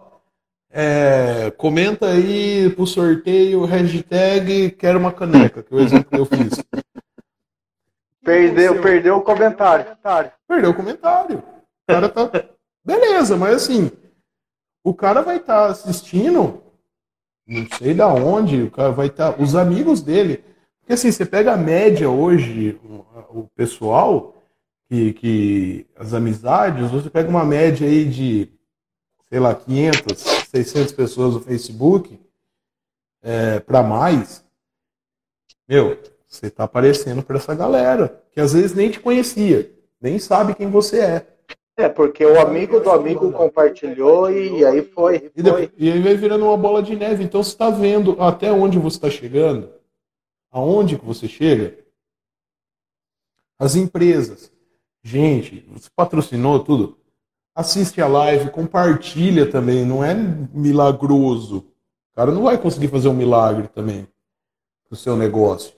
é, 0.70 1.50
comenta 1.56 2.06
aí 2.06 2.70
pro 2.70 2.86
sorteio, 2.86 3.64
hashtag 3.64 4.70
quero 4.72 4.98
uma 4.98 5.12
caneca, 5.12 5.62
que 5.62 5.72
é 5.72 5.76
o 5.76 5.80
exemplo 5.80 6.10
que 6.10 6.18
eu 6.18 6.26
fiz. 6.26 6.62
Perdeu, 8.24 8.80
perdeu 8.80 9.16
o 9.16 9.22
comentário. 9.22 9.84
Perdeu 10.46 10.70
o 10.70 10.74
comentário. 10.74 11.38
O 11.38 11.92
cara 11.92 12.08
tá. 12.08 12.30
Beleza, 12.84 13.36
mas 13.36 13.56
assim, 13.56 13.90
o 14.84 14.94
cara 14.94 15.22
vai 15.22 15.38
estar 15.38 15.66
tá 15.66 15.72
assistindo, 15.72 16.62
não 17.44 17.66
sei 17.76 17.94
da 17.94 18.06
onde, 18.06 18.62
o 18.62 18.70
cara 18.70 18.92
vai 18.92 19.08
estar. 19.08 19.32
Tá, 19.32 19.42
os 19.42 19.56
amigos 19.56 20.02
dele. 20.02 20.44
Porque 20.82 20.94
assim, 20.94 21.10
você 21.10 21.24
pega 21.24 21.52
a 21.52 21.56
média 21.56 22.10
hoje, 22.10 22.78
o 23.30 23.44
pessoal, 23.54 24.34
que, 24.88 25.14
que 25.14 25.86
as 25.96 26.12
amizades, 26.12 26.90
você 26.90 27.08
pega 27.08 27.30
uma 27.30 27.44
média 27.44 27.86
aí 27.86 28.04
de, 28.04 28.52
sei 29.30 29.40
lá, 29.40 29.54
500, 29.54 30.18
600 30.50 30.92
pessoas 30.92 31.34
no 31.34 31.40
Facebook, 31.40 32.20
é, 33.22 33.58
para 33.60 33.82
mais, 33.82 34.44
meu, 35.66 35.96
você 36.26 36.50
tá 36.50 36.64
aparecendo 36.64 37.22
para 37.22 37.36
essa 37.38 37.54
galera, 37.54 38.22
que 38.32 38.40
às 38.40 38.52
vezes 38.52 38.74
nem 38.74 38.90
te 38.90 39.00
conhecia, 39.00 39.72
nem 40.00 40.18
sabe 40.18 40.54
quem 40.54 40.68
você 40.68 40.98
é. 41.00 41.26
É, 41.76 41.88
porque 41.88 42.24
o 42.24 42.38
amigo 42.38 42.80
do 42.80 42.90
amigo 42.90 43.32
compartilhou 43.32 44.30
e 44.30 44.62
aí 44.64 44.82
foi. 44.82 45.30
E, 45.34 45.42
depois, 45.42 45.70
e 45.78 45.90
aí 45.90 46.02
vai 46.02 46.14
virando 46.14 46.44
uma 46.44 46.56
bola 46.56 46.82
de 46.82 46.94
neve. 46.94 47.24
Então 47.24 47.42
você 47.42 47.50
está 47.50 47.70
vendo 47.70 48.14
até 48.20 48.52
onde 48.52 48.78
você 48.78 48.98
está 48.98 49.08
chegando, 49.08 49.70
aonde 50.52 50.98
que 50.98 51.04
você 51.04 51.26
chega. 51.26 51.76
As 53.58 53.74
empresas, 53.74 54.52
gente, 55.02 55.66
você 55.72 55.88
patrocinou 55.96 56.60
tudo. 56.60 56.98
Assiste 57.54 58.00
a 58.00 58.06
live, 58.06 58.50
compartilha 58.50 59.50
também. 59.50 59.84
Não 59.84 60.04
é 60.04 60.14
milagroso. 60.14 61.58
O 62.12 62.14
cara 62.14 62.30
não 62.30 62.42
vai 62.42 62.58
conseguir 62.58 62.88
fazer 62.88 63.08
um 63.08 63.14
milagre 63.14 63.68
também 63.68 64.06
pro 64.86 64.96
seu 64.96 65.16
negócio. 65.16 65.74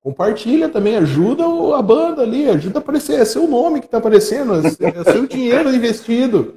Compartilha 0.00 0.68
também, 0.68 0.96
ajuda 0.96 1.42
a 1.76 1.82
banda 1.82 2.22
ali, 2.22 2.48
ajuda 2.48 2.78
a 2.78 2.82
aparecer. 2.82 3.20
É 3.20 3.24
seu 3.24 3.48
nome 3.48 3.80
que 3.80 3.86
está 3.86 3.98
aparecendo, 3.98 4.54
é, 4.54 4.60
é 4.60 5.12
seu 5.12 5.26
dinheiro 5.26 5.74
investido. 5.74 6.54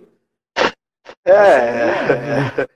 É, 1.25 1.31
é, 1.31 2.67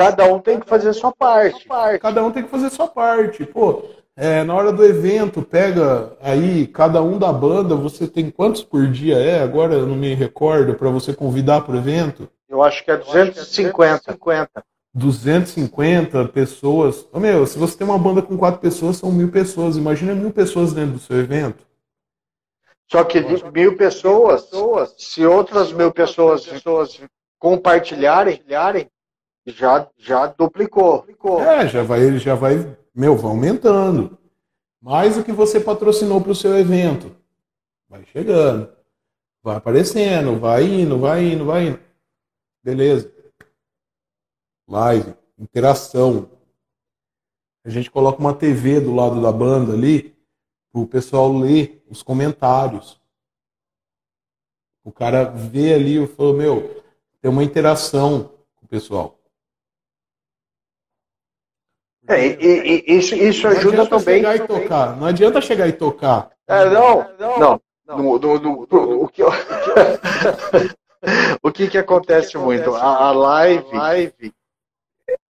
cada 0.00 0.24
um 0.24 0.38
tem 0.38 0.58
que 0.58 0.66
fazer 0.66 0.88
a 0.88 0.94
sua 0.94 1.12
parte. 1.12 1.68
Cada 2.00 2.24
um 2.24 2.30
tem 2.30 2.42
que 2.42 2.48
fazer 2.48 2.66
a 2.66 2.70
sua 2.70 2.88
parte. 2.88 3.44
Pô, 3.44 3.84
é, 4.16 4.42
na 4.42 4.54
hora 4.54 4.72
do 4.72 4.84
evento, 4.84 5.42
pega 5.42 6.16
aí 6.22 6.66
cada 6.66 7.02
um 7.02 7.18
da 7.18 7.30
banda, 7.32 7.74
você 7.74 8.06
tem 8.06 8.30
quantos 8.30 8.62
por 8.62 8.86
dia 8.86 9.16
é? 9.16 9.42
Agora 9.42 9.74
eu 9.74 9.86
não 9.86 9.96
me 9.96 10.14
recordo, 10.14 10.74
para 10.74 10.88
você 10.88 11.12
convidar 11.12 11.60
para 11.60 11.74
o 11.74 11.78
evento? 11.78 12.28
Eu 12.48 12.62
acho 12.62 12.84
que 12.84 12.90
é 12.90 12.96
250. 12.96 14.64
250 14.92 16.24
pessoas. 16.28 17.06
Oh, 17.12 17.20
meu, 17.20 17.46
se 17.46 17.58
você 17.58 17.76
tem 17.76 17.86
uma 17.86 17.98
banda 17.98 18.22
com 18.22 18.36
quatro 18.36 18.60
pessoas, 18.60 18.96
são 18.96 19.12
mil 19.12 19.30
pessoas. 19.30 19.76
Imagina 19.76 20.14
mil 20.14 20.32
pessoas 20.32 20.72
dentro 20.72 20.94
do 20.94 20.98
seu 20.98 21.18
evento. 21.18 21.64
Só 22.90 23.04
que 23.04 23.20
mil 23.52 23.76
pessoas, 23.76 24.50
se 24.98 25.24
outras 25.24 25.72
mil 25.72 25.92
pessoas, 25.92 26.44
pessoas 26.44 27.00
compartilharem, 27.38 28.42
já, 29.50 29.88
já 29.98 30.26
duplicou. 30.26 31.04
É, 31.40 31.68
já 31.68 31.82
vai, 31.82 32.18
já 32.18 32.34
vai, 32.34 32.76
meu, 32.94 33.16
vai 33.16 33.30
aumentando. 33.30 34.18
Mais 34.80 35.16
o 35.16 35.24
que 35.24 35.32
você 35.32 35.60
patrocinou 35.60 36.20
para 36.20 36.32
o 36.32 36.34
seu 36.34 36.58
evento. 36.58 37.14
Vai 37.88 38.04
chegando. 38.06 38.70
Vai 39.42 39.56
aparecendo, 39.56 40.38
vai 40.38 40.64
indo, 40.64 40.98
vai 40.98 41.24
indo, 41.24 41.44
vai 41.44 41.68
indo. 41.68 41.80
Beleza 42.62 43.20
live, 44.70 45.14
interação. 45.36 46.30
A 47.64 47.68
gente 47.68 47.90
coloca 47.90 48.20
uma 48.20 48.32
TV 48.32 48.80
do 48.80 48.94
lado 48.94 49.20
da 49.20 49.32
banda 49.32 49.72
ali, 49.72 50.16
para 50.72 50.80
o 50.80 50.86
pessoal 50.86 51.36
ler 51.36 51.84
os 51.90 52.02
comentários. 52.02 52.98
O 54.84 54.92
cara 54.92 55.24
vê 55.24 55.74
ali 55.74 56.02
e 56.02 56.06
falou, 56.06 56.34
meu, 56.34 56.82
tem 57.20 57.30
uma 57.30 57.44
interação 57.44 58.30
com 58.56 58.64
o 58.64 58.68
pessoal. 58.68 59.18
É, 62.10 62.26
e, 62.26 62.84
e, 62.86 62.98
isso, 62.98 63.14
isso 63.14 63.46
ajuda 63.46 63.86
também. 63.86 64.16
Chegar 64.16 64.36
e 64.36 64.40
tocar. 64.40 64.96
Não 64.96 65.06
adianta 65.06 65.40
chegar 65.40 65.68
e 65.68 65.72
tocar. 65.72 66.30
É, 66.48 66.68
não, 66.68 67.06
não. 67.18 67.38
não. 67.38 67.60
No, 67.86 68.18
no, 68.18 68.38
no, 68.38 68.66
no, 68.70 69.02
o 69.02 69.08
que, 69.08 69.22
o 71.42 71.50
que 71.50 71.68
que 71.68 71.78
acontece 71.78 72.38
muito? 72.38 72.72
A, 72.74 73.08
a 73.08 73.10
live, 73.10 73.66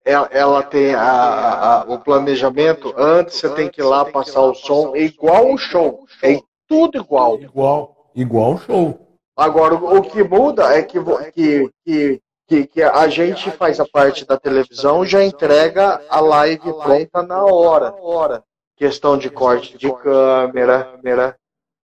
ela, 0.05 0.29
ela 0.31 0.63
tem 0.63 0.95
a, 0.95 1.03
a, 1.03 1.85
o 1.85 1.99
planejamento, 1.99 2.93
antes 2.97 3.37
você 3.37 3.49
tem 3.51 3.71
que 3.71 3.81
ir 3.81 3.85
lá 3.85 4.05
passar 4.05 4.43
o 4.43 4.55
som, 4.55 4.95
é 4.95 5.01
igual 5.01 5.53
o 5.53 5.57
show, 5.57 6.05
é 6.23 6.39
tudo 6.69 6.99
igual. 6.99 7.41
Igual, 7.41 8.11
igual 8.15 8.55
o 8.55 8.59
show. 8.59 9.09
Agora, 9.37 9.75
o 9.75 10.03
que 10.03 10.23
muda 10.23 10.77
é 10.77 10.83
que, 10.83 10.99
que, 11.33 11.71
que, 11.83 12.21
que, 12.51 12.67
que 12.67 12.83
a 12.83 13.07
gente 13.07 13.49
faz 13.53 13.79
a 13.79 13.87
parte 13.87 14.27
da 14.27 14.37
televisão, 14.37 15.05
já 15.05 15.23
entrega 15.23 16.03
a 16.11 16.19
live 16.19 16.73
pronta 16.73 17.23
na 17.23 17.45
hora. 17.45 17.95
Questão 18.77 19.17
de 19.17 19.31
corte 19.31 19.79
de 19.79 19.93
câmera, 19.95 20.83
câmera 20.85 21.37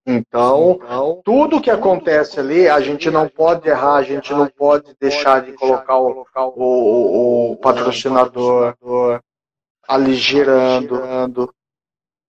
então, 0.06 0.80
tudo 1.24 1.62
que 1.62 1.70
acontece 1.70 2.40
ali, 2.40 2.68
a 2.68 2.80
gente 2.80 3.10
não 3.10 3.28
pode 3.28 3.68
errar, 3.68 3.96
a 3.96 4.04
gente 4.04 4.34
não 4.34 4.48
pode 4.48 4.94
deixar 5.00 5.42
de 5.42 5.54
colocar 5.54 5.98
o, 5.98 6.28
o, 6.56 7.52
o 7.52 7.58
patrocinador 7.58 8.76
ali 9.88 10.14
girando. 10.16 11.54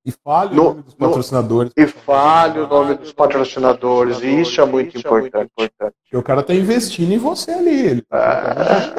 E 0.07 0.13
fale 0.13 0.53
o 0.53 0.63
nome 0.63 0.83
dos 0.83 0.95
patrocinadores. 0.95 1.73
E 1.77 1.87
fale 1.87 2.61
o 2.61 2.67
nome 2.67 2.95
dos 2.97 3.13
patrocinadores. 3.13 4.21
E 4.21 4.41
isso 4.43 4.61
é 4.61 4.65
muito 4.67 4.99
importante. 4.99 5.51
Porque 5.57 6.17
o 6.17 6.23
cara 6.23 6.41
está 6.41 6.55
investindo 6.55 7.13
em 7.13 7.19
você 7.19 7.53
ali. 7.53 7.87
Ele 7.87 8.03
tá 8.03 8.93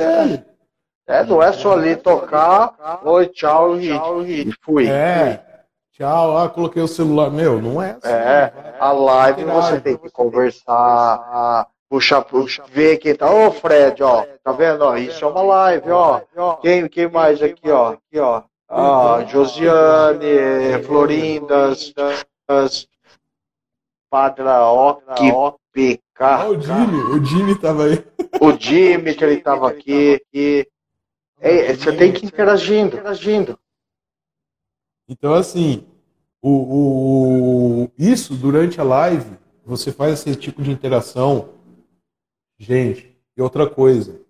é, 1.08 1.20
é, 1.20 1.24
não 1.24 1.44
é 1.44 1.54
só 1.54 1.74
ali 1.74 1.96
tocar, 1.96 3.02
oi, 3.04 3.28
tchau 3.28 3.80
e, 3.80 3.92
e 3.92 4.52
fui. 4.64 4.88
É. 4.88 5.40
Tchau, 5.94 6.38
ah, 6.38 6.50
coloquei 6.50 6.82
o 6.82 6.88
celular. 6.88 7.30
Meu, 7.30 7.62
não 7.62 7.82
é 7.82 7.92
assim. 7.92 8.12
É, 8.12 8.52
a 8.80 8.92
live 8.92 9.46
você 9.46 9.80
tem 9.80 9.96
que 9.96 10.10
conversar, 10.10 11.68
puxar, 11.90 12.22
puxar, 12.24 12.66
ver 12.68 12.98
quem 12.98 13.16
tá. 13.16 13.32
Ô, 13.32 13.50
Fred, 13.52 14.04
ó, 14.04 14.26
tá 14.44 14.52
vendo? 14.52 14.82
Ó, 14.82 14.98
isso 14.98 15.24
é 15.24 15.28
uma 15.28 15.42
live, 15.42 15.92
ó. 15.92 16.22
Quem, 16.62 16.90
quem 16.90 17.08
mais 17.08 17.42
aqui, 17.42 17.70
ó? 17.70 17.94
Aqui, 17.94 18.20
ó. 18.20 18.42
Ah, 18.68 19.24
Josiane, 19.28 20.84
Florindas, 20.86 21.94
Padraoque, 24.10 25.32
PK. 25.72 26.02
Ah, 26.20 26.50
o 26.50 26.60
Jimmy, 26.60 26.98
o 26.98 27.24
Jimmy 27.24 27.60
tava 27.60 27.86
aí. 27.86 28.06
O 28.42 28.52
Jimmy, 28.58 29.14
que 29.14 29.24
ele 29.24 29.42
tava 29.42 29.70
aqui. 29.70 30.22
você 30.32 31.96
tem 31.98 32.12
que 32.12 32.26
ir 32.26 32.28
interagindo, 32.28 32.96
interagindo. 32.96 33.60
Então, 35.08 35.34
assim, 35.34 35.86
o, 36.42 37.84
o, 37.84 37.92
isso 37.98 38.36
durante 38.36 38.82
a 38.82 38.84
live, 38.84 39.38
você 39.64 39.92
faz 39.92 40.14
esse 40.14 40.36
tipo 40.36 40.64
de 40.64 40.72
interação. 40.72 41.50
Gente, 42.58 43.16
e 43.36 43.42
outra 43.42 43.70
coisa, 43.70 44.22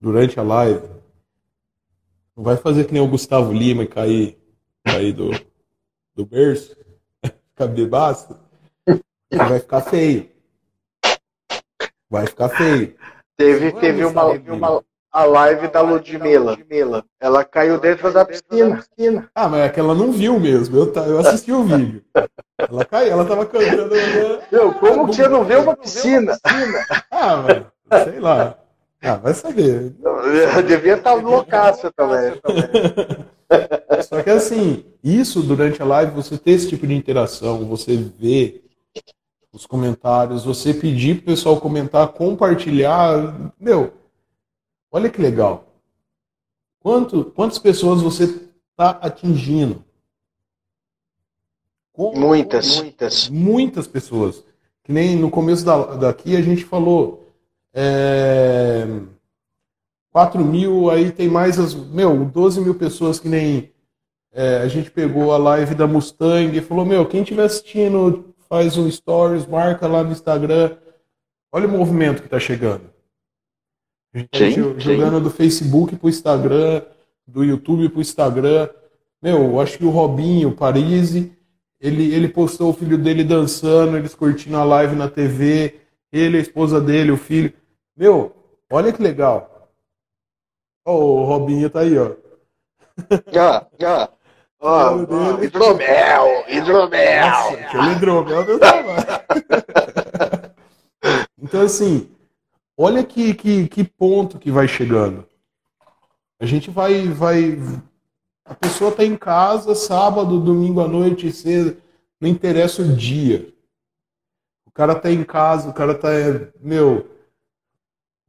durante 0.00 0.38
a 0.40 0.42
live, 0.42 0.86
não 2.36 2.44
vai 2.44 2.56
fazer 2.56 2.84
que 2.84 2.92
nem 2.92 3.02
o 3.02 3.08
Gustavo 3.08 3.52
Lima 3.52 3.82
e 3.82 3.88
cair, 3.88 4.38
cair 4.84 5.12
do, 5.12 5.30
do 6.14 6.24
berço, 6.24 6.76
ficar 7.50 7.66
bebaço, 7.66 8.38
vai 9.32 9.60
ficar 9.60 9.80
feio. 9.82 10.28
Vai 12.08 12.26
ficar 12.26 12.48
feio. 12.48 12.94
Teve, 13.36 13.72
teve 13.72 14.04
uma, 14.04 14.24
uma, 14.24 14.84
a 15.12 15.24
live 15.24 15.68
da 15.68 15.80
Ludmilla. 15.80 16.58
Ela 17.20 17.44
caiu 17.44 17.78
dentro 17.78 18.12
da 18.12 18.24
piscina. 18.24 18.84
Ah, 19.34 19.48
mas 19.48 19.60
é 19.60 19.68
que 19.68 19.80
ela 19.80 19.94
não 19.94 20.12
viu 20.12 20.38
mesmo. 20.38 20.76
Eu, 20.76 20.92
eu 20.92 21.18
assisti 21.20 21.52
o 21.52 21.62
vídeo. 21.64 22.02
Ela 22.58 22.84
caiu, 22.84 23.12
ela 23.12 23.24
tava 23.24 23.46
cantando. 23.46 23.94
Meu, 24.50 24.74
como 24.74 25.08
que 25.08 25.16
você 25.16 25.28
não 25.28 25.44
vê 25.44 25.56
uma 25.56 25.76
piscina? 25.76 26.38
Ah, 27.10 27.64
mas 27.88 28.02
sei 28.04 28.20
lá. 28.20 28.58
Ah, 29.02 29.16
vai 29.16 29.34
saber. 29.34 29.94
Eu 30.02 30.62
devia 30.62 30.96
estar 30.96 31.14
loucaça 31.14 31.90
também. 31.92 32.40
Só 34.06 34.22
que 34.22 34.30
assim, 34.30 34.84
isso 35.02 35.42
durante 35.42 35.80
a 35.82 35.84
live, 35.84 36.12
você 36.12 36.36
ter 36.36 36.52
esse 36.52 36.68
tipo 36.68 36.86
de 36.86 36.94
interação, 36.94 37.66
você 37.66 37.96
ver 37.96 38.64
os 39.52 39.66
comentários, 39.66 40.44
você 40.44 40.72
pedir 40.72 41.16
pro 41.16 41.32
pessoal 41.32 41.60
comentar, 41.60 42.08
compartilhar, 42.08 43.50
meu, 43.58 43.92
Olha 44.92 45.08
que 45.08 45.22
legal. 45.22 45.64
Quanto, 46.80 47.26
quantas 47.26 47.58
pessoas 47.58 48.02
você 48.02 48.24
está 48.24 48.90
atingindo? 48.90 49.84
muitas, 51.96 52.78
muitas. 52.78 53.28
Muitas 53.28 53.86
pessoas. 53.86 54.42
Que 54.82 54.92
nem 54.92 55.14
no 55.16 55.30
começo 55.30 55.64
da, 55.64 55.94
daqui 55.96 56.34
a 56.34 56.42
gente 56.42 56.64
falou. 56.64 57.29
É, 57.72 58.86
4 60.12 60.44
mil, 60.44 60.90
aí 60.90 61.12
tem 61.12 61.28
mais 61.28 61.58
as. 61.58 61.74
Meu, 61.74 62.24
12 62.24 62.60
mil 62.60 62.74
pessoas 62.74 63.20
que 63.20 63.28
nem. 63.28 63.72
É, 64.32 64.58
a 64.58 64.68
gente 64.68 64.90
pegou 64.90 65.32
a 65.32 65.38
live 65.38 65.74
da 65.74 65.86
Mustang 65.86 66.56
e 66.56 66.60
falou: 66.60 66.84
Meu, 66.84 67.06
quem 67.06 67.22
estiver 67.22 67.44
assistindo, 67.44 68.34
faz 68.48 68.76
um 68.76 68.90
stories, 68.90 69.46
marca 69.46 69.86
lá 69.86 70.02
no 70.02 70.12
Instagram. 70.12 70.76
Olha 71.52 71.66
o 71.66 71.70
movimento 71.70 72.20
que 72.20 72.26
está 72.26 72.38
chegando. 72.38 72.90
A 74.12 74.18
gente 74.18 74.28
tá 74.28 74.38
sim, 74.38 74.80
jogando 74.80 75.18
sim. 75.18 75.22
do 75.22 75.30
Facebook 75.30 75.96
pro 75.96 76.08
Instagram, 76.08 76.82
do 77.26 77.44
YouTube 77.44 77.88
pro 77.88 78.00
Instagram. 78.00 78.68
Meu, 79.22 79.60
acho 79.60 79.78
que 79.78 79.84
o 79.84 79.90
Robinho, 79.90 80.52
Parisi, 80.52 81.32
ele, 81.80 82.12
ele 82.12 82.28
postou 82.28 82.70
o 82.70 82.72
filho 82.72 82.98
dele 82.98 83.22
dançando, 83.22 83.96
eles 83.96 84.14
curtindo 84.14 84.56
a 84.56 84.64
live 84.64 84.96
na 84.96 85.08
TV, 85.08 85.76
ele, 86.12 86.38
a 86.38 86.40
esposa 86.40 86.80
dele, 86.80 87.12
o 87.12 87.16
filho. 87.16 87.52
Meu, 87.96 88.34
olha 88.70 88.92
que 88.92 89.02
legal. 89.02 89.70
Ó, 90.84 90.94
oh, 90.94 91.20
o 91.20 91.24
Robinho 91.24 91.70
tá 91.70 91.80
aí, 91.80 91.98
ó. 91.98 92.14
Já, 93.32 93.66
já. 93.78 94.10
Ó, 94.62 94.94
hidromel, 95.42 96.44
hidromel. 96.46 97.30
Nossa, 97.30 97.92
hidromel, 97.92 98.44
meu 98.44 98.60
Então, 101.40 101.62
assim, 101.62 102.10
olha 102.76 103.02
que, 103.02 103.32
que, 103.32 103.66
que 103.68 103.84
ponto 103.84 104.38
que 104.38 104.50
vai 104.50 104.68
chegando. 104.68 105.26
A 106.38 106.44
gente 106.44 106.70
vai, 106.70 107.08
vai. 107.08 107.58
A 108.44 108.54
pessoa 108.54 108.92
tá 108.92 109.02
em 109.02 109.16
casa, 109.16 109.74
sábado, 109.74 110.40
domingo 110.40 110.82
à 110.82 110.88
noite, 110.88 111.32
cedo, 111.32 111.80
não 112.20 112.28
interessa 112.28 112.82
o 112.82 112.94
dia. 112.94 113.50
O 114.66 114.70
cara 114.70 114.94
tá 114.94 115.10
em 115.10 115.24
casa, 115.24 115.70
o 115.70 115.74
cara 115.74 115.94
tá. 115.94 116.10
Meu. 116.60 117.18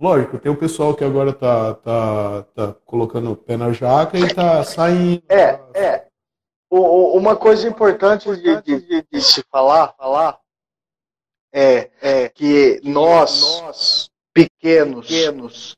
Lógico, 0.01 0.39
tem 0.39 0.51
o 0.51 0.57
pessoal 0.57 0.95
que 0.95 1.03
agora 1.03 1.31
tá, 1.31 1.75
tá, 1.75 2.43
tá 2.55 2.75
colocando 2.85 3.31
o 3.31 3.35
pé 3.35 3.55
na 3.55 3.71
jaca 3.71 4.17
e 4.17 4.33
tá 4.33 4.63
saindo. 4.63 5.21
É, 5.29 5.59
é. 5.75 6.07
O, 6.71 7.15
uma 7.15 7.35
coisa 7.35 7.67
importante 7.67 8.35
de, 8.35 8.61
de- 8.63 9.05
de- 9.11 9.21
se 9.21 9.43
falar, 9.51 9.93
falar 9.95 10.39
é, 11.53 11.91
é 12.01 12.29
que 12.29 12.81
nós, 12.83 14.09
pequenos, 14.33 15.07
pequenos, 15.07 15.75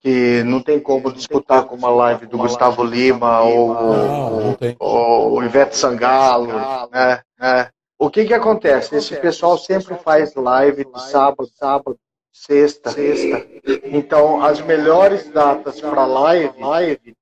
que 0.00 0.42
não 0.44 0.62
tem 0.62 0.80
como 0.80 1.12
disputar 1.12 1.64
com 1.66 1.74
uma 1.74 1.90
live 1.90 2.24
do 2.24 2.38
Gustavo 2.38 2.82
Lima 2.82 3.42
ou, 3.42 3.74
Não, 3.74 4.40
não 4.40 4.56
ou 4.78 5.32
o 5.32 5.44
Ivete 5.44 5.76
Sangalo, 5.76 6.46
né? 6.90 7.22
né? 7.38 7.68
O 7.98 8.08
que 8.08 8.24
que 8.24 8.32
acontece? 8.32 8.96
Esse 8.96 9.16
pessoal 9.16 9.58
sempre 9.58 9.96
faz 9.96 10.34
live 10.34 10.86
de 10.86 11.02
sábado, 11.10 11.46
sábado, 11.58 11.98
sexta, 12.40 12.90
sexta. 12.90 13.46
Então, 13.84 14.42
as 14.42 14.60
melhores 14.62 15.30
datas 15.30 15.80
para 15.80 16.06
live, 16.06 16.58
live. 16.58 17.16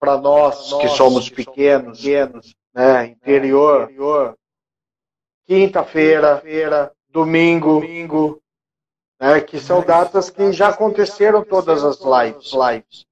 para 0.00 0.16
nós 0.18 0.72
que 0.80 0.88
somos 0.88 1.28
pequenos, 1.28 1.98
pequenos, 1.98 2.54
né, 2.74 3.06
interior, 3.08 3.88
quinta-feira, 5.46 6.38
feira, 6.38 6.92
domingo, 7.08 7.80
domingo, 7.80 8.42
né, 9.20 9.40
que 9.40 9.60
são 9.60 9.82
datas 9.82 10.30
que 10.30 10.52
já 10.52 10.70
aconteceram 10.70 11.44
todas 11.44 11.84
as 11.84 12.00
lives, 12.00 12.52
lives, 12.52 13.06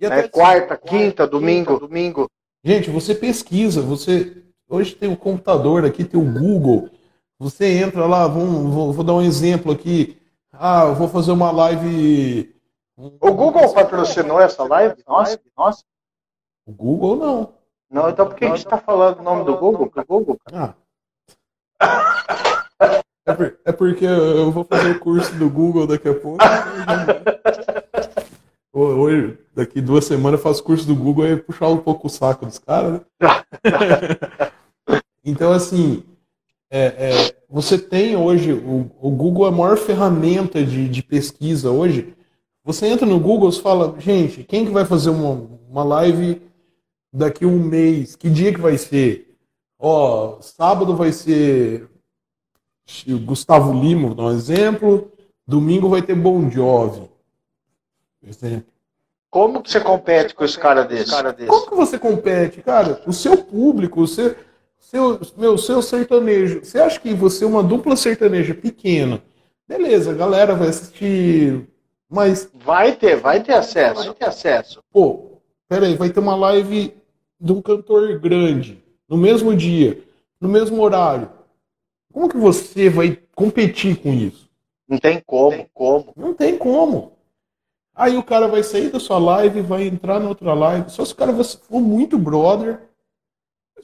E 0.00 0.08
né, 0.08 0.26
quarta, 0.26 0.76
quinta, 0.76 1.26
domingo, 1.26 1.78
domingo. 1.78 2.28
Gente, 2.64 2.90
você 2.90 3.14
pesquisa, 3.14 3.82
você 3.82 4.42
hoje 4.68 4.94
tem 4.94 5.12
o 5.12 5.16
computador 5.16 5.84
aqui, 5.84 6.02
tem 6.02 6.20
o 6.20 6.32
Google. 6.32 6.88
Você 7.38 7.66
entra 7.66 8.06
lá, 8.06 8.26
vamos, 8.26 8.72
vou, 8.72 8.92
vou 8.92 9.04
dar 9.04 9.14
um 9.14 9.22
exemplo 9.22 9.70
aqui. 9.70 10.21
Ah, 10.52 10.82
eu 10.84 10.94
vou 10.94 11.08
fazer 11.08 11.32
uma 11.32 11.50
live. 11.50 12.54
O 12.96 13.32
Google 13.32 13.72
patrocinou 13.72 14.38
essa 14.40 14.62
live? 14.64 15.02
Nossa, 15.06 15.40
nossa. 15.56 15.82
O 16.66 16.72
Google 16.72 17.16
não. 17.16 17.54
Não, 17.90 18.08
então 18.10 18.26
por 18.26 18.34
que 18.36 18.44
a 18.44 18.48
gente 18.48 18.58
está 18.58 18.78
falando 18.78 19.20
o 19.20 19.22
nome 19.22 19.44
do 19.44 19.56
Google? 19.56 19.90
Do 19.94 20.04
Google? 20.04 20.38
Ah. 20.52 20.74
É, 23.24 23.32
por- 23.34 23.58
é 23.64 23.72
porque 23.72 24.04
eu 24.04 24.50
vou 24.50 24.64
fazer 24.64 24.96
o 24.96 25.00
curso 25.00 25.32
do 25.36 25.48
Google 25.48 25.86
daqui 25.86 26.08
a 26.08 26.14
pouco. 26.14 26.38
Hoje, 28.74 29.38
daqui 29.54 29.80
duas 29.82 30.06
semanas 30.06 30.40
eu 30.40 30.44
faço 30.44 30.64
curso 30.64 30.86
do 30.86 30.96
Google 30.96 31.26
e 31.26 31.36
puxar 31.36 31.68
um 31.68 31.76
pouco 31.78 32.06
o 32.06 32.10
saco 32.10 32.46
dos 32.46 32.58
caras, 32.58 33.00
né? 33.00 33.06
Então, 35.24 35.52
assim, 35.52 36.02
é, 36.68 36.86
é, 37.28 37.36
você 37.52 37.76
tem 37.76 38.16
hoje, 38.16 38.50
o, 38.50 38.90
o 38.98 39.10
Google 39.10 39.44
é 39.44 39.50
a 39.50 39.52
maior 39.52 39.76
ferramenta 39.76 40.64
de, 40.64 40.88
de 40.88 41.02
pesquisa 41.02 41.70
hoje. 41.70 42.16
Você 42.64 42.86
entra 42.86 43.04
no 43.04 43.20
Google 43.20 43.50
e 43.50 43.60
fala, 43.60 43.94
gente, 44.00 44.42
quem 44.42 44.64
que 44.64 44.70
vai 44.70 44.86
fazer 44.86 45.10
uma, 45.10 45.50
uma 45.68 45.84
live 45.84 46.40
daqui 47.12 47.44
a 47.44 47.48
um 47.48 47.58
mês? 47.58 48.16
Que 48.16 48.30
dia 48.30 48.54
que 48.54 48.60
vai 48.60 48.78
ser? 48.78 49.36
Ó, 49.78 50.40
sábado 50.40 50.96
vai 50.96 51.12
ser 51.12 51.90
o 53.06 53.18
Gustavo 53.18 53.78
Lima, 53.78 54.06
vou 54.06 54.14
dar 54.14 54.22
um 54.22 54.32
exemplo. 54.32 55.12
Domingo 55.46 55.90
vai 55.90 56.00
ter 56.00 56.14
Bon 56.14 56.50
Jovi. 56.50 57.10
Exemplo. 58.26 58.72
Como 59.28 59.62
que 59.62 59.70
você 59.70 59.80
compete 59.80 60.34
com 60.34 60.42
esse 60.42 60.58
cara 60.58 60.84
desse? 60.84 61.10
Como 61.46 61.68
que 61.68 61.76
você 61.76 61.98
compete, 61.98 62.62
cara? 62.62 63.02
O 63.06 63.12
seu 63.12 63.36
público, 63.36 64.00
o 64.00 64.08
seu, 64.08 64.34
seu, 64.82 65.20
meu, 65.36 65.56
seu 65.56 65.80
sertanejo. 65.80 66.64
Você 66.64 66.78
acha 66.78 67.00
que 67.00 67.14
você 67.14 67.44
é 67.44 67.46
uma 67.46 67.62
dupla 67.62 67.96
sertaneja 67.96 68.54
pequena? 68.54 69.22
Beleza, 69.66 70.10
a 70.10 70.14
galera 70.14 70.54
vai 70.54 70.68
assistir. 70.68 71.66
Mas, 72.10 72.50
Vai 72.52 72.94
ter, 72.94 73.16
vai 73.16 73.42
ter 73.42 73.54
acesso, 73.54 74.04
vai 74.04 74.14
ter 74.14 74.24
acesso. 74.26 74.82
pô, 74.92 75.38
peraí, 75.66 75.94
vai 75.96 76.10
ter 76.10 76.20
uma 76.20 76.36
live 76.36 76.94
de 77.40 77.52
um 77.52 77.62
cantor 77.62 78.18
grande, 78.20 78.82
no 79.08 79.16
mesmo 79.16 79.56
dia, 79.56 79.98
no 80.38 80.46
mesmo 80.48 80.82
horário. 80.82 81.30
Como 82.12 82.28
que 82.28 82.36
você 82.36 82.90
vai 82.90 83.18
competir 83.34 83.96
com 83.96 84.12
isso? 84.12 84.50
Não 84.86 84.98
tem 84.98 85.22
como, 85.26 85.66
como. 85.72 86.12
Não 86.14 86.34
tem 86.34 86.58
como. 86.58 87.12
Aí 87.94 88.16
o 88.16 88.22
cara 88.22 88.46
vai 88.46 88.62
sair 88.62 88.90
da 88.90 89.00
sua 89.00 89.18
live, 89.18 89.62
vai 89.62 89.84
entrar 89.84 90.20
na 90.20 90.28
outra 90.28 90.52
live. 90.52 90.90
Só 90.90 91.04
se 91.06 91.14
o 91.14 91.16
cara 91.16 91.32
for 91.44 91.80
muito 91.80 92.18
brother. 92.18 92.80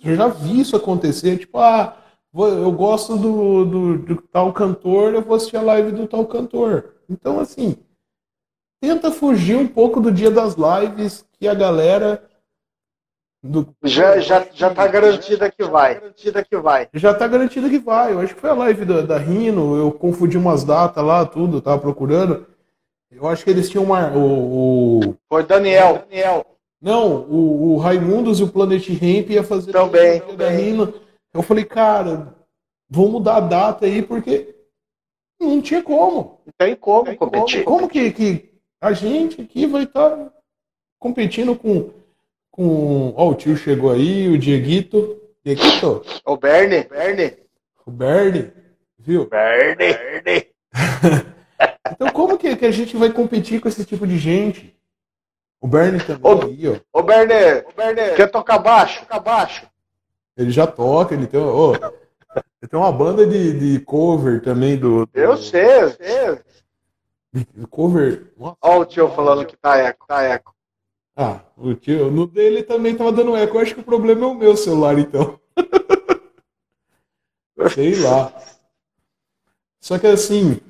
Eu 0.05 0.15
já 0.17 0.29
vi 0.29 0.61
isso 0.61 0.77
acontecer. 0.77 1.39
Tipo, 1.39 1.59
ah, 1.59 1.97
eu 2.35 2.71
gosto 2.73 3.17
do, 3.17 3.65
do, 3.65 3.99
do 3.99 4.23
tal 4.23 4.53
cantor, 4.53 5.15
eu 5.15 5.23
vou 5.23 5.37
assistir 5.37 5.57
a 5.57 5.63
live 5.63 5.93
do 5.93 6.07
tal 6.07 6.27
cantor. 6.27 6.95
Então, 7.09 7.41
assim, 7.41 7.77
tenta 8.81 9.11
fugir 9.11 9.57
um 9.57 9.67
pouco 9.67 10.01
do 10.01 10.13
dia 10.13 10.31
das 10.31 10.55
lives 10.55 11.25
que 11.39 11.49
a 11.49 11.55
galera. 11.55 12.23
Do, 13.43 13.69
Já, 13.85 14.19
já, 14.19 14.45
já 14.53 14.75
tá 14.75 14.87
garantida 14.89 15.49
que 15.51 15.63
vai. 15.65 15.95
Garantida 15.95 16.45
que 16.45 16.57
vai. 16.57 16.89
já 16.93 17.15
tá 17.15 17.27
garantido 17.29 17.71
que 17.71 17.79
vai. 17.79 18.13
Eu 18.13 18.21
acho 18.21 18.35
que 18.35 18.41
foi 18.41 18.51
a 18.51 18.55
live 18.55 18.85
da, 18.85 19.01
da 19.03 19.17
Rino, 19.19 19.77
eu 19.77 19.93
confundi 19.93 20.37
umas 20.37 20.65
datas 20.65 21.05
lá, 21.05 21.25
tudo, 21.25 21.61
tava 21.63 21.81
procurando. 21.81 22.47
Eu 23.11 23.27
acho 23.29 23.45
que 23.45 23.51
eles 23.51 23.71
tinham 23.71 23.85
uma. 23.85 24.13
O, 24.13 24.99
o- 25.11 25.17
Foi 25.29 25.45
Daniel. 25.45 26.05
Daniel. 26.11 26.45
Não, 26.81 27.23
o, 27.23 27.75
o 27.75 27.77
Raimundos 27.77 28.39
e 28.39 28.45
o 28.45 28.49
Planet 28.49 28.89
Ramp 28.89 29.31
ia 29.31 29.43
fazer 29.43 29.73
Também, 29.73 30.23
da. 30.37 30.49
Rino. 30.49 30.95
Eu 31.35 31.43
falei, 31.43 31.65
cara, 31.65 32.35
vamos 32.89 33.13
mudar 33.13 33.37
a 33.37 33.41
data 33.41 33.87
aí, 33.87 34.01
porque 34.03 34.55
não 35.41 35.61
tinha 35.61 35.83
como. 35.83 36.41
Não 36.47 36.53
tem 36.57 36.77
como 36.77 37.17
competir. 37.17 37.65
Como 37.65 37.89
que, 37.89 38.13
que 38.13 38.55
a 38.81 38.93
gente 38.93 39.43
aqui 39.43 39.67
vai 39.67 39.85
estar 39.85 40.33
competindo 40.99 41.57
com. 41.57 41.91
com... 42.51 43.13
Ó, 43.17 43.31
o 43.31 43.35
tio 43.35 43.57
chegou 43.57 43.91
aí, 43.91 44.29
o 44.29 44.39
Dieguito. 44.39 45.21
Dieguito, 45.45 46.05
O 46.25 46.37
Bernie. 46.37 46.85
Bernie. 46.85 47.37
o 47.87 47.91
Bernie, 47.91 48.53
viu? 48.99 49.29
Bernie. 49.29 49.95
Bernie. 50.23 50.47
Então 51.91 52.11
como 52.11 52.39
que, 52.39 52.55
que 52.55 52.67
a 52.67 52.71
gente 52.71 52.97
vai 52.97 53.11
competir 53.11 53.61
com 53.61 53.69
esse 53.69 53.85
tipo 53.85 54.07
de 54.07 54.19
gente? 54.19 54.78
O 55.61 55.67
Bernie 55.67 56.01
também 56.05 56.33
Ô, 56.33 56.43
aí, 56.45 56.69
ó. 56.69 56.99
Ô 56.99 57.03
Bernie. 57.03 57.65
Ô 57.67 57.73
Bernie. 57.77 58.15
Quer 58.17 58.31
tocar 58.31 58.59
baixo? 58.59 59.01
Tocar 59.01 59.21
baixo. 59.21 59.67
Ele 60.37 60.51
já 60.53 60.67
toca, 60.67 61.15
ele 61.15 61.27
tem, 61.27 61.41
ô, 61.41 61.73
ele 61.75 62.69
tem 62.71 62.79
uma 62.79 62.93
banda 62.93 63.27
de, 63.27 63.59
de 63.79 63.85
cover 63.85 64.41
também 64.41 64.77
do, 64.79 65.05
do- 65.05 65.11
Eu 65.13 65.37
sei, 65.37 65.83
eu 65.83 65.91
sei. 65.91 66.39
de 67.35 67.67
cover. 67.67 68.33
Nossa. 68.37 68.57
Olha 68.63 68.79
o 68.81 68.85
tio 68.87 69.09
falando 69.11 69.45
que 69.45 69.57
tá 69.57 69.77
eco, 69.79 70.07
tá 70.07 70.23
eco. 70.23 70.55
Ah, 71.17 71.41
o 71.57 71.75
tio, 71.75 72.09
no 72.13 72.29
dele 72.29 72.63
também 72.63 72.97
tava 72.97 73.11
dando 73.11 73.37
eco. 73.37 73.57
Eu 73.57 73.61
acho 73.63 73.75
que 73.75 73.81
o 73.81 73.85
problema 73.85 74.25
é 74.25 74.29
o 74.29 74.35
meu 74.35 74.57
celular, 74.57 74.97
então. 74.97 75.41
Sei 77.75 78.01
lá. 78.01 78.33
Só 79.81 79.99
que 79.99 80.07
assim, 80.07 80.61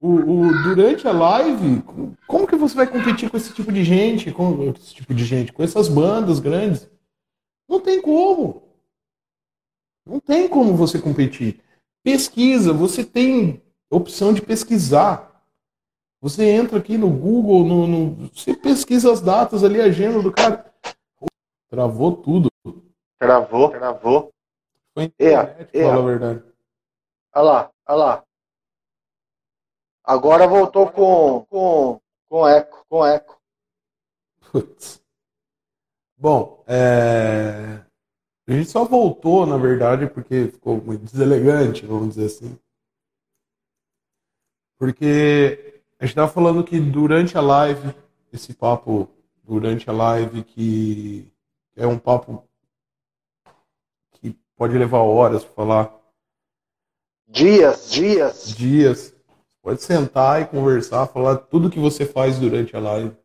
o, 0.00 0.08
o- 0.08 0.62
durante 0.62 1.06
a 1.06 1.12
live, 1.12 1.82
como 2.26 2.46
que 2.46 2.56
você 2.56 2.74
vai 2.74 2.86
competir 2.86 3.30
com 3.30 3.36
esse 3.36 3.52
tipo 3.52 3.70
de 3.70 3.84
gente, 3.84 4.32
com 4.32 4.62
esse 4.70 4.94
tipo 4.94 5.12
de 5.14 5.24
gente, 5.24 5.52
com 5.52 5.62
essas 5.62 5.88
bandas 5.88 6.40
grandes? 6.40 6.88
Não 7.68 7.80
tem 7.80 8.00
como. 8.00 8.62
Não 10.06 10.18
tem 10.18 10.48
como 10.48 10.74
você 10.74 10.98
competir. 11.00 11.60
Pesquisa, 12.02 12.72
você 12.72 13.04
tem 13.04 13.62
opção 13.90 14.32
de 14.32 14.40
pesquisar. 14.42 15.28
Você 16.22 16.44
entra 16.50 16.78
aqui 16.78 16.96
no 16.98 17.10
Google, 17.10 17.64
no, 17.64 17.86
no- 17.86 18.28
você 18.34 18.54
pesquisa 18.54 19.12
as 19.12 19.20
datas 19.20 19.62
ali, 19.62 19.80
a 19.80 19.84
agenda 19.84 20.20
do 20.22 20.32
cara. 20.32 20.72
Travou 21.68 22.16
tudo. 22.16 22.50
Travou, 23.18 23.70
travou. 23.70 24.30
Foi 24.94 25.04
É, 25.04 25.06
internet, 25.06 25.60
é. 25.60 25.64
pra 25.82 25.90
falar 25.90 25.98
a 25.98 26.06
verdade. 26.06 26.42
Olha 27.34 27.42
lá, 27.44 27.70
olha 27.88 27.96
lá. 27.96 28.24
Agora 30.10 30.44
voltou 30.48 30.90
com, 30.90 31.46
com, 31.48 32.00
com 32.28 32.48
eco, 32.48 32.84
com 32.88 33.06
eco. 33.06 33.40
Putz. 34.50 35.00
Bom, 36.18 36.64
é, 36.66 37.80
a 38.44 38.52
gente 38.52 38.68
só 38.68 38.84
voltou, 38.84 39.46
na 39.46 39.56
verdade, 39.56 40.08
porque 40.08 40.48
ficou 40.48 40.82
muito 40.82 41.04
deselegante, 41.04 41.86
vamos 41.86 42.16
dizer 42.16 42.26
assim. 42.26 42.58
Porque 44.76 45.80
a 46.00 46.04
gente 46.04 46.10
estava 46.10 46.28
falando 46.28 46.64
que 46.64 46.80
durante 46.80 47.38
a 47.38 47.40
live, 47.40 47.94
esse 48.32 48.52
papo 48.52 49.08
durante 49.44 49.88
a 49.88 49.92
live, 49.92 50.42
que 50.42 51.32
é 51.76 51.86
um 51.86 52.00
papo 52.00 52.42
que 54.14 54.36
pode 54.56 54.76
levar 54.76 55.02
horas 55.02 55.44
para 55.44 55.54
falar, 55.54 56.00
Dias, 57.28 57.92
dias. 57.92 58.56
dias, 58.56 59.14
pode 59.62 59.82
sentar 59.82 60.42
e 60.42 60.46
conversar, 60.46 61.06
falar 61.06 61.36
tudo 61.36 61.70
que 61.70 61.78
você 61.78 62.06
faz 62.06 62.38
durante 62.38 62.74
a 62.76 62.80
live. 62.80 63.16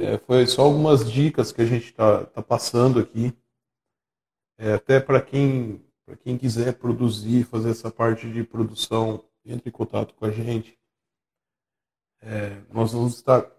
É, 0.00 0.18
foi 0.18 0.46
só 0.46 0.62
algumas 0.62 1.10
dicas 1.10 1.52
que 1.52 1.62
a 1.62 1.66
gente 1.66 1.86
está 1.86 2.24
tá 2.26 2.42
passando 2.42 3.00
aqui. 3.00 3.36
É, 4.58 4.74
até 4.74 5.00
para 5.00 5.20
quem, 5.20 5.84
quem 6.22 6.38
quiser 6.38 6.74
produzir, 6.74 7.44
fazer 7.44 7.70
essa 7.70 7.90
parte 7.90 8.30
de 8.30 8.42
produção, 8.42 9.24
entre 9.44 9.68
em 9.68 9.72
contato 9.72 10.14
com 10.14 10.24
a 10.24 10.30
gente. 10.30 10.78
É, 12.20 12.60
nós 12.72 12.92
vamos 12.92 13.14
estar 13.16 13.50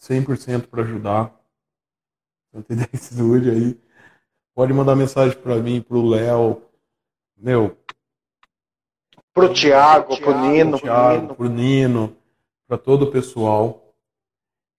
100% 0.00 0.68
para 0.68 0.82
ajudar. 0.82 1.38
Tanto 2.52 2.72
ideia 2.72 2.88
estúdio 2.92 3.52
aí. 3.52 3.80
Pode 4.54 4.72
mandar 4.72 4.94
mensagem 4.94 5.38
para 5.38 5.56
mim, 5.56 5.80
para 5.80 5.96
o 5.96 6.08
Léo. 6.08 6.62
Meu. 7.36 7.81
Para 9.34 9.46
o 9.46 9.54
Thiago, 9.54 10.20
para 10.20 10.30
o 10.30 10.40
Nino. 10.40 10.80
Para 10.80 11.34
o 11.38 11.48
Nino, 11.48 12.16
para 12.68 12.76
todo 12.76 13.06
o 13.06 13.10
pessoal. 13.10 13.94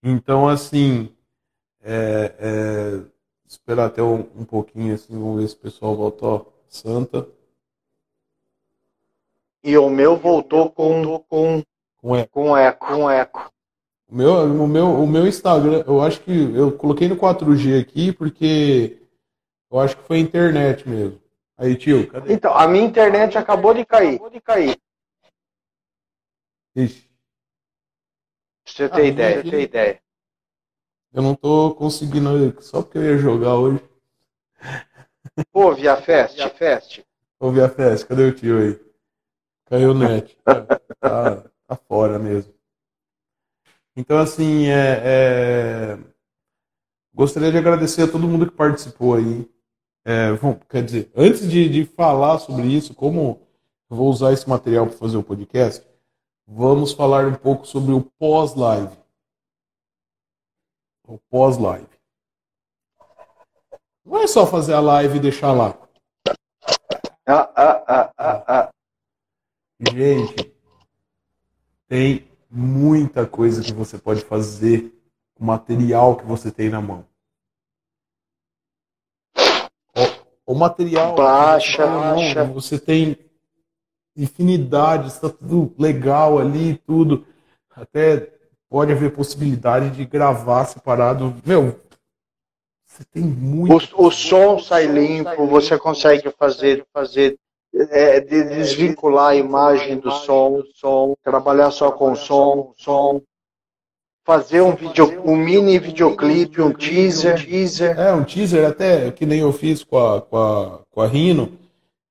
Então, 0.03 0.47
assim, 0.47 1.09
é, 1.81 2.35
é, 2.39 3.01
esperar 3.47 3.87
até 3.87 4.03
um, 4.03 4.27
um, 4.35 4.45
pouquinho, 4.45 4.93
assim, 4.93 5.17
vamos 5.17 5.41
ver 5.41 5.47
se 5.47 5.55
o 5.55 5.59
pessoal 5.59 5.95
voltou. 5.95 6.53
Santa. 6.67 7.27
E 9.63 9.77
o 9.77 9.89
meu 9.89 10.17
voltou 10.17 10.69
com, 10.69 11.19
com, 11.19 11.63
com 11.97 12.15
eco. 12.15 12.31
Com 12.31 12.57
eco. 12.57 12.87
Com 12.87 13.09
eco. 13.09 13.51
O 14.09 14.15
meu, 14.15 14.33
o, 14.33 14.67
meu, 14.67 14.87
o 14.87 15.07
meu 15.07 15.27
Instagram, 15.27 15.83
eu 15.87 16.01
acho 16.01 16.21
que 16.21 16.31
eu 16.31 16.71
coloquei 16.73 17.07
no 17.07 17.15
4G 17.15 17.79
aqui 17.79 18.11
porque 18.11 18.99
eu 19.71 19.79
acho 19.79 19.97
que 19.97 20.03
foi 20.03 20.19
internet 20.19 20.87
mesmo. 20.87 21.22
Aí, 21.57 21.75
tio, 21.75 22.09
cadê? 22.09 22.33
Então, 22.33 22.53
a 22.53 22.67
minha 22.67 22.83
internet 22.83 23.37
acabou 23.37 23.73
de 23.73 23.85
cair. 23.85 24.15
Acabou 24.15 24.29
de 24.29 24.41
cair. 24.41 24.77
Ixi. 26.75 27.09
Você 28.65 28.89
ter 28.89 29.01
ah, 29.01 29.05
ideia, 29.05 29.39
aqui, 29.39 29.51
ter 29.51 29.61
ideia. 29.61 30.01
Eu 31.13 31.21
não 31.21 31.35
tô 31.35 31.75
conseguindo, 31.75 32.61
só 32.61 32.81
porque 32.81 32.97
eu 32.97 33.03
ia 33.03 33.17
jogar 33.17 33.55
hoje. 33.55 33.83
Pô, 35.51 35.75
Via 35.75 35.95
Fest, 35.97 36.35
Via 36.35 36.49
Fest. 36.49 37.01
Ô, 37.39 37.51
Via 37.51 37.69
Fest, 37.69 38.07
cadê 38.07 38.23
o 38.23 38.33
tio 38.33 38.59
aí? 38.59 38.93
Caiu 39.65 39.91
o 39.91 39.93
net. 39.93 40.35
tá, 40.43 40.65
tá, 40.99 41.49
tá 41.67 41.75
fora 41.87 42.17
mesmo. 42.17 42.53
Então, 43.95 44.17
assim, 44.17 44.67
é, 44.67 45.01
é... 45.03 45.99
gostaria 47.13 47.51
de 47.51 47.57
agradecer 47.57 48.03
a 48.03 48.11
todo 48.11 48.27
mundo 48.27 48.49
que 48.49 48.57
participou 48.57 49.15
aí. 49.15 49.47
É, 50.05 50.33
bom, 50.33 50.59
quer 50.69 50.83
dizer, 50.83 51.11
antes 51.15 51.49
de, 51.49 51.69
de 51.69 51.85
falar 51.85 52.39
sobre 52.39 52.67
isso, 52.67 52.93
como 52.93 53.41
eu 53.89 53.95
vou 53.95 54.09
usar 54.09 54.33
esse 54.33 54.47
material 54.49 54.87
para 54.87 54.97
fazer 54.97 55.15
o 55.15 55.23
podcast, 55.23 55.85
vamos 56.45 56.91
falar 56.91 57.25
um 57.25 57.35
pouco 57.35 57.65
sobre 57.65 57.93
o 57.93 58.01
pós-live. 58.19 58.97
O 61.07 61.17
pós-live. 61.29 61.87
Não 64.05 64.17
é 64.21 64.27
só 64.27 64.45
fazer 64.45 64.73
a 64.73 64.81
live 64.81 65.17
e 65.17 65.21
deixar 65.21 65.53
lá. 65.53 65.77
Ah, 67.25 67.49
ah, 67.55 67.83
ah, 67.87 68.13
ah, 68.17 68.43
ah. 68.47 68.69
Gente, 69.79 70.53
tem 71.87 72.27
muita 72.49 73.25
coisa 73.25 73.61
que 73.61 73.71
você 73.71 73.97
pode 73.97 74.21
fazer 74.21 74.93
com 75.35 75.43
o 75.43 75.47
material 75.47 76.17
que 76.17 76.25
você 76.25 76.51
tem 76.51 76.69
na 76.69 76.81
mão. 76.81 77.05
O, 80.45 80.53
material 80.53 81.15
baixa, 81.15 81.85
baixa. 81.85 82.43
Mão, 82.43 82.53
você 82.53 82.77
tem 82.77 83.17
infinidade, 84.15 85.07
está 85.07 85.29
tudo 85.29 85.73
legal 85.77 86.39
ali, 86.39 86.75
tudo. 86.85 87.25
Até 87.75 88.29
pode 88.69 88.91
haver 88.91 89.13
possibilidade 89.13 89.91
de 89.91 90.05
gravar 90.05 90.65
separado. 90.65 91.35
Meu, 91.45 91.79
você 92.85 93.03
tem 93.11 93.23
muito. 93.23 93.95
O, 93.95 94.07
o 94.07 94.11
som 94.11 94.59
sai 94.59 94.85
limpo, 94.85 95.47
você 95.47 95.77
consegue 95.77 96.31
fazer, 96.37 96.85
fazer 96.93 97.37
é, 97.73 98.19
de 98.19 98.43
desvincular 98.43 99.29
a 99.29 99.35
imagem 99.35 99.97
do 99.97 100.11
som, 100.11 100.61
som, 100.75 101.15
trabalhar 101.23 101.71
só 101.71 101.91
com 101.91 102.15
som, 102.15 102.71
som, 102.77 103.21
fazer 104.23 104.61
um 104.61 104.75
vídeo, 104.75 105.21
um 105.25 105.35
mini 105.35 105.77
videoclipe, 105.79 106.61
um 106.61 106.71
teaser, 106.71 107.45
teaser. 107.45 107.99
É, 107.99 108.13
um 108.13 108.23
teaser 108.23 108.67
até 108.67 109.11
que 109.11 109.25
nem 109.25 109.39
eu 109.39 109.51
fiz 109.51 109.83
com 109.83 109.97
a, 109.97 110.21
com 110.21 110.37
a, 110.37 110.79
com 110.89 111.01
a 111.01 111.07
Rino. 111.07 111.57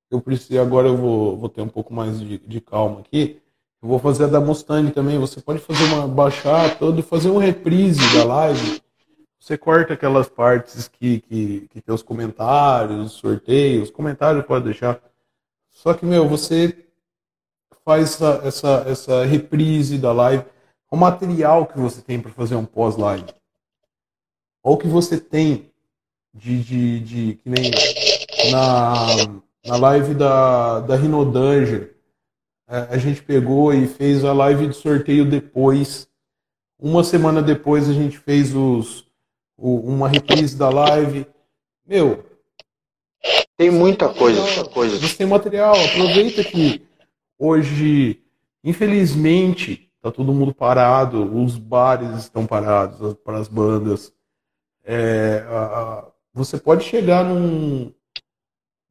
Eu 0.09 0.21
preciso, 0.21 0.59
agora 0.59 0.87
eu 0.87 0.95
vou, 0.95 1.37
vou 1.37 1.49
ter 1.49 1.61
um 1.61 1.67
pouco 1.67 1.93
mais 1.93 2.19
de, 2.19 2.37
de 2.37 2.61
calma 2.61 2.99
aqui. 2.99 3.41
Eu 3.81 3.89
vou 3.89 3.99
fazer 3.99 4.25
a 4.25 4.27
da 4.27 4.39
Mustang 4.39 4.91
também. 4.91 5.17
Você 5.17 5.41
pode 5.41 5.59
fazer 5.59 5.83
uma 5.85 6.07
baixar 6.07 6.77
todo 6.77 6.99
e 6.99 7.03
fazer 7.03 7.29
um 7.29 7.37
reprise 7.37 8.01
da 8.17 8.23
live. 8.23 8.81
Você 9.39 9.57
corta 9.57 9.93
aquelas 9.93 10.29
partes 10.29 10.87
que, 10.87 11.19
que, 11.21 11.67
que 11.69 11.81
tem 11.81 11.93
os 11.93 12.01
comentários, 12.01 13.13
sorteios, 13.13 13.89
comentários 13.89 14.45
pode 14.45 14.65
deixar 14.65 15.01
só 15.73 15.93
que, 15.93 16.05
meu, 16.05 16.27
você 16.29 16.85
faz 17.83 18.13
essa, 18.13 18.41
essa, 18.45 18.85
essa 18.87 19.25
reprise 19.25 19.97
da 19.97 20.13
live, 20.13 20.45
o 20.93 20.95
material 20.95 21.65
que 21.65 21.79
você 21.79 22.03
tem 22.03 22.21
para 22.21 22.31
fazer 22.31 22.53
um 22.53 22.67
pós-live. 22.67 23.25
Ou 24.61 24.77
que 24.77 24.85
você 24.85 25.19
tem 25.19 25.71
de, 26.31 26.63
de, 26.63 26.99
de, 26.99 27.33
que 27.33 27.49
nem 27.49 27.71
na, 28.51 29.07
na 29.65 29.75
live 29.75 30.13
da, 30.13 30.81
da 30.81 30.95
Rhino 30.95 31.25
Dungeon, 31.25 31.87
é, 32.69 32.77
a 32.91 32.97
gente 32.99 33.23
pegou 33.23 33.73
e 33.73 33.87
fez 33.87 34.23
a 34.23 34.33
live 34.33 34.67
de 34.67 34.75
sorteio 34.75 35.27
depois. 35.27 36.07
Uma 36.79 37.03
semana 37.03 37.41
depois 37.41 37.89
a 37.89 37.93
gente 37.93 38.19
fez 38.19 38.53
os, 38.53 39.07
o, 39.57 39.77
uma 39.77 40.07
reprise 40.07 40.55
da 40.55 40.69
live. 40.69 41.25
Meu, 41.87 42.23
tem 43.57 43.71
muita 43.71 44.13
coisa, 44.13 44.39
muita 44.43 44.65
coisa. 44.65 44.99
Você 44.99 45.17
tem 45.17 45.25
material, 45.25 45.73
aproveita 45.73 46.43
que 46.43 46.85
hoje, 47.39 48.21
infelizmente, 48.63 49.89
tá 50.03 50.11
todo 50.11 50.33
mundo 50.33 50.53
parado, 50.53 51.23
os 51.41 51.57
bares 51.57 52.19
estão 52.19 52.45
parados 52.45 53.13
para 53.23 53.37
as 53.37 53.47
bandas. 53.47 54.13
É, 54.83 55.45
a, 55.47 56.05
você 56.33 56.57
pode 56.57 56.83
chegar 56.83 57.23
num, 57.23 57.89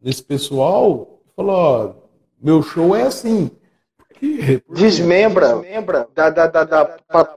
nesse 0.00 0.22
pessoal 0.22 1.20
e 1.26 1.30
falar, 1.36 1.54
ó, 1.54 1.94
meu 2.40 2.62
show 2.62 2.96
é 2.96 3.02
assim. 3.02 3.50
Desmembra, 4.70 5.56
desmembra 5.56 6.08
dá, 6.14 6.30
dá, 6.30 6.46
dá, 6.46 6.64
dá 6.64 6.84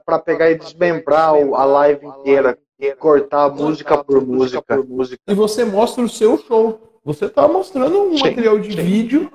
para 0.06 0.18
pegar 0.20 0.50
e 0.50 0.54
desmembrar 0.54 1.34
a 1.34 1.64
live 1.64 2.06
inteira, 2.06 2.56
cortar 2.98 3.50
música 3.50 4.02
por 4.02 4.24
música 4.24 4.62
por 4.62 4.88
música. 4.88 5.20
E 5.26 5.34
você 5.34 5.64
mostra 5.64 6.02
o 6.02 6.08
seu 6.08 6.38
show. 6.38 6.80
Você 7.04 7.26
está 7.26 7.46
mostrando 7.46 8.02
um 8.02 8.16
sim, 8.16 8.24
material 8.24 8.58
de 8.58 8.72
sim. 8.72 8.82
vídeo 8.82 9.30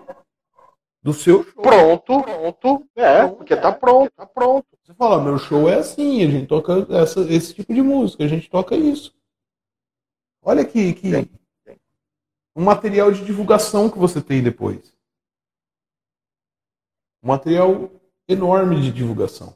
do 1.01 1.13
seu 1.13 1.43
show. 1.43 1.61
Pronto, 1.61 2.21
pronto. 2.21 2.87
É, 2.95 3.27
porque 3.27 3.55
tá 3.55 3.71
pronto, 3.71 4.11
tá 4.15 4.25
pronto. 4.25 4.67
Você 4.83 4.93
fala, 4.93 5.23
meu 5.23 5.37
show 5.37 5.69
é 5.69 5.75
assim, 5.75 6.23
a 6.23 6.29
gente 6.29 6.47
toca 6.47 6.85
essa, 6.89 7.21
esse 7.21 7.53
tipo 7.53 7.73
de 7.73 7.81
música, 7.81 8.23
a 8.23 8.27
gente 8.27 8.49
toca 8.49 8.75
isso. 8.75 9.13
Olha 10.43 10.65
que, 10.65 10.93
que 10.93 11.11
um 12.55 12.63
material 12.63 13.11
de 13.11 13.23
divulgação 13.23 13.89
que 13.89 13.97
você 13.97 14.21
tem 14.21 14.43
depois. 14.43 14.93
Um 17.23 17.29
material 17.29 17.89
enorme 18.27 18.81
de 18.81 18.91
divulgação. 18.91 19.55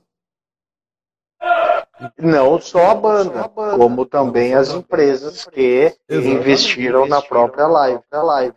Não 2.17 2.59
só 2.59 2.91
a 2.91 2.95
banda, 2.95 3.47
como 3.49 4.05
também 4.05 4.53
as 4.53 4.69
empresas 4.69 5.45
que 5.45 5.95
investiram 6.09 7.07
na 7.07 7.21
própria 7.21 7.67
live. 7.67 8.03
Na 8.11 8.21
live. 8.21 8.55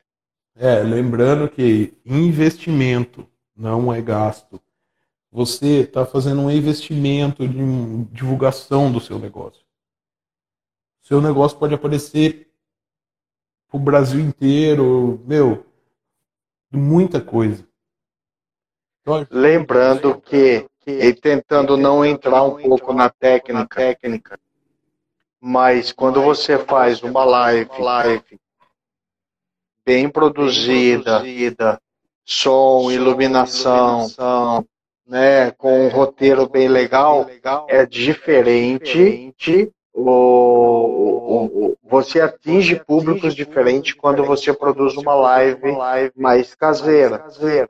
É, 0.61 0.81
lembrando 0.81 1.49
que 1.49 1.97
investimento 2.05 3.25
não 3.57 3.95
é 3.95 4.03
gasto. 4.03 4.61
Você 5.31 5.83
está 5.83 6.05
fazendo 6.05 6.43
um 6.43 6.51
investimento 6.51 7.47
de 7.47 7.59
divulgação 8.11 8.91
do 8.91 8.99
seu 8.99 9.21
negócio. 9.21 9.65
Seu 11.01 11.21
negócio 11.21 11.57
pode 11.57 11.75
aparecer 11.75 12.51
para 13.69 13.77
o 13.77 13.81
Brasil 13.81 14.19
inteiro, 14.19 15.23
meu, 15.25 15.65
muita 16.73 17.21
coisa. 17.21 17.65
Então, 19.03 19.25
Lembrando 19.31 20.21
que 20.21 20.67
e 20.85 21.15
tentando 21.15 21.77
não 21.77 22.05
entrar 22.05 22.43
um 22.43 22.61
pouco 22.61 22.93
na 22.93 23.11
técnica, 23.11 23.67
técnica. 23.67 24.41
Mas 25.41 25.93
quando 25.93 26.21
você 26.21 26.59
faz 26.59 27.01
uma 27.03 27.25
live, 27.25 27.71
live 27.79 28.41
bem 29.89 30.07
produzida, 30.07 31.23
som, 32.23 32.91
iluminação, 32.91 34.07
né, 35.07 35.51
com 35.53 35.87
um 35.87 35.89
roteiro 35.89 36.47
bem 36.47 36.69
legal, 36.69 37.27
é 37.69 37.87
diferente 37.87 39.73
o, 39.95 40.05
o, 41.71 41.77
você 41.83 42.21
atinge 42.21 42.77
públicos 42.85 43.35
diferentes 43.35 43.95
quando 43.95 44.23
você 44.27 44.53
produz 44.53 44.95
uma 44.99 45.15
live 45.15 45.75
mais 46.15 46.55
caseira, 46.55 47.25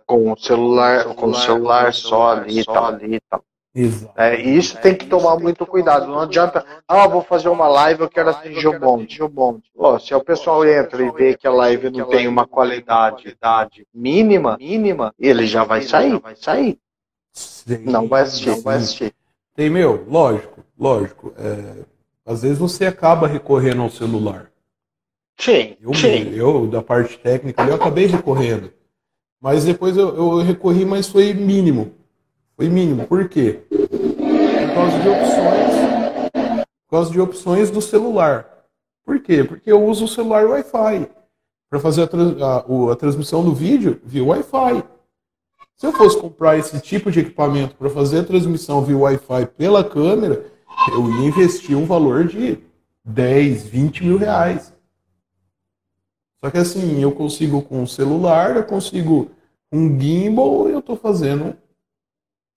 com 0.04 0.32
o 0.32 0.36
celular, 0.36 1.14
com 1.14 1.28
o 1.28 1.34
celular 1.36 1.94
só 1.94 2.32
ali 2.32 2.62
e 2.62 2.64
tal. 2.64 2.98
Exato. 3.74 4.12
É, 4.16 4.40
e 4.40 4.56
isso 4.56 4.76
tem 4.78 4.94
que 4.94 5.06
tomar 5.06 5.38
muito 5.38 5.64
cuidado. 5.66 6.06
Não 6.06 6.20
adianta, 6.20 6.64
ah, 6.86 7.06
vou 7.06 7.22
fazer 7.22 7.48
uma 7.48 7.68
live, 7.68 8.00
eu 8.00 8.08
quero 8.08 8.30
atingir 8.30 8.66
o 8.66 9.28
bonde. 9.28 9.62
Pô, 9.74 9.98
se 9.98 10.14
o 10.14 10.24
pessoal 10.24 10.64
entra 10.66 11.04
e 11.04 11.10
vê 11.12 11.36
que 11.36 11.46
a 11.46 11.52
live 11.52 11.90
não 11.90 12.08
tem 12.08 12.26
uma 12.26 12.46
qualidade 12.46 13.36
mínima, 13.94 14.56
mínima, 14.58 15.14
ele 15.18 15.46
já 15.46 15.64
vai 15.64 15.82
sair, 15.82 16.18
vai 16.18 16.34
sair. 16.34 16.78
Sim, 17.32 17.84
Não 17.84 18.08
vai 18.08 18.22
assistir, 18.22 18.48
não 18.48 18.62
vai 18.62 18.76
assistir. 18.76 19.14
Tem, 19.54 19.70
meu, 19.70 20.04
lógico, 20.08 20.64
lógico. 20.78 21.32
é, 21.36 21.84
às 22.24 22.42
vezes 22.42 22.58
você 22.58 22.84
acaba 22.86 23.26
recorrendo 23.26 23.82
ao 23.82 23.90
celular. 23.90 24.50
Sim, 25.38 25.76
Eu, 25.80 25.94
sim. 25.94 26.34
eu, 26.34 26.66
da 26.66 26.82
parte 26.82 27.16
técnica, 27.18 27.62
eu 27.62 27.76
acabei 27.76 28.06
recorrendo. 28.06 28.72
Mas 29.40 29.64
depois 29.64 29.96
eu, 29.96 30.16
eu 30.16 30.38
recorri, 30.38 30.84
mas 30.84 31.08
foi 31.08 31.32
mínimo. 31.32 31.94
Foi 32.58 32.68
mínimo. 32.68 33.06
Por 33.06 33.28
quê? 33.28 33.60
Por 33.70 34.74
causa 34.74 34.98
de 34.98 35.08
opções. 35.08 36.66
Por 36.86 36.90
causa 36.90 37.10
de 37.12 37.20
opções 37.20 37.70
do 37.70 37.80
celular. 37.80 38.64
Por 39.06 39.20
quê? 39.20 39.44
Porque 39.44 39.70
eu 39.70 39.84
uso 39.84 40.06
o 40.06 40.08
celular 40.08 40.44
Wi-Fi. 40.44 41.08
Para 41.70 41.78
fazer 41.78 42.02
a, 42.02 42.06
trans- 42.08 42.42
a- 42.42 42.64
a 42.92 42.96
transmissão 42.96 43.44
do 43.44 43.54
vídeo 43.54 44.00
via 44.04 44.24
Wi-Fi. 44.24 44.82
Se 45.76 45.86
eu 45.86 45.92
fosse 45.92 46.18
comprar 46.20 46.58
esse 46.58 46.80
tipo 46.80 47.12
de 47.12 47.20
equipamento 47.20 47.76
para 47.76 47.88
fazer 47.88 48.18
a 48.20 48.24
transmissão 48.24 48.82
via 48.82 48.98
Wi-Fi 48.98 49.46
pela 49.56 49.84
câmera, 49.84 50.44
eu 50.90 51.08
ia 51.08 51.28
investir 51.28 51.76
um 51.76 51.86
valor 51.86 52.24
de 52.26 52.58
10, 53.04 53.66
20 53.68 54.02
mil 54.02 54.16
reais. 54.18 54.74
Só 56.44 56.50
que 56.50 56.58
assim, 56.58 57.00
eu 57.00 57.12
consigo 57.12 57.62
com 57.62 57.84
o 57.84 57.86
celular, 57.86 58.56
eu 58.56 58.64
consigo 58.64 59.30
um 59.70 59.96
gimbal, 60.00 60.68
eu 60.68 60.80
estou 60.80 60.96
fazendo 60.96 61.56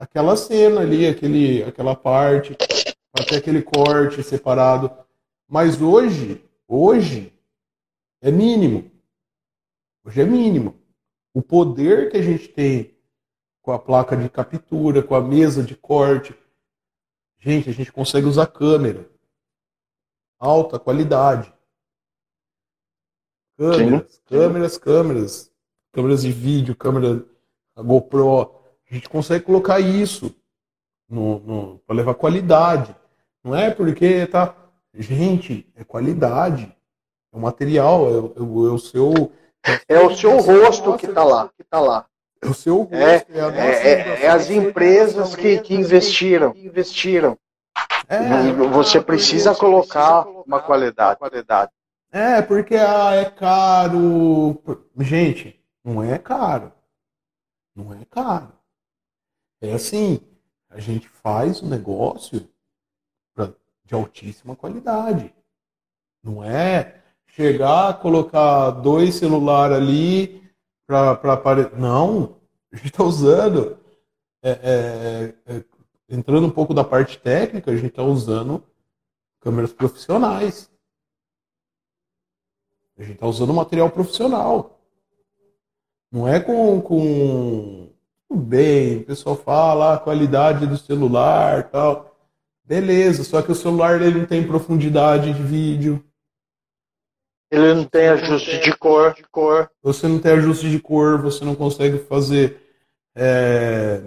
aquela 0.01 0.35
cena 0.35 0.81
ali, 0.81 1.05
aquele, 1.05 1.63
aquela 1.63 1.95
parte, 1.95 2.57
até 3.13 3.35
aquele 3.37 3.61
corte 3.61 4.23
separado. 4.23 4.91
Mas 5.47 5.79
hoje, 5.79 6.43
hoje 6.67 7.31
é 8.19 8.31
mínimo. 8.31 8.91
Hoje 10.03 10.21
é 10.21 10.25
mínimo. 10.25 10.81
O 11.35 11.41
poder 11.41 12.09
que 12.09 12.17
a 12.17 12.21
gente 12.21 12.47
tem 12.47 12.97
com 13.61 13.71
a 13.71 13.77
placa 13.77 14.17
de 14.17 14.27
captura, 14.27 15.03
com 15.03 15.13
a 15.13 15.21
mesa 15.21 15.61
de 15.61 15.75
corte, 15.75 16.35
gente, 17.37 17.69
a 17.69 17.73
gente 17.73 17.91
consegue 17.91 18.25
usar 18.25 18.47
câmera. 18.47 19.07
Alta 20.39 20.79
qualidade. 20.79 21.53
Câmeras, 23.55 24.19
câmeras, 24.25 24.77
câmeras. 24.79 25.51
Câmeras 25.91 26.23
de 26.23 26.31
vídeo, 26.31 26.75
câmera 26.75 27.23
a 27.75 27.83
GoPro. 27.83 28.60
A 28.91 28.93
gente 28.93 29.07
consegue 29.07 29.45
colocar 29.45 29.79
isso 29.79 30.35
para 31.87 31.95
levar 31.95 32.13
qualidade. 32.15 32.93
Não 33.43 33.55
é 33.55 33.71
porque 33.71 34.27
tá. 34.27 34.53
Gente, 34.93 35.65
é 35.75 35.83
qualidade. 35.85 36.75
É 37.33 37.37
o 37.37 37.39
material, 37.39 38.05
é, 38.07 38.11
o- 38.11 38.33
é 38.35 38.41
o- 38.41 38.75
é 38.75 38.79
seu. 38.79 39.31
É 39.87 39.99
o 39.99 40.13
seu 40.15 40.37
rosto 40.39 40.97
que 40.97 41.05
está 41.05 41.23
lá, 41.23 41.49
que 41.55 41.63
tá 41.63 41.79
lá. 41.79 42.05
É 42.41 42.47
o 42.47 42.53
seu 42.53 42.77
rosto. 42.79 42.95
É, 42.95 43.15
é, 43.29 43.39
É, 43.39 43.91
é- 43.91 44.23
é 44.25 44.29
as 44.29 44.49
empresas 44.49 45.35
que, 45.35 45.59
que 45.61 45.73
investiram, 45.73 46.53
investiram. 46.57 47.37
É, 48.09 48.51
Você 48.73 48.99
precisa 48.99 49.55
colocar 49.55 50.27
uma 50.27 50.59
qualidade. 50.59 51.17
qualidade. 51.17 51.71
É, 52.11 52.41
porque 52.41 52.75
ah, 52.75 53.15
é 53.15 53.25
caro. 53.29 54.61
Gente, 54.97 55.57
não 55.85 56.03
é 56.03 56.17
caro. 56.17 56.73
Não 57.73 57.93
é 57.93 58.03
caro. 58.09 58.51
É 59.61 59.73
assim, 59.73 60.19
a 60.69 60.79
gente 60.79 61.07
faz 61.07 61.61
o 61.61 61.67
negócio 61.67 62.49
pra- 63.35 63.53
de 63.85 63.93
altíssima 63.93 64.55
qualidade. 64.55 65.33
Não 66.23 66.43
é 66.43 67.01
chegar, 67.27 67.99
colocar 68.01 68.71
dois 68.71 69.15
celulares 69.15 69.77
ali 69.77 70.51
para 70.87 71.11
aparecer. 71.33 71.77
Não, 71.77 72.41
a 72.71 72.75
gente 72.75 72.87
está 72.87 73.03
usando. 73.03 73.77
é, 74.43 74.51
é, 74.51 75.53
é, 75.57 75.65
entrando 76.09 76.47
um 76.47 76.51
pouco 76.51 76.73
da 76.73 76.83
parte 76.83 77.19
técnica, 77.19 77.69
a 77.71 77.75
gente 77.75 77.91
está 77.91 78.03
usando 78.03 78.63
câmeras 79.39 79.71
profissionais. 79.71 80.69
A 82.97 83.03
gente 83.03 83.13
está 83.15 83.27
usando 83.27 83.53
material 83.53 83.89
profissional. 83.89 84.79
Não 86.11 86.27
é 86.27 86.39
com, 86.39 86.81
com. 86.81 87.80
Bem, 88.33 88.97
o 88.99 89.03
pessoal 89.05 89.35
fala 89.35 89.91
"Ah, 89.91 89.95
a 89.95 89.99
qualidade 89.99 90.65
do 90.65 90.77
celular 90.77 91.69
tal. 91.69 92.15
Beleza, 92.63 93.23
só 93.23 93.41
que 93.41 93.51
o 93.51 93.55
celular 93.55 94.01
ele 94.01 94.19
não 94.19 94.25
tem 94.25 94.47
profundidade 94.47 95.33
de 95.33 95.43
vídeo. 95.43 96.03
Ele 97.51 97.73
não 97.73 97.83
tem 97.83 98.07
ajuste 98.07 98.59
de 98.59 98.73
cor, 98.77 99.13
de 99.13 99.23
cor. 99.23 99.69
Você 99.83 100.07
não 100.07 100.19
tem 100.19 100.31
ajuste 100.31 100.69
de 100.69 100.79
cor, 100.79 101.21
você 101.21 101.43
não 101.43 101.53
consegue 101.53 101.97
fazer 101.99 102.61
é, 103.13 104.01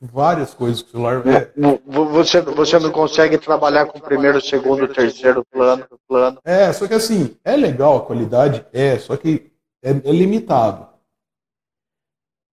várias 0.00 0.52
coisas 0.52 0.82
com 0.82 0.88
o 0.88 0.90
celular. 0.90 1.22
É, 1.28 1.52
Vo- 1.86 2.06
Você, 2.06 2.40
você 2.40 2.78
não 2.80 2.90
consegue 2.90 3.38
trabalhar 3.38 3.86
com 3.86 4.00
primeiro, 4.00 4.40
segundo, 4.40 4.88
terceiro 4.88 5.44
plano. 5.44 5.86
plano. 6.08 6.40
É, 6.44 6.72
só 6.72 6.88
que 6.88 6.94
assim, 6.94 7.36
é 7.44 7.54
legal 7.56 7.98
a 7.98 8.04
qualidade? 8.04 8.66
É, 8.72 8.98
só 8.98 9.16
que 9.16 9.52
é, 9.80 9.90
é 9.90 10.10
limitado. 10.12 10.88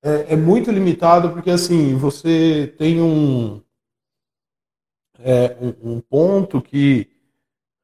É, 0.01 0.33
é 0.33 0.35
muito 0.35 0.71
limitado 0.71 1.29
porque 1.31 1.49
assim, 1.49 1.95
você 1.95 2.73
tem 2.77 3.01
um, 3.01 3.61
é, 5.19 5.57
um, 5.59 5.95
um 5.95 6.01
ponto 6.01 6.61
que 6.61 7.09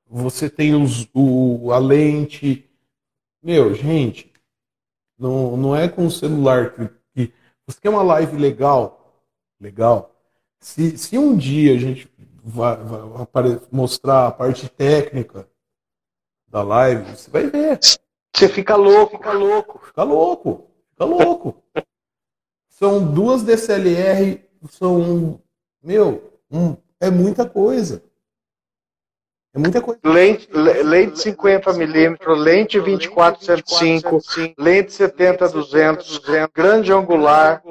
você 0.07 0.49
tem 0.49 0.74
os, 0.76 1.09
o, 1.13 1.72
a 1.72 1.78
lente. 1.78 2.70
Meu, 3.43 3.74
gente, 3.74 4.32
não, 5.18 5.57
não 5.57 5.76
é 5.76 5.89
com 5.89 6.05
o 6.05 6.11
celular 6.11 6.74
que, 6.74 6.89
que. 7.13 7.34
Você 7.68 7.82
quer 7.82 7.89
uma 7.89 8.03
live 8.03 8.38
legal? 8.38 9.22
Legal. 9.59 10.16
Se, 10.59 10.97
se 10.97 11.18
um 11.18 11.36
dia 11.36 11.76
a 11.76 11.78
gente 11.78 12.09
vai, 12.43 12.78
vai 12.78 13.61
mostrar 13.72 14.28
a 14.28 14.32
parte 14.32 14.70
técnica 14.70 15.49
da 16.47 16.63
live, 16.63 17.16
você 17.16 17.30
vai 17.30 17.49
ver. 17.49 17.80
Você 18.36 18.49
fica 18.49 18.76
louco, 18.76 19.18
fica 19.18 19.34
louco. 19.34 19.86
Fica 19.86 20.03
louco. 20.03 20.70
Fica 20.91 21.05
louco. 21.05 21.63
São 22.78 23.13
duas 23.13 23.41
DCLR, 23.41 24.43
são. 24.69 25.41
Meu, 25.82 26.41
um- 26.51 26.76
é 26.99 27.09
muita 27.09 27.47
coisa. 27.47 28.03
É 29.53 29.57
muita 29.59 29.82
coisa. 29.82 30.01
Lente, 30.03 30.49
le- 30.51 30.84
lente 30.84 31.17
50mm, 31.17 32.17
lente 32.36 32.77
2405, 32.81 34.19
lente 34.57 34.91
70-200, 34.91 36.19
grande 36.53 36.91
angular. 36.91 37.64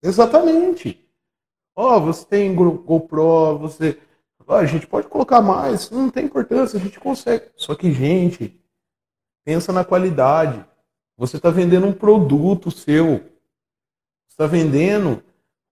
Exatamente. 0.00 1.04
Ó, 1.74 1.98
você 1.98 2.24
tem 2.24 2.54
Go- 2.54 2.78
GoPro, 2.78 3.58
você. 3.58 3.98
Ó, 4.46 4.56
a 4.58 4.64
gente 4.64 4.86
pode 4.86 5.08
colocar 5.08 5.40
mais, 5.40 5.90
não 5.90 6.08
tem 6.08 6.26
importância, 6.26 6.78
a 6.78 6.80
gente 6.82 7.00
consegue. 7.00 7.46
Só 7.56 7.74
que, 7.74 7.90
gente, 7.92 8.60
pensa 9.44 9.72
na 9.72 9.84
qualidade. 9.84 10.64
Você 11.16 11.36
está 11.36 11.50
vendendo 11.50 11.88
um 11.88 11.92
produto 11.92 12.70
seu. 12.70 13.31
Está 14.32 14.46
vendendo 14.46 15.22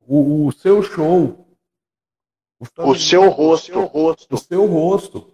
o, 0.07 0.47
o 0.47 0.53
seu 0.53 0.83
show. 0.83 1.47
Tá 2.75 2.85
O 2.85 2.95
seu 2.95 3.27
rosto. 3.31 3.73
o 4.31 4.37
seu 4.37 4.67
rosto. 4.67 5.27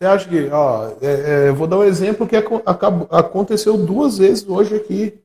Você 0.00 0.06
acha 0.06 0.28
que, 0.28 0.48
ó, 0.48 0.88
é, 1.02 1.06
é, 1.06 1.48
eu 1.48 1.54
vou 1.54 1.66
dar 1.66 1.78
um 1.78 1.84
exemplo 1.84 2.26
que 2.26 2.34
acabou- 2.34 3.08
aconteceu 3.10 3.76
duas 3.76 4.16
vezes 4.16 4.48
hoje 4.48 4.74
aqui. 4.74 5.20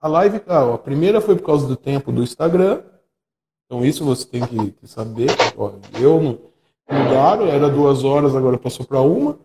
A 0.00 0.06
live, 0.06 0.42
a 0.46 0.76
primeira 0.76 1.20
foi 1.20 1.34
por 1.36 1.46
causa 1.46 1.66
do 1.66 1.76
tempo 1.76 2.12
do 2.12 2.22
Instagram. 2.22 2.82
Então 3.64 3.82
isso 3.86 4.04
você 4.04 4.26
tem 4.26 4.46
que, 4.46 4.72
que 4.72 4.86
saber. 4.86 5.30
Ó, 5.56 5.72
eu 5.98 6.20
não 6.20 6.38
mudaram, 6.90 7.46
era 7.46 7.70
duas 7.70 8.04
horas, 8.04 8.36
agora 8.36 8.58
passou 8.58 8.84
para 8.84 9.00
uma. 9.00 9.38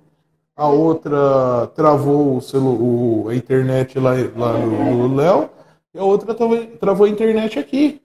A 0.53 0.67
outra 0.67 1.67
travou 1.75 2.35
o 2.35 2.41
celu, 2.41 3.23
o, 3.23 3.29
a 3.29 3.35
internet 3.35 3.97
lá, 3.99 4.11
lá 4.35 4.57
no 4.57 5.15
Léo. 5.15 5.49
E 5.97 5.99
a 5.99 6.03
outra 6.03 6.35
travou, 6.35 6.77
travou 6.77 7.07
a 7.07 7.09
internet 7.09 7.57
aqui. 7.57 7.99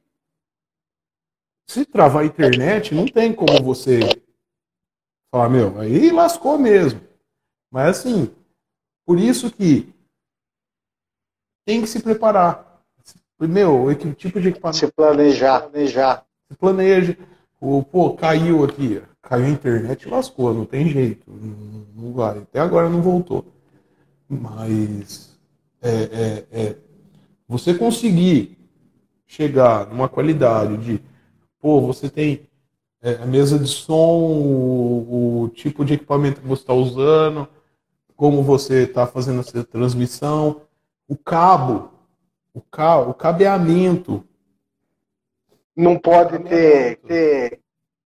Se 1.69 1.85
travar 1.85 2.23
a 2.23 2.27
internet, 2.27 2.95
não 2.95 3.05
tem 3.05 3.35
como 3.35 3.63
você 3.63 4.01
falar, 5.31 5.51
meu, 5.51 5.79
aí 5.79 6.11
lascou 6.11 6.59
mesmo. 6.59 7.03
Mas 7.71 7.99
assim, 7.99 8.35
por 9.05 9.19
isso 9.19 9.51
que 9.51 9.93
tem 11.67 11.83
que 11.83 11.87
se 11.87 12.03
preparar. 12.03 12.83
Meu, 13.39 13.95
que 13.95 14.15
tipo 14.15 14.41
de 14.41 14.49
equipamento 14.49 14.79
Se 14.79 14.91
planejar, 14.91 15.69
planejar. 15.69 16.27
se 16.51 16.57
planeja. 16.57 17.19
O, 17.61 17.83
pô, 17.83 18.15
caiu 18.15 18.65
aqui. 18.65 19.03
caiu 19.21 19.45
a 19.45 19.51
internet, 19.51 20.09
lascou, 20.09 20.55
não 20.55 20.65
tem 20.65 20.89
jeito, 20.89 21.31
não, 21.31 21.87
não 21.95 22.13
vai. 22.15 22.39
Até 22.39 22.59
agora 22.59 22.89
não 22.89 23.03
voltou. 23.03 23.45
Mas 24.27 25.39
é, 25.83 25.91
é, 25.91 26.47
é, 26.51 26.77
você 27.53 27.75
conseguir 27.75 28.57
chegar 29.27 29.87
numa 29.87 30.09
qualidade 30.09 30.79
de, 30.79 31.03
pô, 31.61 31.83
você 31.83 32.09
tem 32.09 32.49
é, 33.03 33.17
a 33.17 33.27
mesa 33.27 33.59
de 33.59 33.69
som, 33.69 34.21
o, 34.21 35.43
o, 35.43 35.49
tipo 35.51 35.85
de 35.85 35.95
equipamento 35.95 36.41
que 36.41 36.47
você 36.47 36.63
está 36.63 36.73
usando, 36.73 37.47
como 38.17 38.43
você 38.43 38.85
está 38.85 39.07
fazendo 39.07 39.41
essa 39.41 39.63
transmissão, 39.65 40.63
o 41.07 41.15
cabo, 41.15 41.91
o, 42.55 42.61
ca, 42.63 43.01
o 43.01 43.13
cabeamento. 43.13 44.25
Não 45.77 45.99
pode 45.99 46.39
ter, 46.39 46.97
ter 47.01 47.61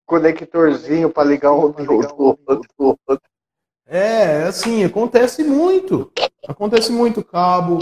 conectorzinho 0.06 1.10
para 1.10 1.28
ligar 1.28 1.52
um 1.52 1.70
do 1.70 2.38
outro. 2.78 3.20
É, 3.86 4.44
assim, 4.44 4.84
acontece 4.84 5.44
muito. 5.44 6.10
Acontece 6.48 6.90
muito 6.90 7.22
cabo. 7.22 7.78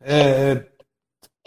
É, 0.00 0.73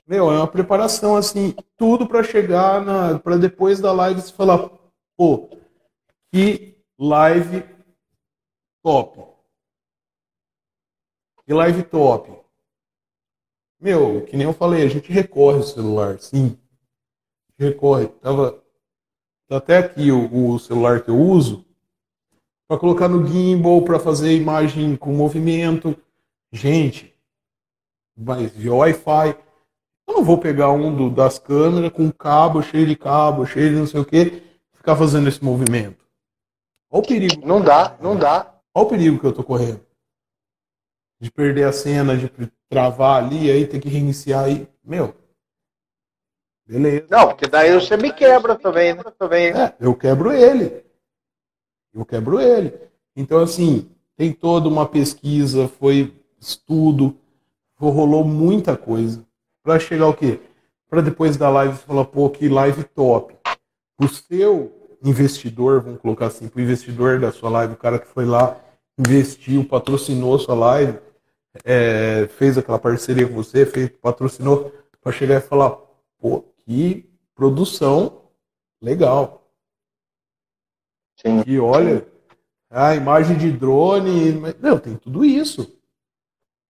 meu, 0.08 0.32
é 0.32 0.38
uma 0.38 0.48
preparação, 0.48 1.16
assim, 1.16 1.54
tudo 1.76 2.08
para 2.08 2.24
chegar 2.24 2.84
na. 2.84 3.20
para 3.20 3.38
depois 3.38 3.80
da 3.80 3.92
live 3.92 4.22
se 4.22 4.32
falar, 4.32 4.70
pô, 5.18 5.50
que 6.32 6.78
live 6.98 7.64
top. 8.82 9.22
Que 11.46 11.54
live 11.54 11.84
top. 11.84 12.32
Meu, 13.80 14.26
que 14.26 14.36
nem 14.36 14.48
eu 14.48 14.54
falei, 14.54 14.84
a 14.84 14.90
gente 14.90 15.12
recorre 15.12 15.60
o 15.60 15.64
celular, 15.64 16.20
sim. 16.20 16.58
Recorre. 17.60 18.08
Tava 18.08 18.64
tá 19.48 19.58
até 19.58 19.78
aqui 19.78 20.12
o, 20.12 20.54
o 20.54 20.60
celular 20.60 21.04
que 21.04 21.10
eu 21.10 21.20
uso 21.20 21.66
para 22.68 22.80
colocar 22.80 23.08
no 23.08 23.26
gimbal, 23.26 23.82
para 23.84 24.00
fazer 24.00 24.36
imagem 24.36 24.96
com 24.98 25.14
movimento. 25.14 25.96
Gente, 26.52 27.16
mas 28.16 28.52
via 28.52 28.74
Wi-Fi. 28.74 29.47
Eu 30.08 30.16
não 30.16 30.24
vou 30.24 30.38
pegar 30.38 30.72
um 30.72 30.96
do, 30.96 31.10
das 31.10 31.38
câmeras 31.38 31.92
com 31.92 32.12
cabo 32.12 32.62
cheio 32.62 32.88
de 32.88 32.96
cabo, 32.96 33.46
cheio 33.46 33.72
de 33.72 33.76
não 33.76 33.88
sei 33.88 34.00
o 34.00 34.06
que, 34.06 34.42
ficar 34.74 34.96
fazendo 34.96 35.28
esse 35.28 35.44
movimento. 35.44 36.06
Olha 36.90 37.04
o 37.04 37.08
perigo. 37.08 37.46
Não 37.46 37.62
dá, 37.62 37.98
não 38.02 38.16
dá. 38.16 38.56
Olha 38.74 38.86
o 38.86 38.90
perigo 38.90 39.20
que 39.20 39.26
eu 39.26 39.34
tô 39.34 39.44
correndo. 39.44 39.86
De 41.20 41.30
perder 41.30 41.68
a 41.68 41.74
cena, 41.74 42.16
de 42.16 42.32
travar 42.70 43.24
ali, 43.24 43.52
aí 43.52 43.68
ter 43.68 43.80
que 43.80 43.90
reiniciar 43.90 44.46
aí. 44.46 44.68
Meu. 44.84 45.14
Beleza. 46.66 47.08
Não, 47.10 47.28
porque 47.30 47.48
daí 47.48 47.74
você 47.74 47.98
me 47.98 48.14
quebra 48.14 48.56
também, 48.56 48.94
né? 48.94 49.04
Também. 49.18 49.48
É, 49.52 49.76
eu 49.80 49.96
quebro 49.96 50.32
ele. 50.32 50.86
Eu 51.94 52.06
quebro 52.06 52.40
ele. 52.40 52.74
Então, 53.16 53.40
assim, 53.40 53.90
tem 54.16 54.32
toda 54.32 54.70
uma 54.70 54.88
pesquisa, 54.88 55.68
foi 55.68 56.14
estudo, 56.40 57.18
rolou 57.76 58.24
muita 58.24 58.78
coisa. 58.78 59.27
Para 59.68 59.82
chegar 59.82 60.08
o 60.08 60.14
quê? 60.14 60.40
Para 60.90 61.02
depois 61.02 61.36
da 61.36 61.50
live 61.50 61.76
você 61.76 61.84
falar, 61.84 62.06
pô, 62.06 62.30
que 62.30 62.48
live 62.48 62.86
top. 62.86 63.36
O 64.02 64.08
seu 64.08 64.98
investidor, 65.04 65.82
vamos 65.82 66.00
colocar 66.00 66.28
assim, 66.28 66.50
o 66.56 66.62
investidor 66.62 67.20
da 67.20 67.34
sua 67.34 67.50
live, 67.50 67.74
o 67.74 67.78
cara 67.78 68.00
que 68.00 68.08
foi 68.08 68.26
lá, 68.26 68.58
investiu, 68.98 69.66
patrocinou 69.66 70.40
sua 70.40 70.56
live, 70.56 70.98
é, 71.66 72.30
fez 72.38 72.58
aquela 72.58 72.80
parceria 72.80 73.28
com 73.28 73.34
você, 73.34 73.66
fez, 73.66 73.90
patrocinou, 74.02 74.72
para 75.02 75.12
chegar 75.12 75.36
e 75.36 75.42
falar, 75.42 75.72
pô, 76.18 76.46
que 76.66 77.06
produção 77.36 78.22
legal. 78.82 79.52
Sim. 81.18 81.44
E 81.46 81.60
olha, 81.60 82.08
a 82.70 82.96
imagem 82.96 83.38
de 83.38 83.52
drone, 83.52 84.32
meu, 84.62 84.80
tem 84.80 84.96
tudo 84.96 85.26
isso. 85.26 85.77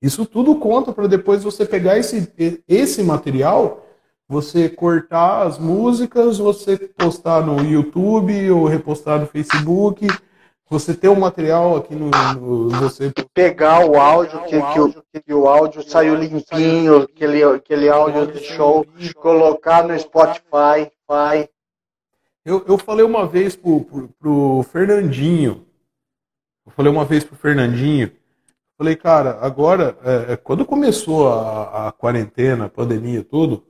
Isso 0.02 0.26
tudo 0.26 0.56
conta 0.58 0.94
para 0.94 1.08
depois 1.08 1.44
você 1.44 1.66
pegar 1.66 1.98
esse, 1.98 2.32
esse 2.68 3.04
material, 3.04 3.86
você 4.28 4.70
cortar 4.70 5.48
as 5.48 5.58
músicas, 5.58 6.38
você 6.38 6.78
postar 6.78 7.46
no 7.46 7.64
YouTube 7.64 8.52
ou 8.52 8.68
repostar 8.68 9.20
no 9.20 9.26
Facebook, 9.26 10.08
você 10.70 10.94
ter 10.94 11.08
o 11.08 11.14
um 11.14 11.20
material 11.20 11.78
aqui 11.78 11.96
no, 11.96 12.12
no, 12.36 12.70
você 12.70 13.12
pegar 13.34 13.86
o 13.86 13.98
áudio 13.98 14.44
que, 14.44 14.62
que, 14.62 14.80
o, 14.80 15.04
que 15.26 15.34
o 15.34 15.48
áudio 15.48 15.82
saiu 15.82 16.16
limpinho, 16.16 17.04
aquele, 17.04 17.44
aquele 17.44 17.90
áudio 17.90 18.28
de 18.28 18.40
show, 18.40 18.86
colocar 19.16 19.88
no 19.88 19.98
Spotify, 19.98 20.92
Eu, 22.46 22.66
eu 22.68 22.78
falei 22.78 23.06
uma 23.06 23.26
vez 23.26 23.56
pro, 23.56 23.82
pro, 23.82 24.10
pro 24.20 24.66
Fernandinho, 24.72 25.66
eu 26.66 26.72
falei 26.74 26.92
uma 26.92 27.06
vez 27.06 27.24
pro 27.24 27.38
Fernandinho, 27.38 28.12
Falei, 28.78 28.96
cara, 28.96 29.40
agora, 29.42 29.98
é, 30.04 30.34
é, 30.34 30.38
quando 30.38 30.64
começou 30.64 31.30
a, 31.30 31.88
a 31.88 31.92
quarentena, 31.92 32.66
a 32.66 32.70
pandemia, 32.70 33.24
tudo, 33.24 33.66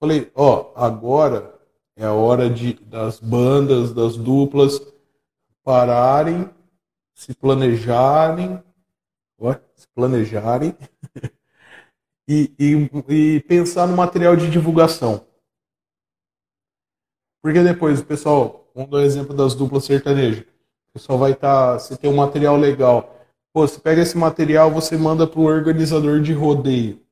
falei, 0.00 0.32
ó, 0.34 0.72
agora 0.74 1.54
é 1.94 2.04
a 2.04 2.12
hora 2.12 2.50
de, 2.50 2.72
das 2.72 3.20
bandas, 3.20 3.94
das 3.94 4.16
duplas 4.16 4.80
pararem, 5.62 6.50
se 7.14 7.32
planejarem, 7.34 8.60
ó, 9.38 9.54
se 9.76 9.86
planejarem 9.94 10.76
e, 12.26 12.52
e, 12.58 12.90
e 13.08 13.40
pensar 13.42 13.86
no 13.86 13.96
material 13.96 14.34
de 14.34 14.50
divulgação. 14.50 15.24
Porque 17.40 17.62
depois 17.62 18.02
pessoal, 18.02 18.68
vamos 18.74 18.90
dar 18.90 18.98
o 18.98 19.02
exemplo 19.02 19.36
das 19.36 19.54
duplas 19.54 19.84
sertanejas. 19.84 20.40
O 20.88 20.94
pessoal 20.94 21.16
vai 21.16 21.30
estar, 21.30 21.74
tá, 21.74 21.78
se 21.78 21.96
tem 21.96 22.10
um 22.10 22.16
material 22.16 22.56
legal, 22.56 23.19
Pô, 23.52 23.66
você 23.66 23.80
pega 23.80 24.02
esse 24.02 24.16
material, 24.16 24.70
você 24.70 24.96
manda 24.96 25.26
para 25.26 25.40
o 25.40 25.44
organizador 25.44 26.20
de 26.20 26.32
rodeio. 26.32 27.04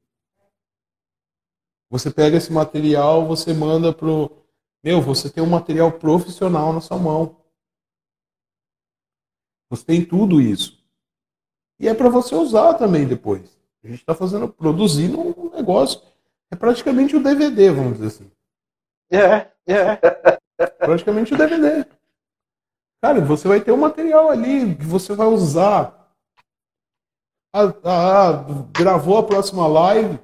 Você 1.90 2.10
pega 2.10 2.36
esse 2.36 2.52
material, 2.52 3.27
você 3.27 3.52
manda 3.52 3.93
pro. 3.93 4.31
Meu, 4.85 5.01
você 5.01 5.28
tem 5.28 5.43
um 5.43 5.48
material 5.48 5.90
profissional 5.90 6.73
na 6.73 6.81
sua 6.81 6.98
mão. 6.98 7.36
Você 9.69 9.85
tem 9.85 10.05
tudo 10.05 10.40
isso. 10.40 10.78
E 11.81 11.89
é 11.89 11.94
para 11.94 12.09
você 12.09 12.35
usar 12.35 12.74
também 12.74 13.06
depois. 13.06 13.59
A 13.82 13.89
gente 13.89 14.01
está 14.01 14.15
fazendo, 14.15 14.48
produzindo 14.48 15.20
um 15.20 15.51
negócio. 15.51 16.01
É 16.51 16.56
praticamente 16.56 17.16
o 17.16 17.19
um 17.19 17.23
DVD, 17.23 17.70
vamos 17.70 17.94
dizer 17.94 18.06
assim. 18.06 18.31
É, 19.10 19.51
é. 19.66 19.97
Praticamente 20.78 21.32
o 21.32 21.35
um 21.35 21.39
DVD. 21.39 21.85
Cara, 23.02 23.20
você 23.20 23.48
vai 23.48 23.60
ter 23.60 23.73
um 23.73 23.77
material 23.77 24.31
ali 24.31 24.74
que 24.77 24.85
você 24.85 25.15
vai 25.15 25.27
usar 25.27 25.97
ah, 27.59 27.74
ah, 27.85 28.44
gravou 28.72 29.18
a 29.18 29.22
próxima 29.22 29.66
live. 29.66 30.18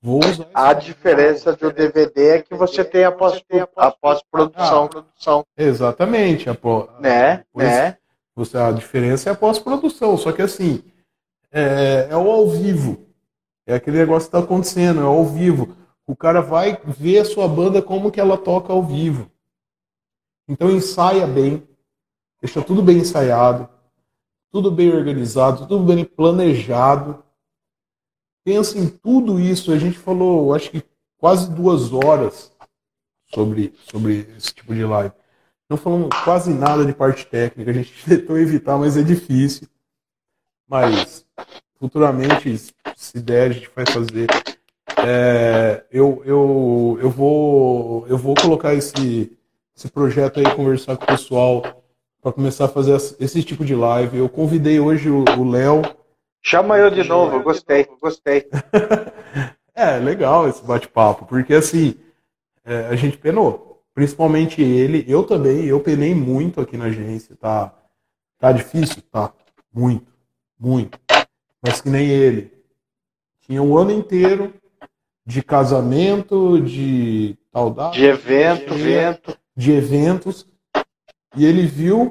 Vou 0.00 0.20
usar 0.24 0.46
a 0.54 0.72
diferença 0.72 1.52
do 1.54 1.72
DVD 1.72 2.28
é 2.28 2.42
que 2.42 2.54
você 2.54 2.84
tem 2.84 3.02
a 3.04 3.10
pós-produção. 3.10 4.88
Ah, 4.94 5.42
exatamente. 5.56 6.48
A 6.48 6.54
pós, 6.54 6.88
né? 7.00 7.44
né? 7.54 7.96
Você, 8.36 8.56
a 8.56 8.70
diferença 8.70 9.28
é 9.28 9.32
a 9.32 9.36
pós-produção. 9.36 10.16
Só 10.16 10.30
que 10.30 10.42
assim, 10.42 10.82
é, 11.50 12.06
é 12.10 12.16
o 12.16 12.30
ao 12.30 12.48
vivo. 12.48 13.04
É 13.66 13.74
aquele 13.74 13.98
negócio 13.98 14.30
que 14.30 14.36
está 14.36 14.46
acontecendo, 14.46 15.00
é 15.00 15.04
ao 15.04 15.24
vivo. 15.24 15.76
O 16.06 16.14
cara 16.14 16.40
vai 16.40 16.78
ver 16.84 17.18
a 17.18 17.24
sua 17.24 17.48
banda 17.48 17.82
como 17.82 18.12
que 18.12 18.20
ela 18.20 18.38
toca 18.38 18.72
ao 18.72 18.82
vivo. 18.82 19.28
Então 20.48 20.70
ensaia 20.70 21.26
bem, 21.26 21.66
deixa 22.40 22.62
tudo 22.62 22.80
bem 22.80 22.98
ensaiado 22.98 23.68
tudo 24.56 24.70
bem 24.70 24.90
organizado, 24.90 25.66
tudo 25.66 25.80
bem 25.80 26.02
planejado. 26.02 27.22
Pensa 28.42 28.78
em 28.78 28.88
tudo 28.88 29.38
isso. 29.38 29.70
A 29.70 29.76
gente 29.76 29.98
falou, 29.98 30.54
acho 30.54 30.70
que 30.70 30.82
quase 31.18 31.50
duas 31.54 31.92
horas 31.92 32.50
sobre, 33.34 33.74
sobre 33.84 34.26
esse 34.34 34.54
tipo 34.54 34.74
de 34.74 34.82
live. 34.82 35.12
Não 35.68 35.76
falamos 35.76 36.08
quase 36.24 36.54
nada 36.54 36.86
de 36.86 36.94
parte 36.94 37.26
técnica, 37.26 37.70
a 37.70 37.74
gente 37.74 37.92
tentou 38.08 38.38
evitar, 38.38 38.78
mas 38.78 38.96
é 38.96 39.02
difícil. 39.02 39.68
Mas 40.66 41.26
futuramente, 41.78 42.56
se 42.96 43.20
der, 43.20 43.50
a 43.50 43.52
gente 43.52 43.70
vai 43.76 43.84
fazer. 43.84 44.26
É, 45.06 45.84
eu, 45.90 46.22
eu, 46.24 46.98
eu, 47.02 47.10
vou, 47.10 48.08
eu 48.08 48.16
vou 48.16 48.34
colocar 48.34 48.72
esse, 48.72 49.36
esse 49.76 49.90
projeto 49.90 50.40
aí, 50.40 50.56
conversar 50.56 50.96
com 50.96 51.04
o 51.04 51.08
pessoal 51.08 51.62
para 52.26 52.32
começar 52.32 52.64
a 52.64 52.68
fazer 52.68 52.96
esse 53.20 53.40
tipo 53.44 53.64
de 53.64 53.72
live. 53.72 54.18
Eu 54.18 54.28
convidei 54.28 54.80
hoje 54.80 55.08
o 55.08 55.48
Léo. 55.48 55.82
Chama 56.42 56.76
eu 56.76 56.90
de 56.90 57.04
novo, 57.04 57.40
gostei, 57.40 57.86
gostei. 58.02 58.48
é, 59.72 59.98
legal 59.98 60.48
esse 60.48 60.64
bate-papo, 60.64 61.24
porque 61.24 61.54
assim, 61.54 61.94
é, 62.64 62.88
a 62.88 62.96
gente 62.96 63.16
penou. 63.16 63.80
Principalmente 63.94 64.60
ele, 64.60 65.04
eu 65.06 65.22
também, 65.22 65.66
eu 65.66 65.78
penei 65.78 66.16
muito 66.16 66.60
aqui 66.60 66.76
na 66.76 66.86
agência, 66.86 67.36
tá? 67.36 67.72
Tá 68.40 68.50
difícil? 68.50 69.02
Tá. 69.02 69.32
Muito, 69.72 70.12
muito. 70.58 70.98
Mas 71.62 71.80
que 71.80 71.88
nem 71.88 72.08
ele. 72.08 72.52
Tinha 73.42 73.62
um 73.62 73.78
ano 73.78 73.92
inteiro 73.92 74.52
de 75.24 75.44
casamento, 75.44 76.60
de 76.60 77.38
tal 77.52 77.72
De 77.92 78.04
evento, 78.04 78.74
evento. 78.74 79.38
De 79.56 79.70
eventos 79.70 80.44
E 81.36 81.44
ele 81.44 81.66
viu. 81.66 82.10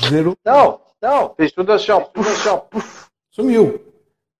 Zero. 0.00 0.38
Não, 0.44 0.80
não, 1.02 1.34
fez 1.34 1.50
tudo 1.52 1.72
assim, 1.72 1.90
ó. 1.92 2.00
Puf, 2.00 2.30
assim, 2.30 2.48
ó 2.48 2.58
puf. 2.58 3.08
Sumiu. 3.30 3.86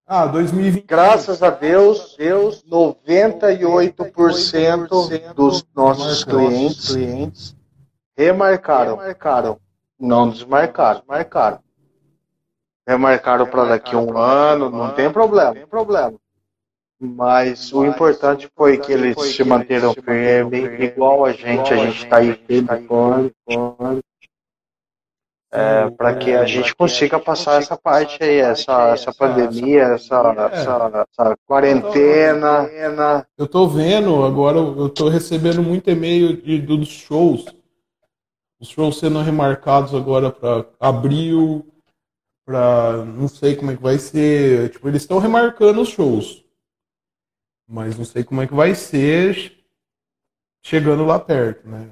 Ah, 0.06 0.26
2020. 0.26 0.86
Graças 0.86 1.42
a 1.42 1.50
Deus, 1.50 2.16
Deus, 2.16 2.64
98% 2.64 5.34
dos 5.34 5.66
nossos 5.74 6.24
clientes, 6.24 6.88
clientes 6.88 7.56
remarcaram, 8.16 8.96
remarcaram, 8.96 9.60
não 9.98 10.28
desmarcaram, 10.28 11.02
marcaram. 11.06 11.60
Remarcaram 12.86 13.46
para 13.46 13.64
daqui 13.66 13.94
a 13.94 13.98
um 13.98 14.18
ano, 14.18 14.68
não 14.68 14.92
tem 14.94 15.10
problema, 15.12 15.54
tem 15.54 15.66
problema. 15.66 16.14
Mas 17.00 17.72
o 17.72 17.84
importante 17.86 18.46
foi 18.54 18.76
que 18.76 18.92
eles 18.92 19.18
se 19.34 19.42
manteram 19.42 19.94
firmes, 19.94 20.80
igual 20.80 21.24
a 21.24 21.32
gente, 21.32 21.72
a 21.72 21.76
gente 21.76 22.04
está 22.04 22.18
aí 22.18 22.34
firme, 22.46 22.68
é, 25.52 25.90
para 25.90 26.14
que 26.14 26.32
a 26.32 26.44
gente 26.44 26.74
consiga 26.76 27.18
passar 27.18 27.60
essa 27.60 27.76
parte 27.76 28.22
aí, 28.22 28.36
essa, 28.36 28.90
essa 28.90 29.12
pandemia, 29.12 29.82
essa, 29.82 30.50
essa, 30.52 31.06
essa 31.10 31.36
quarentena. 31.46 33.26
Eu 33.36 33.48
tô 33.48 33.66
vendo 33.66 34.22
agora, 34.22 34.58
eu 34.58 34.88
tô 34.88 35.08
recebendo 35.08 35.62
muito 35.62 35.90
e-mail 35.90 36.36
de, 36.36 36.60
dos 36.60 36.86
shows. 36.86 37.46
Os 38.60 38.68
shows 38.68 38.98
sendo 38.98 39.22
remarcados 39.22 39.94
agora 39.94 40.30
para 40.30 40.66
abril, 40.78 41.66
para 42.44 43.04
não 43.06 43.26
sei 43.26 43.56
como 43.56 43.70
é 43.70 43.76
que 43.76 43.82
vai 43.82 43.98
ser. 43.98 44.70
Tipo, 44.70 44.86
eles 44.86 45.02
estão 45.02 45.18
remarcando 45.18 45.80
os 45.80 45.88
shows. 45.88 46.39
Mas 47.70 47.96
não 47.96 48.04
sei 48.04 48.24
como 48.24 48.42
é 48.42 48.48
que 48.48 48.54
vai 48.54 48.74
ser 48.74 49.56
chegando 50.60 51.04
lá 51.04 51.20
perto, 51.20 51.68
né? 51.68 51.88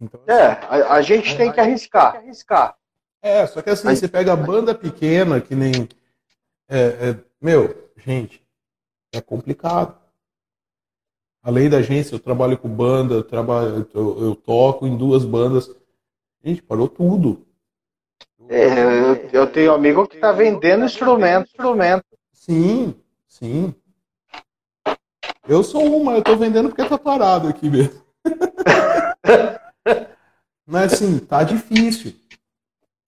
Então, 0.00 0.20
é, 0.26 0.42
a, 0.42 0.94
a 0.94 1.02
gente 1.02 1.36
tem 1.36 1.52
que 1.52 1.60
arriscar. 1.60 2.16
arriscar. 2.16 2.76
É, 3.22 3.46
só 3.46 3.62
que 3.62 3.70
assim, 3.70 3.94
você 3.94 4.08
pega 4.08 4.32
a 4.32 4.36
banda 4.36 4.74
pequena, 4.74 5.40
que 5.40 5.54
nem. 5.54 5.88
É, 6.68 7.10
é, 7.10 7.16
meu, 7.40 7.92
gente, 7.98 8.42
é 9.12 9.20
complicado. 9.20 9.96
Além 11.40 11.70
da 11.70 11.76
agência, 11.78 12.16
eu 12.16 12.20
trabalho 12.20 12.58
com 12.58 12.68
banda, 12.68 13.14
eu, 13.14 13.22
trabalho, 13.22 13.88
eu, 13.94 14.24
eu 14.24 14.34
toco 14.34 14.88
em 14.88 14.96
duas 14.96 15.24
bandas. 15.24 15.70
Gente, 16.42 16.62
parou 16.62 16.88
tudo. 16.88 17.46
É, 18.48 18.66
eu, 18.66 19.14
eu 19.32 19.46
tenho 19.46 19.70
um 19.70 19.74
amigo 19.76 20.08
que 20.08 20.16
está 20.16 20.32
vendendo 20.32 20.84
instrumento, 20.84 21.46
instrumento. 21.46 22.04
Sim, 22.32 22.94
sim. 23.28 23.72
Eu 25.48 25.64
sou 25.64 25.84
uma, 25.96 26.12
eu 26.12 26.22
tô 26.22 26.36
vendendo 26.36 26.68
porque 26.68 26.84
tá 26.84 26.98
parado 26.98 27.48
aqui 27.48 27.68
mesmo. 27.68 28.00
Mas 30.66 30.92
assim, 30.92 31.18
tá 31.18 31.42
difícil. 31.42 32.14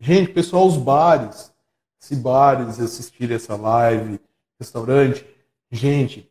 Gente, 0.00 0.32
pessoal, 0.32 0.66
os 0.66 0.76
bares, 0.76 1.52
se 1.98 2.16
bares 2.16 2.80
assistirem 2.80 3.36
essa 3.36 3.54
live, 3.54 4.18
restaurante, 4.58 5.24
gente, 5.70 6.28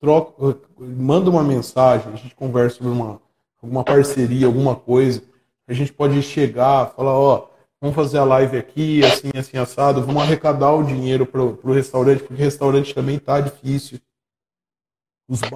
troca, 0.00 0.58
manda 0.78 1.28
uma 1.28 1.42
mensagem, 1.42 2.10
a 2.12 2.16
gente 2.16 2.34
conversa 2.34 2.78
sobre 2.78 2.92
uma, 2.92 3.20
alguma 3.62 3.84
parceria, 3.84 4.46
alguma 4.46 4.74
coisa. 4.74 5.22
A 5.66 5.74
gente 5.74 5.92
pode 5.92 6.22
chegar, 6.22 6.94
falar, 6.94 7.18
ó, 7.18 7.50
vamos 7.78 7.94
fazer 7.94 8.16
a 8.16 8.24
live 8.24 8.56
aqui, 8.56 9.04
assim, 9.04 9.30
assim, 9.36 9.58
assado, 9.58 10.02
vamos 10.02 10.22
arrecadar 10.22 10.72
o 10.72 10.82
dinheiro 10.82 11.26
pro, 11.26 11.56
pro 11.56 11.74
restaurante, 11.74 12.20
porque 12.20 12.40
o 12.40 12.44
restaurante 12.44 12.94
também 12.94 13.18
tá 13.18 13.40
difícil 13.40 14.00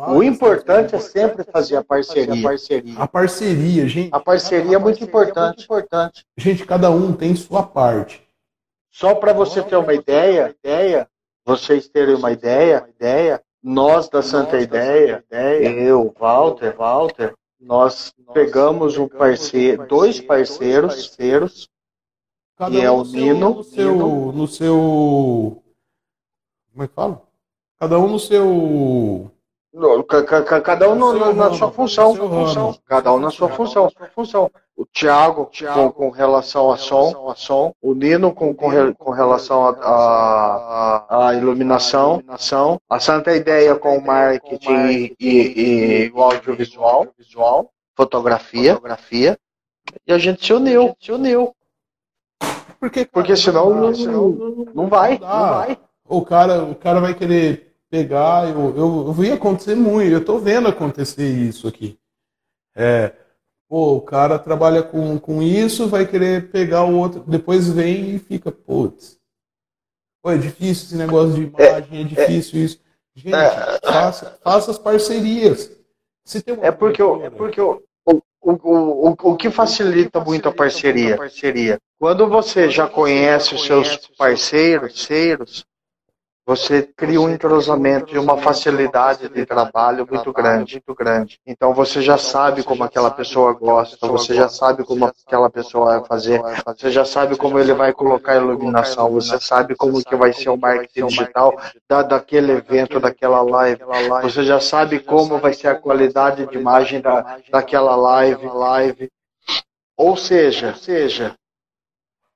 o 0.09 0.23
importante 0.23 0.95
é 0.95 1.01
sempre 1.01 1.45
fazer 1.45 1.77
a 1.77 1.85
parceria. 1.85 2.35
a 2.35 2.43
parceria. 2.43 2.99
A 2.99 3.09
parceria, 3.09 3.89
gente. 3.89 4.11
A 4.13 4.21
parceria 4.21 4.77
é 4.77 4.79
muito 4.79 5.03
importante. 5.03 5.65
importante. 5.65 6.27
Gente, 6.37 6.67
cada 6.67 6.91
um 6.91 7.15
tem 7.15 7.35
sua 7.35 7.63
parte. 7.63 8.23
Só 8.91 9.15
para 9.15 9.33
você 9.33 9.63
ter 9.63 9.77
uma 9.77 9.95
ideia, 9.95 10.55
ideia, 10.63 11.09
vocês 11.47 11.89
terem 11.89 12.15
uma 12.15 12.31
ideia, 12.31 12.87
ideia, 12.95 13.43
nós 13.63 14.11
da 14.11 14.21
Santa 14.21 14.61
Ideia, 14.61 15.25
eu, 15.31 16.15
Walter, 16.19 16.77
Walter, 16.77 17.35
nós 17.59 18.13
pegamos 18.35 18.99
um 18.99 19.09
parceiro, 19.09 19.87
dois 19.87 20.21
parceiros, 20.21 21.07
parceiros, 21.07 21.69
que 22.69 22.81
é 22.81 22.91
o 22.91 23.05
Nino, 23.05 23.55
no 23.55 23.65
seu, 23.65 23.97
no 24.33 24.47
seu, 24.47 25.63
como 26.73 26.85
é 26.85 26.89
que 26.89 26.95
fala? 26.95 27.23
Cada 27.79 27.99
um 27.99 28.09
no 28.09 28.19
seu 28.19 29.31
Cada 30.63 30.91
um 30.91 31.35
na 31.35 31.53
sua 31.55 31.73
função, 31.73 32.15
função. 32.15 32.79
Cada 32.85 33.13
um 33.15 33.19
na 33.19 33.31
sua 33.31 33.49
função, 33.49 33.91
função. 34.15 34.51
O 34.77 34.85
Thiago, 34.85 35.51
com, 35.73 35.91
com 35.91 36.11
relação 36.11 36.71
a 36.71 36.77
som, 36.77 37.31
a 37.31 37.35
som. 37.35 37.75
O 37.81 37.95
Nino 37.95 38.35
com, 38.35 38.55
com, 38.55 38.71
com 38.95 39.11
relação 39.11 39.67
a, 39.67 39.71
a, 39.71 41.29
a, 41.29 41.35
iluminação. 41.35 42.23
A 42.89 43.01
Santa 43.01 43.35
Ideia 43.35 43.75
com 43.75 43.97
o 43.97 44.05
marketing 44.05 44.87
e, 44.89 45.17
e, 45.19 46.05
e 46.05 46.13
o 46.15 46.23
audiovisual, 46.23 47.07
visual, 47.17 47.71
fotografia, 47.97 48.75
fotografia. 48.75 49.39
E 50.07 50.13
a 50.13 50.19
gente 50.19 50.45
se 50.45 50.53
uniu, 50.53 50.95
se 51.01 51.13
uniu. 51.13 51.55
Porque, 52.79 53.07
Porque 53.07 53.37
senão, 53.37 53.71
não, 53.71 53.91
não 54.75 54.89
vai, 54.89 55.19
não 55.19 55.29
vai. 55.29 55.79
O 56.07 56.23
cara, 56.23 56.63
o 56.63 56.75
cara 56.75 57.01
vai 57.01 57.15
querer 57.15 57.72
pegar, 57.93 58.49
eu, 58.49 58.75
eu, 58.75 59.05
eu 59.07 59.13
vi 59.13 59.31
acontecer 59.31 59.75
muito, 59.75 60.11
eu 60.11 60.25
tô 60.25 60.39
vendo 60.39 60.67
acontecer 60.67 61.29
isso 61.29 61.69
aqui. 61.69 61.99
É, 62.75 63.13
pô, 63.69 63.97
o 63.97 64.01
cara 64.01 64.39
trabalha 64.39 64.83
com, 64.83 65.19
com 65.19 65.43
isso, 65.43 65.89
vai 65.89 66.07
querer 66.07 66.51
pegar 66.51 66.85
o 66.87 66.97
outro, 66.97 67.23
depois 67.27 67.69
vem 67.69 68.15
e 68.15 68.19
fica, 68.19 68.51
putz, 68.51 69.21
pô, 70.23 70.31
é 70.31 70.39
difícil 70.39 70.87
esse 70.87 70.97
negócio 70.97 71.35
de 71.35 71.43
imagem, 71.43 71.99
é, 71.99 72.01
é 72.01 72.05
difícil 72.05 72.61
é, 72.61 72.65
isso. 72.65 72.81
Gente, 73.15 73.35
é, 73.35 73.79
faça, 73.85 74.39
faça 74.43 74.71
as 74.71 74.79
parcerias. 74.79 75.71
é 76.63 76.71
porque, 76.71 77.03
eu, 77.03 77.23
é 77.23 77.29
porque 77.29 77.61
eu, 77.61 77.85
o, 78.07 78.23
o, 78.41 78.53
o, 78.53 79.33
o 79.33 79.37
que 79.37 79.51
facilita 79.51 80.19
muito 80.19 80.49
a 80.49 80.53
parceria? 80.53 81.15
parceria? 81.19 81.79
Quando 82.01 82.27
você 82.27 82.71
já 82.71 82.89
conhece 82.89 83.55
os 83.55 83.67
seus 83.67 84.09
parceiros, 84.17 84.93
parceiros 84.95 85.72
você 86.45 86.83
cria 86.83 87.21
um 87.21 87.31
entrosamento 87.31 88.15
e 88.15 88.19
uma 88.19 88.37
facilidade 88.37 89.29
de 89.29 89.47
trabalho 89.47 90.07
muito 90.11 90.33
grande, 90.33 90.75
muito 90.75 90.95
grande. 90.95 91.39
Então 91.47 91.73
você 91.73 92.03
já 92.03 92.19
sabe 92.19 92.65
como 92.65 92.83
aquela 92.83 93.11
pessoa 93.11 93.53
gosta, 93.53 94.07
você 94.09 94.35
já 94.35 94.49
sabe 94.49 94.85
como 94.85 95.05
aquela 95.05 95.49
pessoa 95.49 95.99
vai 95.99 96.05
fazer, 96.05 96.43
você 96.67 96.91
já 96.91 97.05
sabe 97.05 97.37
como 97.37 97.59
ele 97.59 97.73
vai 97.73 97.93
colocar 97.93 98.33
a 98.33 98.37
iluminação, 98.37 99.11
você 99.11 99.39
sabe 99.41 99.77
como 99.77 100.03
que 100.03 100.17
vai 100.17 100.33
ser 100.33 100.49
o 100.49 100.57
marketing 100.57 101.07
digital 101.07 101.57
da, 101.89 102.03
daquele 102.03 102.53
evento, 102.53 102.99
daquela 102.99 103.41
live, 103.43 103.83
você 104.23 104.43
já 104.43 104.59
sabe 104.59 104.99
como 104.99 105.39
vai 105.39 105.53
ser 105.53 105.69
a 105.69 105.77
qualidade 105.77 106.47
de 106.47 106.57
imagem 106.57 107.01
da, 107.01 107.39
daquela 107.51 107.95
live, 107.95 108.47
live. 108.47 109.09
Ou 109.97 110.17
seja, 110.17 110.75
seja, 110.75 111.37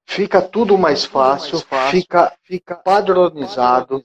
fica 0.06 0.40
tudo 0.40 0.78
mais 0.78 1.04
fácil, 1.04 1.62
fica, 1.90 2.32
fica 2.42 2.74
padronizado, 2.76 4.02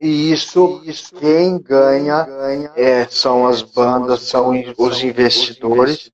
e 0.00 0.30
isso, 0.30 0.82
quem 1.18 1.58
ganha 1.58 2.26
é, 2.76 3.06
são 3.08 3.46
as 3.46 3.62
bandas, 3.62 4.22
são 4.22 4.52
os 4.76 5.02
investidores, 5.02 6.10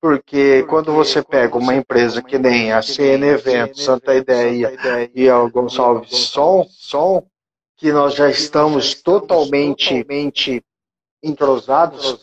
porque 0.00 0.64
quando 0.64 0.92
você 0.92 1.22
pega 1.22 1.56
uma 1.56 1.74
empresa 1.74 2.20
que 2.20 2.38
nem 2.38 2.72
a 2.72 2.82
CN 2.82 3.24
Eventos, 3.26 3.84
Santa 3.84 4.14
Ideia 4.14 4.76
e 5.14 5.28
a 5.28 5.38
Gonçalves 5.48 6.32
Som, 6.32 7.26
que 7.76 7.92
nós 7.92 8.14
já 8.14 8.28
estamos 8.28 8.94
totalmente 8.94 9.94
entrosados, 11.22 12.18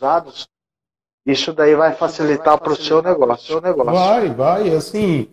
isso 1.27 1.51
daí 1.51 1.75
vai 1.75 1.93
facilitar 1.93 2.57
para 2.57 2.71
o 2.71 2.75
seu 2.75 3.01
negócio. 3.01 3.59
Vai, 3.61 4.29
vai, 4.29 4.69
assim. 4.73 5.29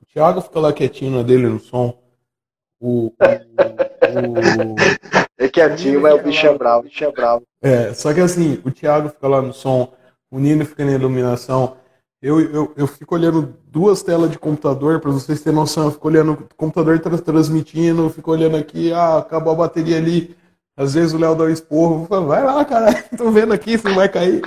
O 0.00 0.06
Thiago 0.06 0.40
fica 0.40 0.58
lá 0.58 0.72
quietinho 0.72 1.18
na 1.18 1.22
dele 1.22 1.46
no 1.46 1.60
som. 1.60 2.02
O. 2.80 3.08
o, 3.08 3.12
o... 3.12 4.74
É 5.40 5.48
quietinho, 5.48 6.00
mas 6.00 6.14
o 6.14 6.22
bicho 6.24 6.44
é 6.44 6.58
bravo, 6.58 6.82
bicho 6.82 7.04
é 7.04 7.12
bravo. 7.12 7.44
É, 7.62 7.94
só 7.94 8.12
que 8.12 8.18
assim, 8.18 8.60
o 8.64 8.72
Thiago 8.72 9.08
fica 9.08 9.28
lá 9.28 9.40
no 9.40 9.52
som, 9.52 9.94
o 10.28 10.40
Nino 10.40 10.66
fica 10.66 10.84
na 10.84 10.90
iluminação. 10.90 11.76
Eu, 12.20 12.40
eu, 12.40 12.74
eu 12.76 12.86
fico 12.88 13.14
olhando 13.14 13.54
duas 13.66 14.02
telas 14.02 14.32
de 14.32 14.38
computador, 14.38 14.98
para 14.98 15.12
vocês 15.12 15.40
terem 15.40 15.56
noção, 15.56 15.84
eu 15.84 15.92
fico 15.92 16.08
olhando 16.08 16.32
o 16.32 16.54
computador 16.56 16.98
transmitindo, 16.98 18.10
fico 18.10 18.32
olhando 18.32 18.56
aqui, 18.56 18.92
ah, 18.92 19.18
acabou 19.18 19.52
a 19.52 19.56
bateria 19.56 19.96
ali, 19.96 20.36
às 20.78 20.94
vezes 20.94 21.12
o 21.12 21.18
Léo 21.18 21.34
dá 21.34 21.42
um 21.42 21.50
esporro, 21.50 22.06
falo, 22.06 22.28
vai 22.28 22.44
lá, 22.44 22.64
cara, 22.64 23.02
tô 23.18 23.32
vendo 23.32 23.52
aqui, 23.52 23.76
você 23.76 23.88
não 23.88 23.96
vai 23.96 24.08
cair. 24.08 24.42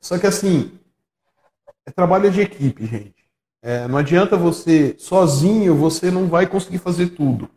Só 0.00 0.18
que 0.18 0.26
assim, 0.26 0.72
é 1.84 1.90
trabalho 1.90 2.30
de 2.30 2.40
equipe, 2.40 2.86
gente. 2.86 3.22
É, 3.60 3.86
não 3.86 3.98
adianta 3.98 4.34
você, 4.34 4.96
sozinho, 4.98 5.76
você 5.76 6.10
não 6.10 6.26
vai 6.26 6.46
conseguir 6.46 6.78
fazer 6.78 7.10
tudo. 7.10 7.50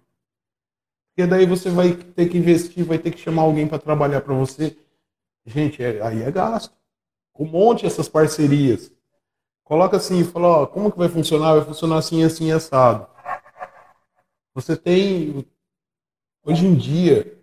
Porque 1.07 1.25
daí 1.25 1.45
você 1.45 1.69
vai 1.69 1.93
ter 1.93 2.27
que 2.27 2.37
investir, 2.37 2.83
vai 2.83 2.99
ter 2.99 3.11
que 3.11 3.17
chamar 3.17 3.43
alguém 3.43 3.65
para 3.65 3.79
trabalhar 3.79 4.19
para 4.19 4.33
você. 4.33 4.77
Gente, 5.45 5.81
é, 5.81 6.01
aí 6.01 6.21
é 6.21 6.29
gasto. 6.29 6.75
monte 7.39 7.85
essas 7.85 8.09
parcerias. 8.09 8.91
Coloca 9.63 9.95
assim, 9.95 10.21
fala, 10.25 10.47
ó, 10.47 10.67
como 10.67 10.91
que 10.91 10.97
vai 10.97 11.07
funcionar? 11.07 11.55
Vai 11.55 11.63
funcionar 11.63 11.99
assim, 11.99 12.23
assim, 12.25 12.51
assado. 12.51 13.07
Você 14.53 14.75
tem, 14.75 15.45
hoje 16.43 16.65
em 16.65 16.75
dia, 16.75 17.35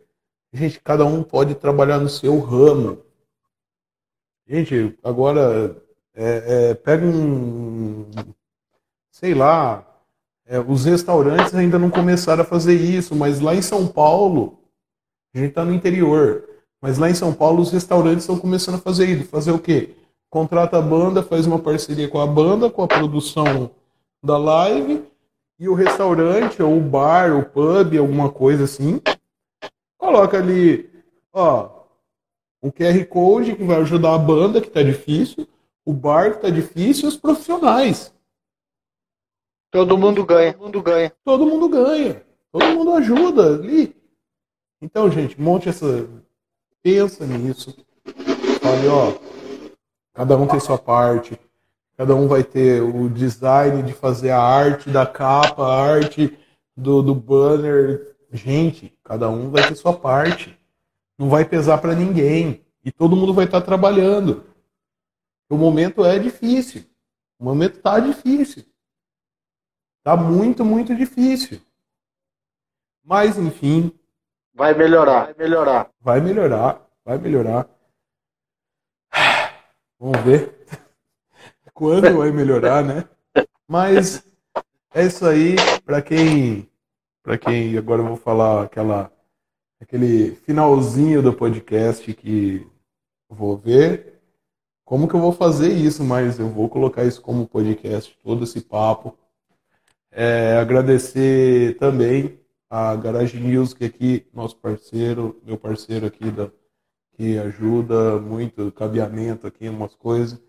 gente, 0.53 0.81
cada 0.81 1.05
um 1.05 1.23
pode 1.23 1.55
trabalhar 1.55 1.99
no 1.99 2.09
seu 2.09 2.39
ramo. 2.41 2.99
Gente, 4.47 4.99
agora, 5.03 5.77
é, 6.15 6.71
é, 6.71 6.75
pega 6.75 7.07
um, 7.07 8.11
sei 9.11 9.35
lá, 9.35 9.87
é, 10.47 10.59
os 10.59 10.85
restaurantes 10.85 11.55
ainda 11.55 11.79
não 11.79 11.91
começaram 11.91 12.43
a 12.43 12.47
fazer 12.47 12.75
isso, 12.75 13.15
mas 13.15 13.41
lá 13.41 13.55
em 13.55 13.63
São 13.63 13.87
Paulo, 13.87 14.59
a 15.35 15.39
gente 15.39 15.51
está 15.51 15.65
no 15.65 15.73
interior, 15.73 16.49
mas 16.81 16.99
lá 16.99 17.09
em 17.09 17.15
São 17.15 17.33
Paulo 17.33 17.63
os 17.63 17.71
restaurantes 17.71 18.25
estão 18.25 18.39
começando 18.39 18.75
a 18.75 18.79
fazer 18.79 19.07
isso. 19.07 19.29
Fazer 19.29 19.53
o 19.53 19.59
quê? 19.59 19.95
Contrata 20.29 20.79
a 20.79 20.83
banda, 20.83 21.23
faz 21.23 21.47
uma 21.47 21.59
parceria 21.59 22.09
com 22.09 22.21
a 22.21 22.27
banda, 22.27 22.69
com 22.69 22.83
a 22.83 22.89
produção 22.89 23.71
da 24.23 24.37
live, 24.37 25.05
e 25.59 25.69
o 25.69 25.75
restaurante, 25.75 26.63
ou 26.63 26.77
o 26.77 26.81
bar, 26.81 27.37
o 27.37 27.45
pub, 27.45 27.97
alguma 27.97 28.31
coisa 28.31 28.65
assim, 28.65 29.01
coloca 30.03 30.37
ali, 30.37 30.91
ó, 31.33 31.85
um 32.61 32.73
QR 32.73 33.07
Code 33.07 33.55
que 33.55 33.63
vai 33.63 33.77
ajudar 33.77 34.17
a 34.17 34.19
banda, 34.19 34.61
que 34.61 34.69
tá 34.69 34.83
difícil, 34.83 35.47
o 35.85 35.93
bar 35.93 36.33
que 36.33 36.43
tá 36.43 36.51
difícil, 36.51 37.05
e 37.05 37.09
os 37.09 37.17
profissionais. 37.17 38.13
Todo 39.71 39.97
mundo 39.97 40.27
ganha, 40.27 40.53
todo 40.53 40.65
mundo 40.65 40.83
ganha. 40.83 41.13
Todo 41.25 41.47
mundo 41.47 41.69
ganha. 41.69 42.23
Todo 42.51 42.67
mundo 42.75 42.93
ajuda 42.95 43.55
ali. 43.55 43.95
Então, 44.83 45.09
gente, 45.09 45.41
monte 45.41 45.69
essa. 45.69 46.09
Pensa 46.83 47.25
nisso. 47.25 47.75
Fale, 48.61 48.89
ó. 48.89 49.13
Cada 50.13 50.37
um 50.37 50.49
tem 50.49 50.59
sua 50.59 50.79
parte. 50.79 51.39
Cada 51.97 52.17
um 52.17 52.27
vai 52.27 52.43
ter 52.43 52.83
o 52.83 53.09
design 53.09 53.85
de 53.85 53.93
fazer 53.93 54.31
a 54.31 54.43
arte 54.43 54.91
da 54.91 55.07
capa, 55.07 55.63
a 55.65 55.81
arte 55.81 56.37
do, 56.77 57.03
do 57.03 57.15
banner. 57.15 58.12
Gente, 58.33 58.99
cada 59.05 59.29
um 59.29 59.51
vai 59.51 59.69
ter 59.69 59.77
sua 59.77 59.93
parte. 59.93 60.59
Não 61.19 61.29
vai 61.29 61.45
pesar 61.45 61.79
para 61.79 61.95
ninguém. 61.95 62.65
E 62.83 62.91
todo 62.91 63.15
mundo 63.15 63.35
vai 63.35 63.45
estar 63.45 63.61
trabalhando. 63.61 64.45
O 65.51 65.57
momento 65.57 66.05
é 66.05 66.19
difícil. 66.19 66.85
O 67.39 67.45
momento 67.45 67.77
está 67.77 68.01
difícil. 68.01 68.65
Tá 70.03 70.17
muito, 70.17 70.65
muito 70.65 70.95
difícil. 70.97 71.61
Mas, 73.05 73.37
enfim. 73.37 73.93
Vai 74.55 74.75
melhorar, 74.75 75.27
vai 75.27 75.35
melhorar. 75.39 75.91
Vai 76.01 76.21
melhorar, 76.21 76.91
vai 77.05 77.19
melhorar. 77.19 77.69
Vamos 79.99 80.21
ver 80.23 80.67
quando 81.75 82.17
vai 82.17 82.31
melhorar, 82.31 82.83
né? 82.83 83.09
Mas 83.69 84.25
é 84.95 85.05
isso 85.05 85.27
aí. 85.27 85.57
Para 85.85 86.03
quem, 86.03 86.69
para 87.23 87.39
quem 87.39 87.77
agora 87.77 88.03
eu 88.03 88.07
vou 88.07 88.17
falar 88.17 88.65
aquela, 88.65 89.13
aquele 89.81 90.37
finalzinho 90.37 91.23
do 91.23 91.33
podcast 91.33 92.13
que 92.15 92.67
vou 93.29 93.57
ver 93.57 94.21
como 94.85 95.09
que 95.09 95.15
eu 95.15 95.21
vou 95.21 95.33
fazer 95.33 95.73
isso, 95.73 96.05
mas 96.05 96.39
eu 96.39 96.49
vou 96.49 96.69
colocar 96.69 97.05
isso 97.05 97.23
como 97.23 97.49
podcast, 97.49 98.17
todo 98.23 98.45
esse 98.45 98.61
papo 98.61 99.17
é, 100.15 100.59
agradecer 100.59 101.79
também 101.79 102.39
a 102.69 102.95
Garage 102.97 103.39
Music 103.41 103.83
aqui, 103.85 104.27
nosso 104.33 104.57
parceiro, 104.57 105.41
meu 105.43 105.57
parceiro 105.59 106.07
aqui, 106.07 106.31
da, 106.31 106.51
que 107.13 107.39
ajuda 107.39 108.21
muito, 108.21 108.71
cabeamento 108.73 109.47
aqui, 109.47 109.69
umas 109.69 109.95
coisas. 109.95 110.41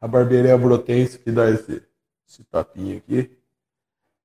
A 0.00 0.08
Barbearia 0.08 0.56
Brotense, 0.56 1.18
que 1.18 1.30
dá 1.30 1.50
esse, 1.50 1.82
esse 2.26 2.44
tapinha 2.44 2.96
aqui. 2.96 3.30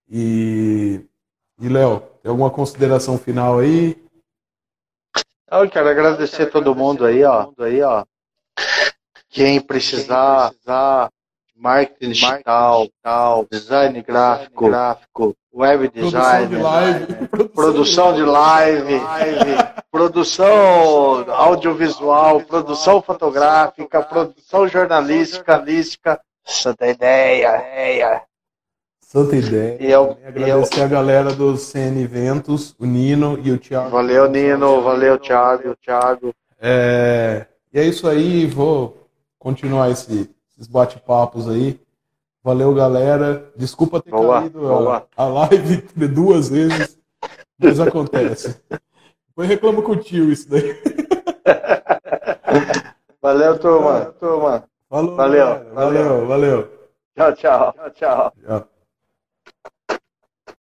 E, 0.10 1.02
e 1.60 1.69
Léo, 1.69 2.02
tem 2.22 2.30
alguma 2.30 2.49
consideração 2.49 3.18
final 3.18 3.60
aí? 3.60 3.95
Eu 5.49 5.69
quero 5.69 5.90
agradecer 5.90 6.48
todo 6.48 6.76
mundo 6.76 7.06
aí, 7.06 7.23
ó. 7.23 7.49
Aí, 7.60 7.82
ó. 7.82 8.03
Quem 9.30 9.61
precisar, 9.61 10.49
precisar 10.49 11.10
marketing 11.56 12.11
digital, 12.11 12.88
tal, 13.02 13.45
design 13.49 14.02
gráfico, 14.02 14.68
gráfico, 14.68 15.36
web 15.53 15.88
design, 15.90 16.49
produção 16.49 16.49
de 16.49 16.56
live, 16.57 17.27
produção 17.53 18.14
de 18.14 18.23
live, 18.23 19.02
produção 19.90 21.32
audiovisual, 21.32 22.41
produção 22.41 23.02
fotográfica, 23.02 24.03
produção 24.03 24.68
jornalística, 24.68 25.57
santa 26.44 26.88
ideia, 26.88 27.56
ideia. 27.57 28.22
Santa 29.15 29.37
ideia. 29.37 29.77
E 29.79 29.89
eu, 29.89 30.17
agradecer 30.27 30.81
eu... 30.81 30.83
a 30.83 30.87
galera 30.87 31.33
do 31.33 31.55
CN 31.55 32.03
Eventos, 32.03 32.75
o 32.77 32.85
Nino 32.85 33.39
e 33.41 33.49
o 33.49 33.57
Thiago. 33.57 33.89
Valeu, 33.89 34.29
Nino, 34.29 34.81
valeu, 34.81 35.17
Thiago, 35.17 35.73
Thiago. 35.77 36.33
É... 36.59 37.45
E 37.73 37.79
é 37.79 37.85
isso 37.85 38.09
aí, 38.09 38.45
vou 38.45 39.07
continuar 39.39 39.89
esse 39.89 40.29
esses 40.51 40.67
bate-papos 40.67 41.49
aí. 41.49 41.79
Valeu, 42.43 42.73
galera. 42.73 43.49
Desculpa 43.55 44.01
ter 44.01 44.11
boa, 44.11 44.41
caído. 44.41 44.89
A, 44.89 45.07
a 45.15 45.25
live 45.25 45.77
duas 46.13 46.49
vezes, 46.49 46.97
mas 47.57 47.79
acontece. 47.79 48.61
Depois 49.29 49.47
reclamo 49.47 49.81
com 49.81 49.93
o 49.93 49.97
tio 49.97 50.29
isso 50.29 50.49
daí. 50.49 50.75
Valeu, 53.21 53.57
turma. 53.57 54.13
turma. 54.19 54.63
Falou, 54.87 55.15
valeu, 55.15 55.73
valeu, 55.73 56.27
valeu. 56.27 56.69
Tchau, 57.17 57.33
tchau. 57.33 57.73
Tchau, 57.73 57.91
tchau. 57.91 58.33
tchau. 58.45 58.74